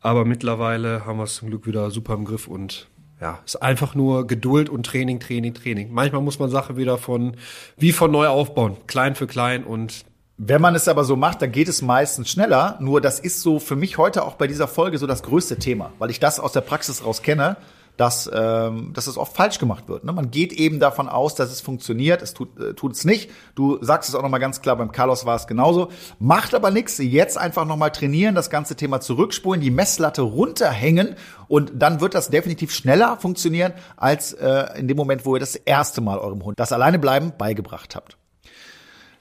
Aber 0.02 0.26
mittlerweile 0.26 1.06
haben 1.06 1.20
wir 1.20 1.24
es 1.24 1.36
zum 1.36 1.48
Glück 1.48 1.66
wieder 1.66 1.92
super 1.92 2.14
im 2.14 2.26
Griff 2.26 2.50
und 2.50 2.90
ja, 3.24 3.40
ist 3.46 3.56
einfach 3.62 3.96
nur 3.96 4.28
Geduld 4.28 4.70
und 4.70 4.86
Training, 4.86 5.22
Training, 5.22 5.54
Training. 5.54 5.94
Manchmal 5.94 6.22
muss 6.22 6.40
man 6.40 6.50
Sache 6.50 6.76
wieder 6.76 6.98
von, 6.98 7.38
wie 7.78 7.94
von 7.94 8.12
neu 8.12 8.28
aufbauen. 8.28 8.76
Klein 8.86 9.16
für 9.16 9.28
klein 9.28 9.64
und 9.64 10.04
wenn 10.38 10.62
man 10.62 10.76
es 10.76 10.90
aber 10.90 11.06
so 11.06 11.16
macht, 11.16 11.42
dann 11.42 11.54
geht 11.54 11.70
es 11.70 11.82
meistens 11.82 12.30
schneller. 12.30 12.78
Nur 12.82 13.00
das 13.00 13.22
ist 13.22 13.42
so 13.42 13.60
für 13.60 13.78
mich 13.78 13.98
heute 13.98 14.26
auch 14.26 14.34
bei 14.34 14.48
dieser 14.48 14.68
Folge 14.68 14.98
so 14.98 15.08
das 15.08 15.24
größte 15.24 15.58
Thema, 15.58 15.94
weil 16.00 16.10
ich 16.10 16.20
das 16.20 16.40
aus 16.40 16.52
der 16.52 16.62
Praxis 16.62 17.06
raus 17.06 17.22
kenne 17.22 17.56
dass, 17.98 18.30
ähm, 18.34 18.92
dass 18.94 19.08
es 19.08 19.18
oft 19.18 19.36
falsch 19.36 19.60
gemacht 19.60 19.88
wird. 19.88 20.04
Ne? 20.04 20.12
Man 20.12 20.32
geht 20.32 20.52
eben 20.52 20.80
davon 20.80 21.08
aus, 21.08 21.36
dass 21.36 21.52
es 21.52 21.62
funktioniert. 21.62 22.22
Es 22.22 22.34
tut 22.34 22.60
äh, 22.60 22.88
es 22.92 23.06
nicht. 23.06 23.30
Du 23.56 23.78
sagst 23.84 24.10
es 24.10 24.16
auch 24.16 24.24
noch 24.24 24.30
mal 24.30 24.40
ganz 24.40 24.62
klar. 24.62 24.76
Beim 24.76 24.92
Carlos 24.92 25.26
war 25.26 25.36
es 25.36 25.46
genauso. 25.46 25.90
Macht 26.20 26.56
aber 26.56 26.72
nichts. 26.72 26.98
Jetzt 26.98 27.38
einfach 27.38 27.66
noch 27.66 27.78
mal 27.78 27.92
trainieren, 27.92 28.34
das 28.36 28.50
ganze 28.50 28.76
Thema 28.76 29.00
zurückspulen, 29.00 29.62
die 29.62 29.72
Messlatte 29.72 30.24
runterhängen 30.24 31.16
und 31.48 31.72
dann 31.76 32.02
wird 32.02 32.16
das 32.16 32.30
definitiv 32.30 32.74
schneller 32.74 33.18
funktionieren 33.18 33.74
als 33.96 34.34
äh, 34.34 34.80
in 34.80 34.88
dem 34.88 34.98
Moment, 34.98 35.26
wo 35.26 35.36
ihr 35.36 35.40
das 35.40 35.56
erste 35.56 36.02
Mal 36.02 36.18
eurem 36.18 36.44
Hund 36.44 36.60
das 36.60 36.72
Alleinebleiben 36.72 37.34
beigebracht 37.38 37.96
habt. 37.96 38.18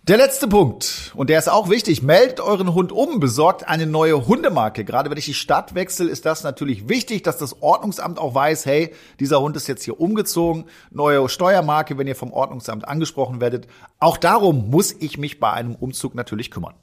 Der 0.08 0.16
letzte 0.16 0.48
Punkt, 0.48 1.12
und 1.14 1.30
der 1.30 1.38
ist 1.38 1.48
auch 1.48 1.70
wichtig, 1.70 2.02
meldet 2.02 2.40
euren 2.40 2.74
Hund 2.74 2.90
um, 2.90 3.20
besorgt 3.20 3.68
eine 3.68 3.86
neue 3.86 4.26
Hundemarke. 4.26 4.84
Gerade 4.84 5.08
wenn 5.10 5.16
ich 5.16 5.26
die 5.26 5.32
Stadt 5.32 5.76
wechsle, 5.76 6.10
ist 6.10 6.26
das 6.26 6.42
natürlich 6.42 6.88
wichtig, 6.88 7.22
dass 7.22 7.38
das 7.38 7.62
Ordnungsamt 7.62 8.18
auch 8.18 8.34
weiß, 8.34 8.66
hey, 8.66 8.92
dieser 9.20 9.40
Hund 9.40 9.54
ist 9.56 9.68
jetzt 9.68 9.84
hier 9.84 10.00
umgezogen, 10.00 10.64
neue 10.90 11.28
Steuermarke, 11.28 11.98
wenn 11.98 12.08
ihr 12.08 12.16
vom 12.16 12.32
Ordnungsamt 12.32 12.88
angesprochen 12.88 13.40
werdet. 13.40 13.68
Auch 14.00 14.16
darum 14.16 14.70
muss 14.70 14.90
ich 14.90 15.18
mich 15.18 15.38
bei 15.38 15.52
einem 15.52 15.76
Umzug 15.76 16.16
natürlich 16.16 16.50
kümmern. 16.50 16.74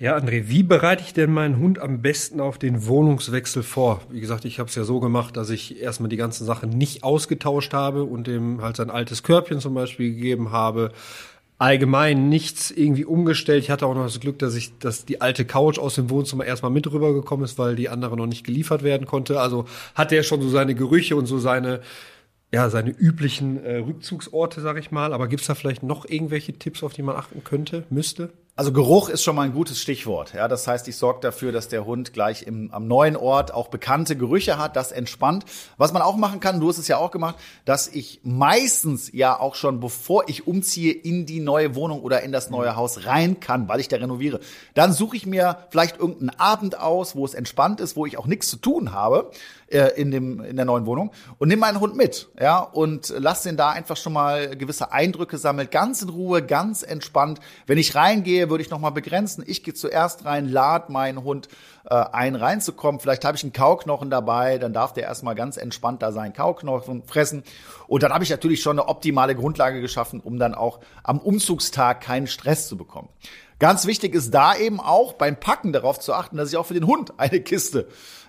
Ja, 0.00 0.16
André, 0.16 0.48
wie 0.48 0.62
bereite 0.62 1.02
ich 1.02 1.12
denn 1.12 1.32
meinen 1.32 1.58
Hund 1.58 1.80
am 1.80 2.02
besten 2.02 2.40
auf 2.40 2.56
den 2.56 2.86
Wohnungswechsel 2.86 3.64
vor? 3.64 4.00
Wie 4.10 4.20
gesagt, 4.20 4.44
ich 4.44 4.60
habe 4.60 4.68
es 4.68 4.76
ja 4.76 4.84
so 4.84 5.00
gemacht, 5.00 5.36
dass 5.36 5.50
ich 5.50 5.80
erstmal 5.82 6.08
die 6.08 6.16
ganzen 6.16 6.46
Sachen 6.46 6.70
nicht 6.70 7.02
ausgetauscht 7.02 7.72
habe 7.72 8.04
und 8.04 8.28
dem 8.28 8.62
halt 8.62 8.76
sein 8.76 8.90
altes 8.90 9.24
Körbchen 9.24 9.58
zum 9.58 9.74
Beispiel 9.74 10.14
gegeben 10.14 10.52
habe. 10.52 10.92
Allgemein 11.58 12.28
nichts 12.28 12.70
irgendwie 12.70 13.04
umgestellt. 13.04 13.64
Ich 13.64 13.72
hatte 13.72 13.86
auch 13.88 13.94
noch 13.96 14.04
das 14.04 14.20
Glück, 14.20 14.38
dass 14.38 14.54
ich, 14.54 14.78
dass 14.78 15.04
die 15.04 15.20
alte 15.20 15.44
Couch 15.44 15.80
aus 15.80 15.96
dem 15.96 16.10
Wohnzimmer 16.10 16.44
erstmal 16.44 16.70
mit 16.70 16.88
rübergekommen 16.88 17.44
ist, 17.44 17.58
weil 17.58 17.74
die 17.74 17.88
andere 17.88 18.16
noch 18.16 18.28
nicht 18.28 18.46
geliefert 18.46 18.84
werden 18.84 19.04
konnte. 19.04 19.40
Also 19.40 19.64
hatte 19.96 20.14
er 20.14 20.22
schon 20.22 20.40
so 20.40 20.48
seine 20.48 20.76
Gerüche 20.76 21.16
und 21.16 21.26
so 21.26 21.40
seine 21.40 21.80
ja, 22.52 22.70
seine 22.70 22.90
üblichen 22.90 23.62
äh, 23.62 23.78
Rückzugsorte, 23.78 24.60
sag 24.60 24.78
ich 24.78 24.90
mal. 24.92 25.12
Aber 25.12 25.26
gibt's 25.26 25.48
da 25.48 25.56
vielleicht 25.56 25.82
noch 25.82 26.08
irgendwelche 26.08 26.52
Tipps, 26.52 26.82
auf 26.84 26.94
die 26.94 27.02
man 27.02 27.16
achten 27.16 27.42
könnte, 27.44 27.84
müsste? 27.90 28.30
Also 28.58 28.72
Geruch 28.72 29.08
ist 29.08 29.22
schon 29.22 29.36
mal 29.36 29.42
ein 29.42 29.52
gutes 29.52 29.80
Stichwort. 29.80 30.34
Ja, 30.34 30.48
das 30.48 30.66
heißt, 30.66 30.88
ich 30.88 30.96
sorge 30.96 31.20
dafür, 31.20 31.52
dass 31.52 31.68
der 31.68 31.86
Hund 31.86 32.12
gleich 32.12 32.42
im, 32.42 32.72
am 32.72 32.88
neuen 32.88 33.14
Ort 33.14 33.54
auch 33.54 33.68
bekannte 33.68 34.16
Gerüche 34.16 34.58
hat. 34.58 34.74
Das 34.74 34.90
entspannt. 34.90 35.44
Was 35.76 35.92
man 35.92 36.02
auch 36.02 36.16
machen 36.16 36.40
kann, 36.40 36.58
du 36.58 36.68
hast 36.68 36.78
es 36.78 36.88
ja 36.88 36.96
auch 36.96 37.12
gemacht, 37.12 37.36
dass 37.64 37.86
ich 37.86 38.18
meistens 38.24 39.12
ja 39.12 39.38
auch 39.38 39.54
schon, 39.54 39.78
bevor 39.78 40.28
ich 40.28 40.48
umziehe, 40.48 40.92
in 40.92 41.24
die 41.24 41.38
neue 41.38 41.76
Wohnung 41.76 42.02
oder 42.02 42.22
in 42.22 42.32
das 42.32 42.50
neue 42.50 42.74
Haus 42.74 43.06
rein 43.06 43.38
kann, 43.38 43.68
weil 43.68 43.78
ich 43.78 43.86
da 43.86 43.96
renoviere. 43.98 44.40
Dann 44.74 44.92
suche 44.92 45.16
ich 45.16 45.24
mir 45.24 45.58
vielleicht 45.70 45.98
irgendeinen 45.98 46.30
Abend 46.40 46.80
aus, 46.80 47.14
wo 47.14 47.24
es 47.24 47.34
entspannt 47.34 47.78
ist, 47.78 47.94
wo 47.94 48.06
ich 48.06 48.18
auch 48.18 48.26
nichts 48.26 48.48
zu 48.48 48.56
tun 48.56 48.90
habe 48.90 49.30
äh, 49.70 50.00
in 50.00 50.10
dem 50.10 50.40
in 50.40 50.56
der 50.56 50.64
neuen 50.64 50.86
Wohnung 50.86 51.12
und 51.38 51.48
nehme 51.48 51.60
meinen 51.60 51.80
Hund 51.80 51.96
mit, 51.96 52.28
ja 52.40 52.60
und 52.60 53.12
lass 53.16 53.42
den 53.42 53.56
da 53.56 53.70
einfach 53.70 53.96
schon 53.96 54.12
mal 54.12 54.56
gewisse 54.56 54.92
Eindrücke 54.92 55.38
sammeln, 55.38 55.68
ganz 55.70 56.02
in 56.02 56.08
Ruhe, 56.08 56.42
ganz 56.42 56.82
entspannt. 56.82 57.40
Wenn 57.66 57.78
ich 57.78 57.94
reingehe, 57.94 58.50
würde 58.50 58.62
ich 58.62 58.70
noch 58.70 58.78
mal 58.78 58.90
begrenzen. 58.90 59.44
Ich 59.46 59.62
gehe 59.62 59.74
zuerst 59.74 60.24
rein, 60.24 60.48
lad 60.48 60.90
meinen 60.90 61.22
Hund 61.22 61.48
äh, 61.84 61.94
ein, 61.94 62.34
reinzukommen. 62.34 63.00
Vielleicht 63.00 63.24
habe 63.24 63.36
ich 63.36 63.42
einen 63.42 63.52
Kauknochen 63.52 64.10
dabei, 64.10 64.58
dann 64.58 64.72
darf 64.72 64.92
der 64.92 65.04
erstmal 65.04 65.34
ganz 65.34 65.56
entspannt 65.56 66.02
da 66.02 66.12
seinen 66.12 66.32
Kauknochen 66.32 67.02
fressen. 67.04 67.42
Und 67.86 68.02
dann 68.02 68.12
habe 68.12 68.24
ich 68.24 68.30
natürlich 68.30 68.62
schon 68.62 68.78
eine 68.78 68.88
optimale 68.88 69.34
Grundlage 69.34 69.80
geschaffen, 69.80 70.20
um 70.20 70.38
dann 70.38 70.54
auch 70.54 70.80
am 71.02 71.18
Umzugstag 71.18 72.00
keinen 72.00 72.26
Stress 72.26 72.68
zu 72.68 72.76
bekommen. 72.76 73.08
Ganz 73.58 73.86
wichtig 73.86 74.14
ist 74.14 74.32
da 74.32 74.56
eben 74.56 74.78
auch 74.78 75.14
beim 75.14 75.38
Packen 75.38 75.72
darauf 75.72 75.98
zu 75.98 76.14
achten, 76.14 76.36
dass 76.36 76.50
ich 76.50 76.56
auch 76.56 76.66
für 76.66 76.74
den 76.74 76.86
Hund 76.86 77.14
eine 77.16 77.40
Kiste 77.40 77.88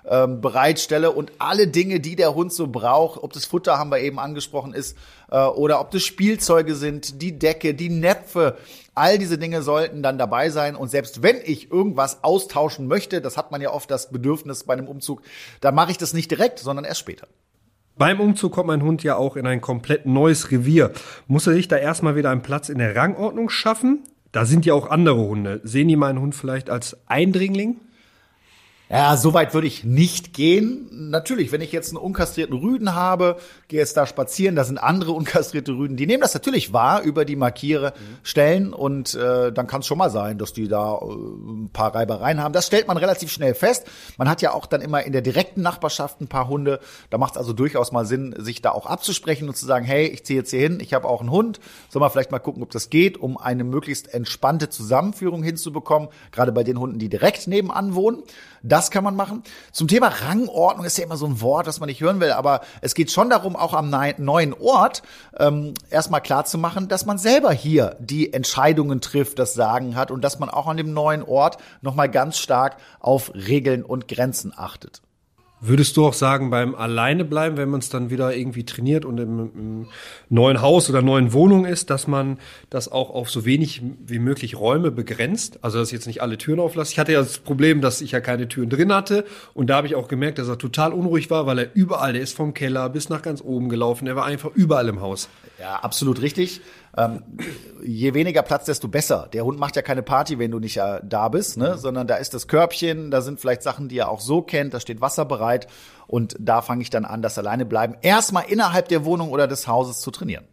ähm, 0.09 0.41
bereitstelle 0.41 1.11
und 1.11 1.31
alle 1.37 1.67
Dinge, 1.67 1.99
die 1.99 2.15
der 2.15 2.33
Hund 2.33 2.51
so 2.51 2.67
braucht, 2.67 3.21
ob 3.21 3.33
das 3.33 3.45
Futter 3.45 3.77
haben 3.77 3.91
wir 3.91 3.99
eben 3.99 4.17
angesprochen 4.17 4.73
ist 4.73 4.97
äh, 5.29 5.39
oder 5.39 5.81
ob 5.81 5.91
das 5.91 6.03
Spielzeuge 6.03 6.73
sind, 6.73 7.21
die 7.21 7.37
Decke, 7.37 7.75
die 7.75 7.89
Näpfe, 7.89 8.57
all 8.95 9.19
diese 9.19 9.37
Dinge 9.37 9.61
sollten 9.61 10.01
dann 10.01 10.17
dabei 10.17 10.49
sein 10.49 10.75
und 10.75 10.89
selbst 10.89 11.21
wenn 11.21 11.37
ich 11.43 11.71
irgendwas 11.71 12.23
austauschen 12.23 12.87
möchte, 12.87 13.21
das 13.21 13.37
hat 13.37 13.51
man 13.51 13.61
ja 13.61 13.71
oft 13.71 13.91
das 13.91 14.09
Bedürfnis 14.09 14.63
bei 14.63 14.73
einem 14.73 14.87
Umzug, 14.87 15.21
dann 15.61 15.75
mache 15.75 15.91
ich 15.91 15.97
das 15.99 16.13
nicht 16.13 16.31
direkt, 16.31 16.57
sondern 16.57 16.85
erst 16.85 17.01
später. 17.01 17.27
Beim 17.97 18.19
Umzug 18.19 18.53
kommt 18.53 18.67
mein 18.67 18.81
Hund 18.81 19.03
ja 19.03 19.17
auch 19.17 19.35
in 19.35 19.45
ein 19.45 19.59
komplett 19.59 20.05
neues 20.05 20.51
Revier. 20.51 20.91
Muss 21.27 21.45
er 21.47 21.53
sich 21.53 21.67
da 21.67 21.75
erstmal 21.75 22.15
wieder 22.15 22.31
einen 22.31 22.41
Platz 22.41 22.69
in 22.69 22.77
der 22.77 22.95
Rangordnung 22.95 23.49
schaffen? 23.49 24.05
Da 24.31 24.45
sind 24.45 24.65
ja 24.65 24.73
auch 24.73 24.89
andere 24.89 25.17
Hunde. 25.17 25.61
Sehen 25.63 25.87
die 25.87 25.95
meinen 25.95 26.19
Hund 26.19 26.35
vielleicht 26.35 26.69
als 26.69 26.97
Eindringling? 27.07 27.81
Ja, 28.91 29.15
so 29.17 29.35
weit 29.35 29.53
würde 29.53 29.67
ich 29.67 29.83
nicht 29.83 30.33
gehen. 30.33 30.89
Natürlich, 31.11 31.51
wenn 31.51 31.61
ich 31.61 31.71
jetzt 31.71 31.89
einen 31.89 32.03
unkastrierten 32.03 32.57
Rüden 32.57 32.95
habe, 32.95 33.37
gehe 33.67 33.79
jetzt 33.79 33.95
da 33.95 34.07
spazieren, 34.07 34.55
da 34.55 34.63
sind 34.63 34.79
andere 34.79 35.11
unkastrierte 35.19 35.73
Rüden, 35.73 35.95
die 35.95 36.07
nehmen 36.07 36.21
das 36.21 36.33
natürlich 36.33 36.73
wahr 36.73 37.03
über 37.03 37.23
die 37.23 37.35
Markiere 37.35 37.93
Stellen 38.23 38.73
und 38.73 39.13
äh, 39.13 39.51
dann 39.51 39.67
kann 39.67 39.81
es 39.81 39.85
schon 39.85 39.99
mal 39.99 40.09
sein, 40.09 40.39
dass 40.39 40.53
die 40.53 40.67
da 40.67 40.97
äh, 40.97 41.05
ein 41.05 41.69
paar 41.71 41.93
Reibereien 41.93 42.41
haben. 42.41 42.51
Das 42.51 42.65
stellt 42.65 42.87
man 42.87 42.97
relativ 42.97 43.31
schnell 43.31 43.53
fest. 43.53 43.85
Man 44.17 44.27
hat 44.27 44.41
ja 44.41 44.53
auch 44.53 44.65
dann 44.65 44.81
immer 44.81 45.03
in 45.03 45.11
der 45.11 45.21
direkten 45.21 45.61
Nachbarschaft 45.61 46.19
ein 46.19 46.27
paar 46.27 46.47
Hunde. 46.47 46.79
Da 47.11 47.19
macht 47.19 47.33
es 47.33 47.37
also 47.37 47.53
durchaus 47.53 47.91
mal 47.91 48.07
Sinn, 48.07 48.33
sich 48.39 48.63
da 48.63 48.71
auch 48.71 48.87
abzusprechen 48.87 49.47
und 49.47 49.55
zu 49.55 49.67
sagen, 49.67 49.85
hey, 49.85 50.07
ich 50.07 50.25
ziehe 50.25 50.39
jetzt 50.39 50.49
hier 50.49 50.61
hin, 50.61 50.79
ich 50.81 50.95
habe 50.95 51.07
auch 51.07 51.21
einen 51.21 51.29
Hund. 51.29 51.59
Soll 51.89 51.99
man 51.99 52.09
vielleicht 52.09 52.31
mal 52.31 52.39
gucken, 52.39 52.63
ob 52.63 52.71
das 52.71 52.89
geht, 52.89 53.19
um 53.19 53.37
eine 53.37 53.63
möglichst 53.63 54.11
entspannte 54.15 54.67
Zusammenführung 54.69 55.43
hinzubekommen, 55.43 56.09
gerade 56.31 56.51
bei 56.51 56.63
den 56.63 56.79
Hunden, 56.79 56.97
die 56.97 57.09
direkt 57.09 57.45
nebenan 57.45 57.93
wohnen. 57.93 58.23
Das 58.63 58.78
kann 58.89 59.03
man 59.03 59.15
machen. 59.15 59.43
Zum 59.71 59.87
Thema 59.87 60.07
Rangordnung 60.07 60.85
ist 60.85 60.97
ja 60.97 61.03
immer 61.03 61.17
so 61.17 61.25
ein 61.25 61.41
Wort, 61.41 61.67
das 61.67 61.79
man 61.79 61.87
nicht 61.87 62.01
hören 62.01 62.19
will, 62.19 62.31
aber 62.31 62.61
es 62.81 62.95
geht 62.95 63.11
schon 63.11 63.29
darum, 63.29 63.55
auch 63.55 63.73
am 63.73 63.89
neuen 63.89 64.53
Ort 64.53 65.03
ähm, 65.37 65.73
erstmal 65.89 66.21
klar 66.21 66.45
zu 66.45 66.57
machen, 66.57 66.87
dass 66.87 67.05
man 67.05 67.17
selber 67.17 67.51
hier 67.51 67.97
die 67.99 68.31
Entscheidungen 68.31 69.01
trifft, 69.01 69.37
das 69.39 69.53
Sagen 69.53 69.95
hat 69.95 70.09
und 70.09 70.23
dass 70.23 70.39
man 70.39 70.49
auch 70.49 70.67
an 70.67 70.77
dem 70.77 70.93
neuen 70.93 71.23
Ort 71.23 71.57
nochmal 71.81 72.09
ganz 72.09 72.37
stark 72.37 72.77
auf 72.99 73.33
Regeln 73.35 73.83
und 73.83 74.07
Grenzen 74.07 74.53
achtet. 74.55 75.01
Würdest 75.61 75.97
du 75.97 76.05
auch 76.05 76.13
sagen, 76.13 76.49
beim 76.49 76.73
Alleine 76.73 77.25
bleiben, 77.25 77.57
wenn 77.57 77.69
man 77.69 77.81
es 77.81 77.89
dann 77.89 78.09
wieder 78.09 78.33
irgendwie 78.33 78.63
trainiert 78.63 79.03
und 79.03 79.17
im, 79.17 79.39
im, 79.39 79.87
neuen 80.29 80.61
Haus 80.61 80.89
oder 80.89 81.01
neuen 81.01 81.33
Wohnung 81.33 81.65
ist, 81.65 81.89
dass 81.89 82.07
man 82.07 82.37
das 82.69 82.89
auch 82.89 83.09
auf 83.09 83.29
so 83.29 83.43
wenig 83.43 83.81
wie 84.05 84.19
möglich 84.19 84.57
Räume 84.57 84.89
begrenzt? 84.89 85.59
Also, 85.61 85.79
dass 85.79 85.89
ich 85.89 85.93
jetzt 85.93 86.07
nicht 86.07 86.21
alle 86.21 86.37
Türen 86.37 86.61
auflasse. 86.61 86.93
Ich 86.93 86.99
hatte 86.99 87.11
ja 87.11 87.19
das 87.19 87.39
Problem, 87.39 87.81
dass 87.81 87.99
ich 87.99 88.11
ja 88.11 88.21
keine 88.21 88.47
Türen 88.47 88.69
drin 88.69 88.93
hatte. 88.93 89.25
Und 89.53 89.69
da 89.69 89.75
habe 89.75 89.87
ich 89.87 89.95
auch 89.95 90.07
gemerkt, 90.07 90.37
dass 90.39 90.47
er 90.47 90.57
total 90.57 90.93
unruhig 90.93 91.29
war, 91.29 91.45
weil 91.45 91.59
er 91.59 91.67
überall, 91.73 92.13
der 92.13 92.21
ist 92.21 92.37
vom 92.37 92.53
Keller 92.53 92.87
bis 92.89 93.09
nach 93.09 93.21
ganz 93.21 93.41
oben 93.41 93.67
gelaufen. 93.67 94.07
Er 94.07 94.15
war 94.15 94.25
einfach 94.25 94.51
überall 94.55 94.87
im 94.87 95.01
Haus. 95.01 95.27
Ja, 95.59 95.75
absolut 95.75 96.21
richtig. 96.21 96.61
Ähm, 96.99 97.23
je 97.81 98.13
weniger 98.13 98.41
Platz, 98.41 98.65
desto 98.65 98.89
besser. 98.89 99.29
Der 99.31 99.45
Hund 99.45 99.57
macht 99.57 99.77
ja 99.77 99.81
keine 99.81 100.03
Party, 100.03 100.37
wenn 100.37 100.51
du 100.51 100.59
nicht 100.59 100.77
äh, 100.77 100.99
da 101.01 101.29
bist, 101.29 101.55
ne? 101.55 101.77
sondern 101.77 102.07
da 102.07 102.17
ist 102.17 102.33
das 102.33 102.49
Körbchen, 102.49 103.09
da 103.09 103.21
sind 103.21 103.39
vielleicht 103.39 103.63
Sachen, 103.63 103.87
die 103.87 103.99
er 103.99 104.09
auch 104.09 104.19
so 104.19 104.41
kennt, 104.41 104.73
da 104.73 104.81
steht 104.81 104.99
Wasser 104.99 105.23
bereit 105.23 105.67
und 106.07 106.35
da 106.39 106.61
fange 106.61 106.81
ich 106.81 106.89
dann 106.89 107.05
an, 107.05 107.21
das 107.21 107.37
alleine 107.37 107.65
bleiben, 107.65 107.95
erstmal 108.01 108.45
innerhalb 108.49 108.89
der 108.89 109.05
Wohnung 109.05 109.29
oder 109.29 109.47
des 109.47 109.65
Hauses 109.65 110.01
zu 110.01 110.11
trainieren. 110.11 110.45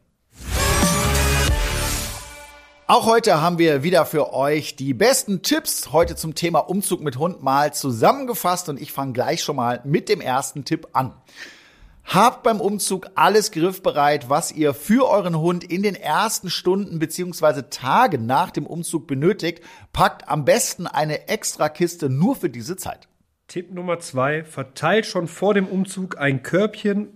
Auch 2.86 3.06
heute 3.06 3.40
haben 3.40 3.58
wir 3.58 3.82
wieder 3.82 4.06
für 4.06 4.32
euch 4.32 4.76
die 4.76 4.94
besten 4.94 5.42
Tipps 5.42 5.90
heute 5.90 6.14
zum 6.14 6.36
Thema 6.36 6.60
Umzug 6.60 7.00
mit 7.00 7.18
Hund 7.18 7.42
mal 7.42 7.74
zusammengefasst 7.74 8.68
und 8.68 8.80
ich 8.80 8.92
fange 8.92 9.12
gleich 9.12 9.42
schon 9.42 9.56
mal 9.56 9.80
mit 9.82 10.08
dem 10.08 10.20
ersten 10.20 10.64
Tipp 10.64 10.86
an. 10.92 11.12
Habt 12.06 12.44
beim 12.44 12.60
Umzug 12.60 13.08
alles 13.16 13.50
griffbereit, 13.50 14.30
was 14.30 14.52
ihr 14.52 14.74
für 14.74 15.08
euren 15.10 15.36
Hund 15.38 15.64
in 15.64 15.82
den 15.82 15.96
ersten 15.96 16.50
Stunden 16.50 17.00
beziehungsweise 17.00 17.68
Tagen 17.68 18.26
nach 18.26 18.52
dem 18.52 18.64
Umzug 18.64 19.08
benötigt. 19.08 19.60
Packt 19.92 20.28
am 20.28 20.44
besten 20.44 20.86
eine 20.86 21.28
extra 21.28 21.68
Kiste 21.68 22.08
nur 22.08 22.36
für 22.36 22.48
diese 22.48 22.76
Zeit. 22.76 23.08
Tipp 23.48 23.72
Nummer 23.72 23.98
zwei, 23.98 24.44
verteilt 24.44 25.06
schon 25.06 25.26
vor 25.26 25.52
dem 25.52 25.66
Umzug 25.66 26.16
ein 26.18 26.44
Körbchen, 26.44 27.08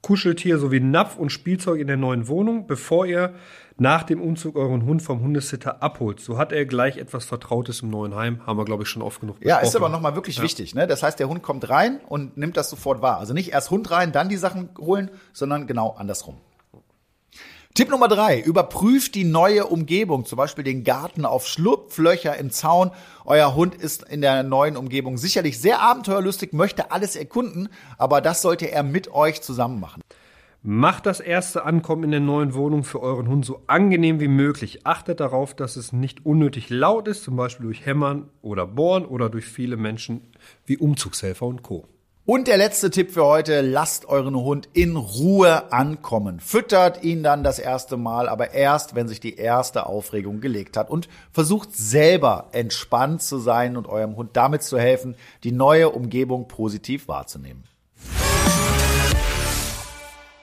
Kuscheltier 0.00 0.58
sowie 0.58 0.80
Napf 0.80 1.16
und 1.16 1.30
Spielzeug 1.30 1.80
in 1.80 1.86
der 1.86 1.96
neuen 1.96 2.26
Wohnung, 2.26 2.66
bevor 2.66 3.06
ihr 3.06 3.34
nach 3.78 4.02
dem 4.02 4.20
Umzug 4.20 4.56
euren 4.56 4.84
Hund 4.84 5.02
vom 5.02 5.20
Hundesitter 5.20 5.82
abholt. 5.82 6.20
So 6.20 6.38
hat 6.38 6.52
er 6.52 6.66
gleich 6.66 6.96
etwas 6.96 7.24
Vertrautes 7.24 7.82
im 7.82 7.90
neuen 7.90 8.14
Heim. 8.14 8.40
Haben 8.46 8.58
wir, 8.58 8.64
glaube 8.64 8.82
ich, 8.84 8.88
schon 8.88 9.02
oft 9.02 9.20
genug 9.20 9.36
Ja, 9.40 9.58
ist 9.58 9.76
aber 9.76 9.88
nochmal 9.88 10.14
wirklich 10.14 10.36
ja. 10.38 10.42
wichtig. 10.42 10.74
Ne? 10.74 10.86
Das 10.86 11.02
heißt, 11.02 11.18
der 11.18 11.28
Hund 11.28 11.42
kommt 11.42 11.68
rein 11.68 12.00
und 12.08 12.36
nimmt 12.36 12.56
das 12.56 12.70
sofort 12.70 13.02
wahr. 13.02 13.18
Also 13.18 13.34
nicht 13.34 13.52
erst 13.52 13.70
Hund 13.70 13.90
rein, 13.90 14.12
dann 14.12 14.28
die 14.28 14.36
Sachen 14.36 14.70
holen, 14.78 15.10
sondern 15.32 15.66
genau 15.66 15.90
andersrum. 15.90 16.36
Tipp 17.74 17.88
Nummer 17.88 18.06
drei. 18.06 18.38
Überprüft 18.38 19.14
die 19.14 19.24
neue 19.24 19.64
Umgebung, 19.64 20.26
zum 20.26 20.36
Beispiel 20.36 20.62
den 20.62 20.84
Garten 20.84 21.24
auf 21.24 21.46
Schlupflöcher 21.46 22.36
im 22.36 22.50
Zaun. 22.50 22.90
Euer 23.24 23.54
Hund 23.54 23.74
ist 23.74 24.02
in 24.02 24.20
der 24.20 24.42
neuen 24.42 24.76
Umgebung 24.76 25.16
sicherlich 25.16 25.58
sehr 25.58 25.80
abenteuerlustig, 25.80 26.52
möchte 26.52 26.90
alles 26.90 27.16
erkunden, 27.16 27.70
aber 27.96 28.20
das 28.20 28.42
sollte 28.42 28.70
er 28.70 28.82
mit 28.82 29.14
euch 29.14 29.40
zusammen 29.40 29.80
machen. 29.80 30.01
Macht 30.64 31.06
das 31.06 31.18
erste 31.18 31.64
Ankommen 31.64 32.04
in 32.04 32.12
der 32.12 32.20
neuen 32.20 32.54
Wohnung 32.54 32.84
für 32.84 33.02
euren 33.02 33.26
Hund 33.26 33.44
so 33.44 33.62
angenehm 33.66 34.20
wie 34.20 34.28
möglich. 34.28 34.86
Achtet 34.86 35.18
darauf, 35.18 35.54
dass 35.54 35.74
es 35.74 35.92
nicht 35.92 36.24
unnötig 36.24 36.70
laut 36.70 37.08
ist, 37.08 37.24
zum 37.24 37.34
Beispiel 37.34 37.66
durch 37.66 37.84
Hämmern 37.84 38.30
oder 38.42 38.68
Bohren 38.68 39.04
oder 39.04 39.28
durch 39.28 39.44
viele 39.44 39.76
Menschen 39.76 40.20
wie 40.64 40.78
Umzugshelfer 40.78 41.46
und 41.46 41.64
Co. 41.64 41.88
Und 42.24 42.46
der 42.46 42.58
letzte 42.58 42.90
Tipp 42.90 43.10
für 43.10 43.24
heute, 43.24 43.60
lasst 43.60 44.04
euren 44.04 44.36
Hund 44.36 44.68
in 44.72 44.94
Ruhe 44.94 45.72
ankommen. 45.72 46.38
Füttert 46.38 47.02
ihn 47.02 47.24
dann 47.24 47.42
das 47.42 47.58
erste 47.58 47.96
Mal, 47.96 48.28
aber 48.28 48.52
erst, 48.54 48.94
wenn 48.94 49.08
sich 49.08 49.18
die 49.18 49.34
erste 49.34 49.86
Aufregung 49.86 50.40
gelegt 50.40 50.76
hat. 50.76 50.90
Und 50.90 51.08
versucht 51.32 51.74
selber 51.74 52.50
entspannt 52.52 53.20
zu 53.20 53.38
sein 53.38 53.76
und 53.76 53.88
eurem 53.88 54.14
Hund 54.14 54.36
damit 54.36 54.62
zu 54.62 54.78
helfen, 54.78 55.16
die 55.42 55.50
neue 55.50 55.90
Umgebung 55.90 56.46
positiv 56.46 57.08
wahrzunehmen. 57.08 57.64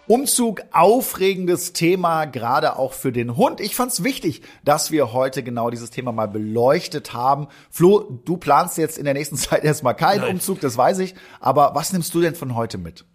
Umzug, 0.10 0.64
aufregendes 0.72 1.72
Thema, 1.72 2.26
gerade 2.26 2.78
auch 2.78 2.94
für 2.94 3.12
den 3.12 3.38
Hund. 3.38 3.62
Ich 3.62 3.76
fand 3.76 3.92
es 3.92 4.04
wichtig, 4.04 4.42
dass 4.66 4.90
wir 4.90 5.14
heute 5.14 5.44
genau 5.44 5.70
dieses 5.70 5.92
Thema 5.92 6.12
mal 6.12 6.26
beleuchtet 6.26 7.14
haben. 7.14 7.48
Flo, 7.70 8.20
du 8.26 8.38
planst 8.38 8.80
jetzt 8.80 8.98
in 8.98 9.06
der 9.06 9.14
nächsten 9.14 9.36
Zeit 9.38 9.64
erstmal 9.64 9.96
keinen 9.96 10.22
Nein. 10.22 10.32
Umzug, 10.32 10.62
das 10.62 10.76
weiß 10.76 10.98
ich. 10.98 11.14
Aber 11.40 11.76
was 11.76 11.94
nimmst 11.94 12.12
du 12.16 12.22
denn 12.22 12.34
von 12.34 12.56
heute 12.56 12.80
mit? 12.80 13.06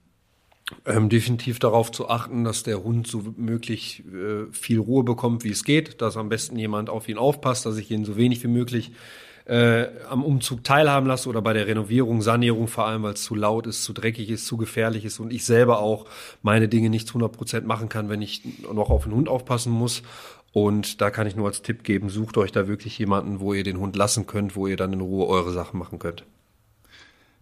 Ähm, 0.86 1.08
definitiv 1.08 1.58
darauf 1.58 1.90
zu 1.90 2.08
achten, 2.08 2.44
dass 2.44 2.62
der 2.62 2.84
Hund 2.84 3.08
so 3.08 3.24
möglich 3.36 4.04
äh, 4.14 4.44
viel 4.52 4.78
Ruhe 4.78 5.02
bekommt, 5.02 5.42
wie 5.42 5.50
es 5.50 5.64
geht, 5.64 6.00
dass 6.00 6.16
am 6.16 6.28
besten 6.28 6.56
jemand 6.56 6.90
auf 6.90 7.08
ihn 7.08 7.18
aufpasst, 7.18 7.66
dass 7.66 7.76
ich 7.76 7.90
ihn 7.90 8.04
so 8.04 8.16
wenig 8.16 8.44
wie 8.44 8.48
möglich 8.48 8.92
äh, 9.46 9.86
am 10.08 10.24
Umzug 10.24 10.64
teilhaben 10.64 11.06
lasse 11.06 11.28
oder 11.28 11.42
bei 11.42 11.52
der 11.52 11.66
Renovierung, 11.66 12.22
Sanierung 12.22 12.66
vor 12.66 12.86
allem, 12.86 13.02
weil 13.02 13.14
es 13.14 13.22
zu 13.22 13.34
laut 13.34 13.66
ist, 13.66 13.84
zu 13.84 13.92
dreckig 13.92 14.30
ist, 14.30 14.46
zu 14.46 14.56
gefährlich 14.56 15.04
ist 15.04 15.20
und 15.20 15.32
ich 15.32 15.44
selber 15.44 15.80
auch 15.80 16.06
meine 16.42 16.68
Dinge 16.68 16.88
nicht 16.88 17.06
zu 17.06 17.12
100 17.12 17.32
Prozent 17.32 17.66
machen 17.66 17.88
kann, 17.88 18.08
wenn 18.08 18.22
ich 18.22 18.42
noch 18.72 18.90
auf 18.90 19.04
den 19.04 19.14
Hund 19.14 19.28
aufpassen 19.28 19.72
muss. 19.72 20.02
Und 20.52 21.00
da 21.00 21.10
kann 21.10 21.26
ich 21.26 21.34
nur 21.34 21.48
als 21.48 21.62
Tipp 21.62 21.82
geben, 21.82 22.08
sucht 22.10 22.36
euch 22.36 22.52
da 22.52 22.68
wirklich 22.68 22.96
jemanden, 22.98 23.40
wo 23.40 23.54
ihr 23.54 23.64
den 23.64 23.78
Hund 23.78 23.96
lassen 23.96 24.26
könnt, 24.26 24.54
wo 24.54 24.68
ihr 24.68 24.76
dann 24.76 24.92
in 24.92 25.00
Ruhe 25.00 25.26
eure 25.26 25.52
Sachen 25.52 25.78
machen 25.78 25.98
könnt. 25.98 26.24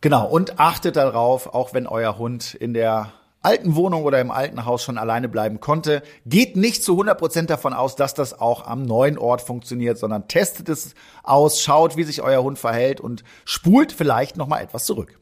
Genau, 0.01 0.27
und 0.27 0.59
achtet 0.59 0.97
darauf, 0.97 1.55
auch 1.55 1.75
wenn 1.75 1.87
euer 1.87 2.19
Hund 2.19 2.55
in 2.55 2.73
der 2.75 3.13
alten 3.43 3.75
Wohnung 3.75 4.05
oder 4.05 4.21
im 4.21 4.31
alten 4.31 4.65
Haus 4.65 4.83
schon 4.83 4.99
alleine 4.99 5.29
bleiben 5.29 5.61
konnte. 5.61 6.03
Geht 6.25 6.57
nicht 6.57 6.85
zu 6.85 6.93
100 6.93 7.19
Prozent 7.19 7.51
davon 7.51 7.73
aus, 7.73 7.97
dass 7.97 8.15
das 8.15 8.39
auch 8.39 8.67
am 8.67 8.83
neuen 8.83 9.19
Ort 9.19 9.43
funktioniert, 9.43 9.99
sondern 9.99 10.29
testet 10.29 10.69
es 10.69 10.95
aus, 11.23 11.61
schaut, 11.61 11.97
wie 11.97 12.05
sich 12.05 12.23
euer 12.23 12.43
Hund 12.43 12.59
verhält 12.59 13.01
und 13.01 13.25
spult 13.45 13.93
vielleicht 13.93 14.37
noch 14.37 14.47
mal 14.47 14.61
etwas 14.61 14.85
zurück. 14.85 15.19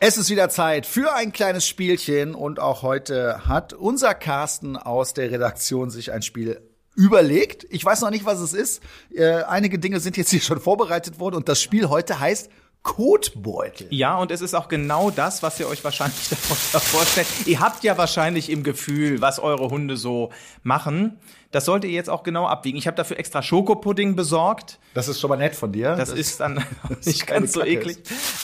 Es 0.00 0.16
ist 0.16 0.30
wieder 0.30 0.48
Zeit 0.48 0.86
für 0.86 1.12
ein 1.14 1.32
kleines 1.32 1.66
Spielchen 1.66 2.36
und 2.36 2.60
auch 2.60 2.82
heute 2.82 3.48
hat 3.48 3.72
unser 3.72 4.14
Carsten 4.14 4.76
aus 4.76 5.12
der 5.12 5.32
Redaktion 5.32 5.90
sich 5.90 6.12
ein 6.12 6.22
Spiel 6.22 6.60
überlegt. 6.94 7.66
Ich 7.70 7.84
weiß 7.84 8.02
noch 8.02 8.10
nicht, 8.10 8.24
was 8.24 8.38
es 8.38 8.52
ist. 8.52 8.80
Äh, 9.12 9.42
einige 9.42 9.80
Dinge 9.80 9.98
sind 9.98 10.16
jetzt 10.16 10.30
hier 10.30 10.40
schon 10.40 10.60
vorbereitet 10.60 11.18
worden 11.18 11.34
und 11.34 11.48
das 11.48 11.60
Spiel 11.60 11.88
heute 11.88 12.20
heißt 12.20 12.48
Kotbeutel. 12.88 13.86
Ja, 13.90 14.16
und 14.16 14.30
es 14.30 14.40
ist 14.40 14.54
auch 14.54 14.66
genau 14.66 15.10
das, 15.10 15.42
was 15.42 15.60
ihr 15.60 15.68
euch 15.68 15.84
wahrscheinlich 15.84 16.28
davon 16.30 16.80
vorstellt. 16.80 17.26
Ihr 17.44 17.60
habt 17.60 17.84
ja 17.84 17.98
wahrscheinlich 17.98 18.48
im 18.48 18.62
Gefühl, 18.62 19.20
was 19.20 19.38
eure 19.38 19.68
Hunde 19.68 19.98
so 19.98 20.30
machen. 20.62 21.18
Das 21.50 21.66
solltet 21.66 21.90
ihr 21.90 21.94
jetzt 21.94 22.08
auch 22.08 22.22
genau 22.22 22.46
abwiegen. 22.46 22.78
Ich 22.78 22.86
habe 22.86 22.96
dafür 22.96 23.18
extra 23.18 23.42
Schokopudding 23.42 24.16
besorgt. 24.16 24.78
Das 24.94 25.06
ist 25.06 25.20
schon 25.20 25.28
mal 25.28 25.36
nett 25.36 25.54
von 25.54 25.70
dir. 25.70 25.96
Das, 25.96 26.08
das 26.08 26.18
ist 26.18 26.40
dann 26.40 26.64
nicht 27.04 27.26
ganz 27.26 27.52
so 27.52 27.62
eklig. 27.62 27.98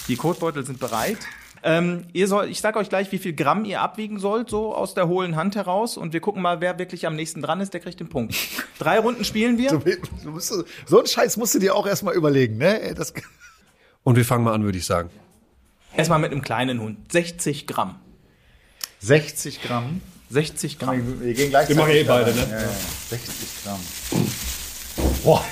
Die 0.09 0.17
Kotbeutel 0.17 0.65
sind 0.67 0.79
bereit. 0.79 1.19
Ähm, 1.63 2.05
ihr 2.13 2.29
soll, 2.29 2.51
ich 2.51 2.61
sage 2.61 2.79
euch 2.79 2.91
gleich, 2.91 3.11
wie 3.13 3.19
viel 3.19 3.33
Gramm 3.33 3.65
ihr 3.65 3.81
abwiegen 3.81 4.19
sollt, 4.19 4.51
so 4.51 4.75
aus 4.75 4.93
der 4.93 5.09
hohlen 5.09 5.37
Hand 5.37 5.57
heraus. 5.57 5.97
Und 5.97 6.13
wir 6.13 6.21
gucken 6.21 6.43
mal, 6.43 6.61
wer 6.61 6.79
wirklich 6.79 7.07
am 7.07 7.17
nächsten 7.17 7.41
dran 7.41 7.61
ist, 7.61 7.73
der 7.73 7.81
kriegt 7.81 7.99
den 7.99 8.11
Punkt. 8.11 8.35
Drei 8.79 8.99
Runden 8.99 9.25
spielen 9.25 9.57
wir. 9.57 9.71
Du, 9.71 9.79
du 9.79 10.31
musst, 10.31 10.53
so 10.85 10.99
einen 10.99 11.07
Scheiß 11.07 11.39
musst 11.39 11.55
du 11.55 11.59
dir 11.59 11.75
auch 11.75 11.87
erstmal 11.87 12.15
überlegen, 12.15 12.59
ne? 12.59 12.93
Das 12.95 13.15
und 14.05 14.17
wir 14.17 14.25
fangen 14.25 14.45
mal 14.45 14.55
an, 14.55 14.65
würde 14.65 14.79
ich 14.79 14.87
sagen. 14.87 15.11
Erstmal 15.97 16.19
mit 16.19 16.33
einem 16.33 16.43
kleinen 16.43 16.81
Hund. 16.81 17.13
60 17.13 17.67
Gramm. 17.67 17.97
60 19.01 19.63
Gramm? 19.63 20.01
60 20.31 20.79
Gramm. 20.79 21.21
Wir 21.21 21.35
gehen 21.35 21.51
gleich. 21.51 21.69
Wir 21.69 21.77
machen 21.77 21.91
eh 21.91 22.05
beide, 22.05 22.35
ne? 22.35 22.47
Ja, 22.51 22.61
ja. 22.63 22.69
60 23.11 23.65
Gramm. 23.65 23.81
Boah. 25.23 25.45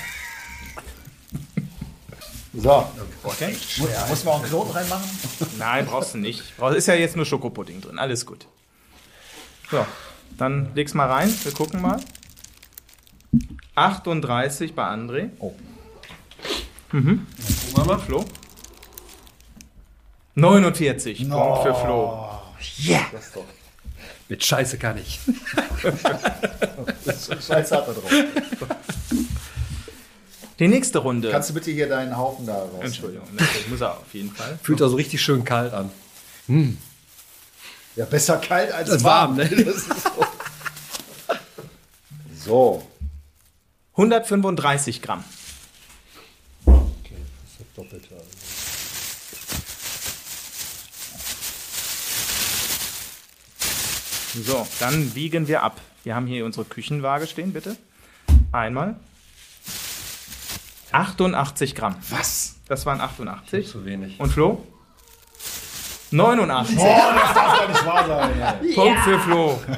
So. 2.54 2.86
Okay. 3.22 3.56
Muss, 3.78 4.08
muss 4.08 4.24
man 4.24 4.34
auch 4.34 4.40
einen 4.40 4.48
Knoten 4.48 4.70
reinmachen? 4.72 5.10
Nein, 5.58 5.86
brauchst 5.86 6.14
du 6.14 6.18
nicht. 6.18 6.42
Ist 6.74 6.88
ja 6.88 6.94
jetzt 6.94 7.16
nur 7.16 7.24
Schokopudding 7.24 7.80
drin. 7.80 7.98
Alles 7.98 8.26
gut. 8.26 8.46
So, 9.70 9.86
dann 10.36 10.74
leg's 10.74 10.92
mal 10.92 11.08
rein. 11.08 11.34
Wir 11.44 11.52
gucken 11.52 11.80
mal. 11.80 12.00
38 13.74 14.74
bei 14.74 14.84
André. 14.84 15.30
Oh. 15.38 15.54
Mhm. 16.92 17.26
Gucken 17.70 17.76
wir 17.76 17.84
mal, 17.84 17.98
Flo. 17.98 18.24
49 20.34 21.20
no. 21.26 21.38
Punkt 21.38 21.62
für 21.62 21.74
Flo. 21.74 22.28
Yeah. 22.84 23.06
Mit 24.28 24.44
Scheiße 24.44 24.78
kann 24.78 24.98
ich. 25.04 25.20
Scheiße 27.04 27.76
hat 27.76 27.88
er 27.88 27.94
drauf. 27.94 28.10
Die 30.58 30.68
nächste 30.68 30.98
Runde. 31.00 31.30
Kannst 31.30 31.50
du 31.50 31.54
bitte 31.54 31.70
hier 31.70 31.88
deinen 31.88 32.16
Haufen 32.16 32.46
da 32.46 32.54
raus? 32.54 32.80
Entschuldigung, 32.80 33.26
das 33.36 33.48
muss 33.68 33.80
er 33.80 33.92
auf 33.98 34.12
jeden 34.14 34.30
Fall. 34.34 34.58
Fühlt 34.62 34.80
er 34.80 34.88
so 34.88 34.96
richtig 34.96 35.20
schön 35.20 35.44
kalt 35.44 35.72
an. 35.74 35.90
Hm. 36.46 36.78
Ja, 37.96 38.04
besser 38.06 38.38
kalt 38.38 38.72
als, 38.72 38.90
als 38.90 39.04
warm. 39.04 39.36
warm 39.36 39.48
ne? 39.50 39.74
so. 42.38 42.86
135 43.94 45.02
Gramm. 45.02 45.24
Doppelte. 47.74 48.14
So, 54.34 54.66
dann 54.80 55.14
wiegen 55.14 55.48
wir 55.48 55.62
ab. 55.62 55.80
Wir 56.04 56.14
haben 56.14 56.26
hier 56.26 56.44
unsere 56.44 56.64
Küchenwaage 56.64 57.26
stehen, 57.26 57.52
bitte. 57.52 57.76
Einmal. 58.50 58.96
88 60.92 61.74
Gramm. 61.74 61.96
Was? 62.10 62.56
Das 62.68 62.86
waren 62.86 63.00
88. 63.00 63.68
Zu 63.68 63.84
wenig. 63.84 64.18
Und 64.20 64.30
Flo? 64.30 64.66
89. 66.10 66.76
Boah, 66.76 67.14
das 67.14 67.34
darf 67.34 67.58
doch 67.60 67.68
nicht 67.68 67.86
wahr 67.86 68.06
sein. 68.06 68.58
ey. 68.62 68.74
Punkt 68.74 69.00
für 69.00 69.18
Flo. 69.20 69.60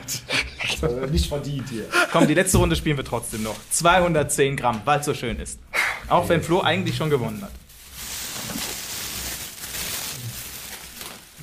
Äh, 0.83 1.07
Nicht 1.07 1.29
verdient 1.29 1.69
hier. 1.71 1.85
Komm, 2.11 2.27
die 2.27 2.35
letzte 2.35 2.59
Runde 2.59 2.75
spielen 2.75 2.97
wir 2.97 3.05
trotzdem 3.05 3.43
noch. 3.43 3.55
210 3.71 4.57
Gramm, 4.57 4.81
weil 4.85 5.01
es 5.01 5.07
so 5.07 5.15
schön 5.15 5.39
ist. 5.39 5.59
Auch 6.09 6.29
wenn 6.29 6.43
Flo 6.43 6.61
eigentlich 6.63 6.97
schon 6.97 7.09
gewonnen 7.11 7.41
hat. 7.43 7.53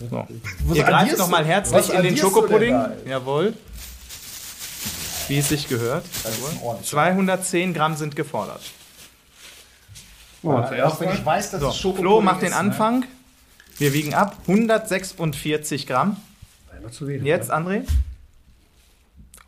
So. 0.10 0.28
Ihr 0.74 0.84
greift 0.84 1.14
du? 1.14 1.18
nochmal 1.18 1.46
herzlich 1.46 1.90
in 1.94 2.04
den 2.04 2.18
Schokopudding. 2.18 2.76
Jawohl. 3.08 3.54
Wie 5.28 5.38
es 5.38 5.50
sich 5.50 5.68
gehört. 5.70 6.04
Das 6.24 6.34
ist 6.38 6.44
ein 6.46 6.58
ordentlicher. 6.64 6.92
210 6.92 7.74
Gramm 7.74 7.96
sind 7.96 8.16
gefordert. 8.16 8.62
Oh, 10.44 10.54
Ja, 10.76 10.88
Auch 10.88 11.00
wenn 11.00 11.12
ich 11.14 11.24
weiß, 11.26 11.52
dass 11.52 11.62
So, 11.62 11.70
es 11.70 11.78
Schokopudding 11.78 12.04
Flo 12.10 12.22
macht 12.22 12.42
den 12.42 12.48
ist, 12.48 12.54
ne? 12.54 12.58
Anfang. 12.60 13.06
Wir 13.78 13.94
wiegen 13.94 14.14
ab 14.14 14.38
146 14.48 15.88
Gramm. 15.88 16.18
Zu 16.92 17.08
wenig. 17.08 17.24
Jetzt, 17.24 17.52
André? 17.54 17.84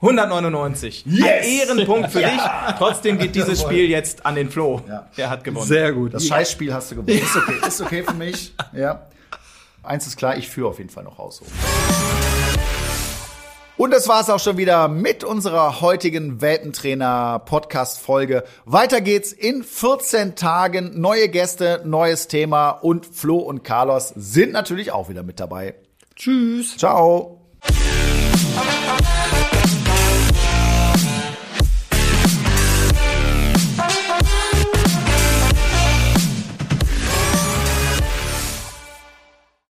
199. 0.01 1.05
Ein 1.05 1.13
Yes! 1.13 1.45
Ehrenpunkt 1.47 2.11
für 2.11 2.19
dich. 2.23 2.39
Trotzdem 2.77 3.17
geht 3.17 3.35
dieses 3.35 3.61
Spiel 3.61 3.89
jetzt 3.89 4.25
an 4.25 4.35
den 4.35 4.49
Flo. 4.51 4.81
Ja. 4.87 5.07
Er 5.15 5.29
hat 5.29 5.43
gewonnen. 5.43 5.65
Sehr 5.67 5.91
gut. 5.93 6.13
Das 6.13 6.27
Scheißspiel 6.27 6.73
hast 6.73 6.91
du 6.91 6.95
gewonnen. 6.97 7.17
Ist 7.23 7.35
okay, 7.35 7.67
ist 7.67 7.81
okay 7.81 8.03
für 8.03 8.13
mich. 8.13 8.53
Ja. 8.73 9.07
Eins 9.83 10.07
ist 10.07 10.15
klar, 10.15 10.37
ich 10.37 10.49
führe 10.49 10.69
auf 10.69 10.77
jeden 10.77 10.89
Fall 10.89 11.03
noch 11.03 11.19
raus. 11.19 11.41
Und 13.75 13.91
das 13.91 14.07
war's 14.07 14.29
auch 14.29 14.39
schon 14.39 14.55
wieder 14.55 14.87
mit 14.87 15.25
unserer 15.25 15.81
heutigen 15.81 16.39
Welpentrainer-Podcast-Folge. 16.41 18.45
Weiter 18.63 19.01
geht's 19.01 19.33
in 19.33 19.63
14 19.63 20.35
Tagen. 20.35 21.01
Neue 21.01 21.27
Gäste, 21.27 21.81
neues 21.83 22.29
Thema 22.29 22.69
und 22.69 23.05
Flo 23.05 23.39
und 23.39 23.65
Carlos 23.65 24.13
sind 24.15 24.53
natürlich 24.53 24.93
auch 24.93 25.09
wieder 25.09 25.23
mit 25.23 25.41
dabei. 25.41 25.75
Tschüss. 26.15 26.77
Ciao. 26.77 27.41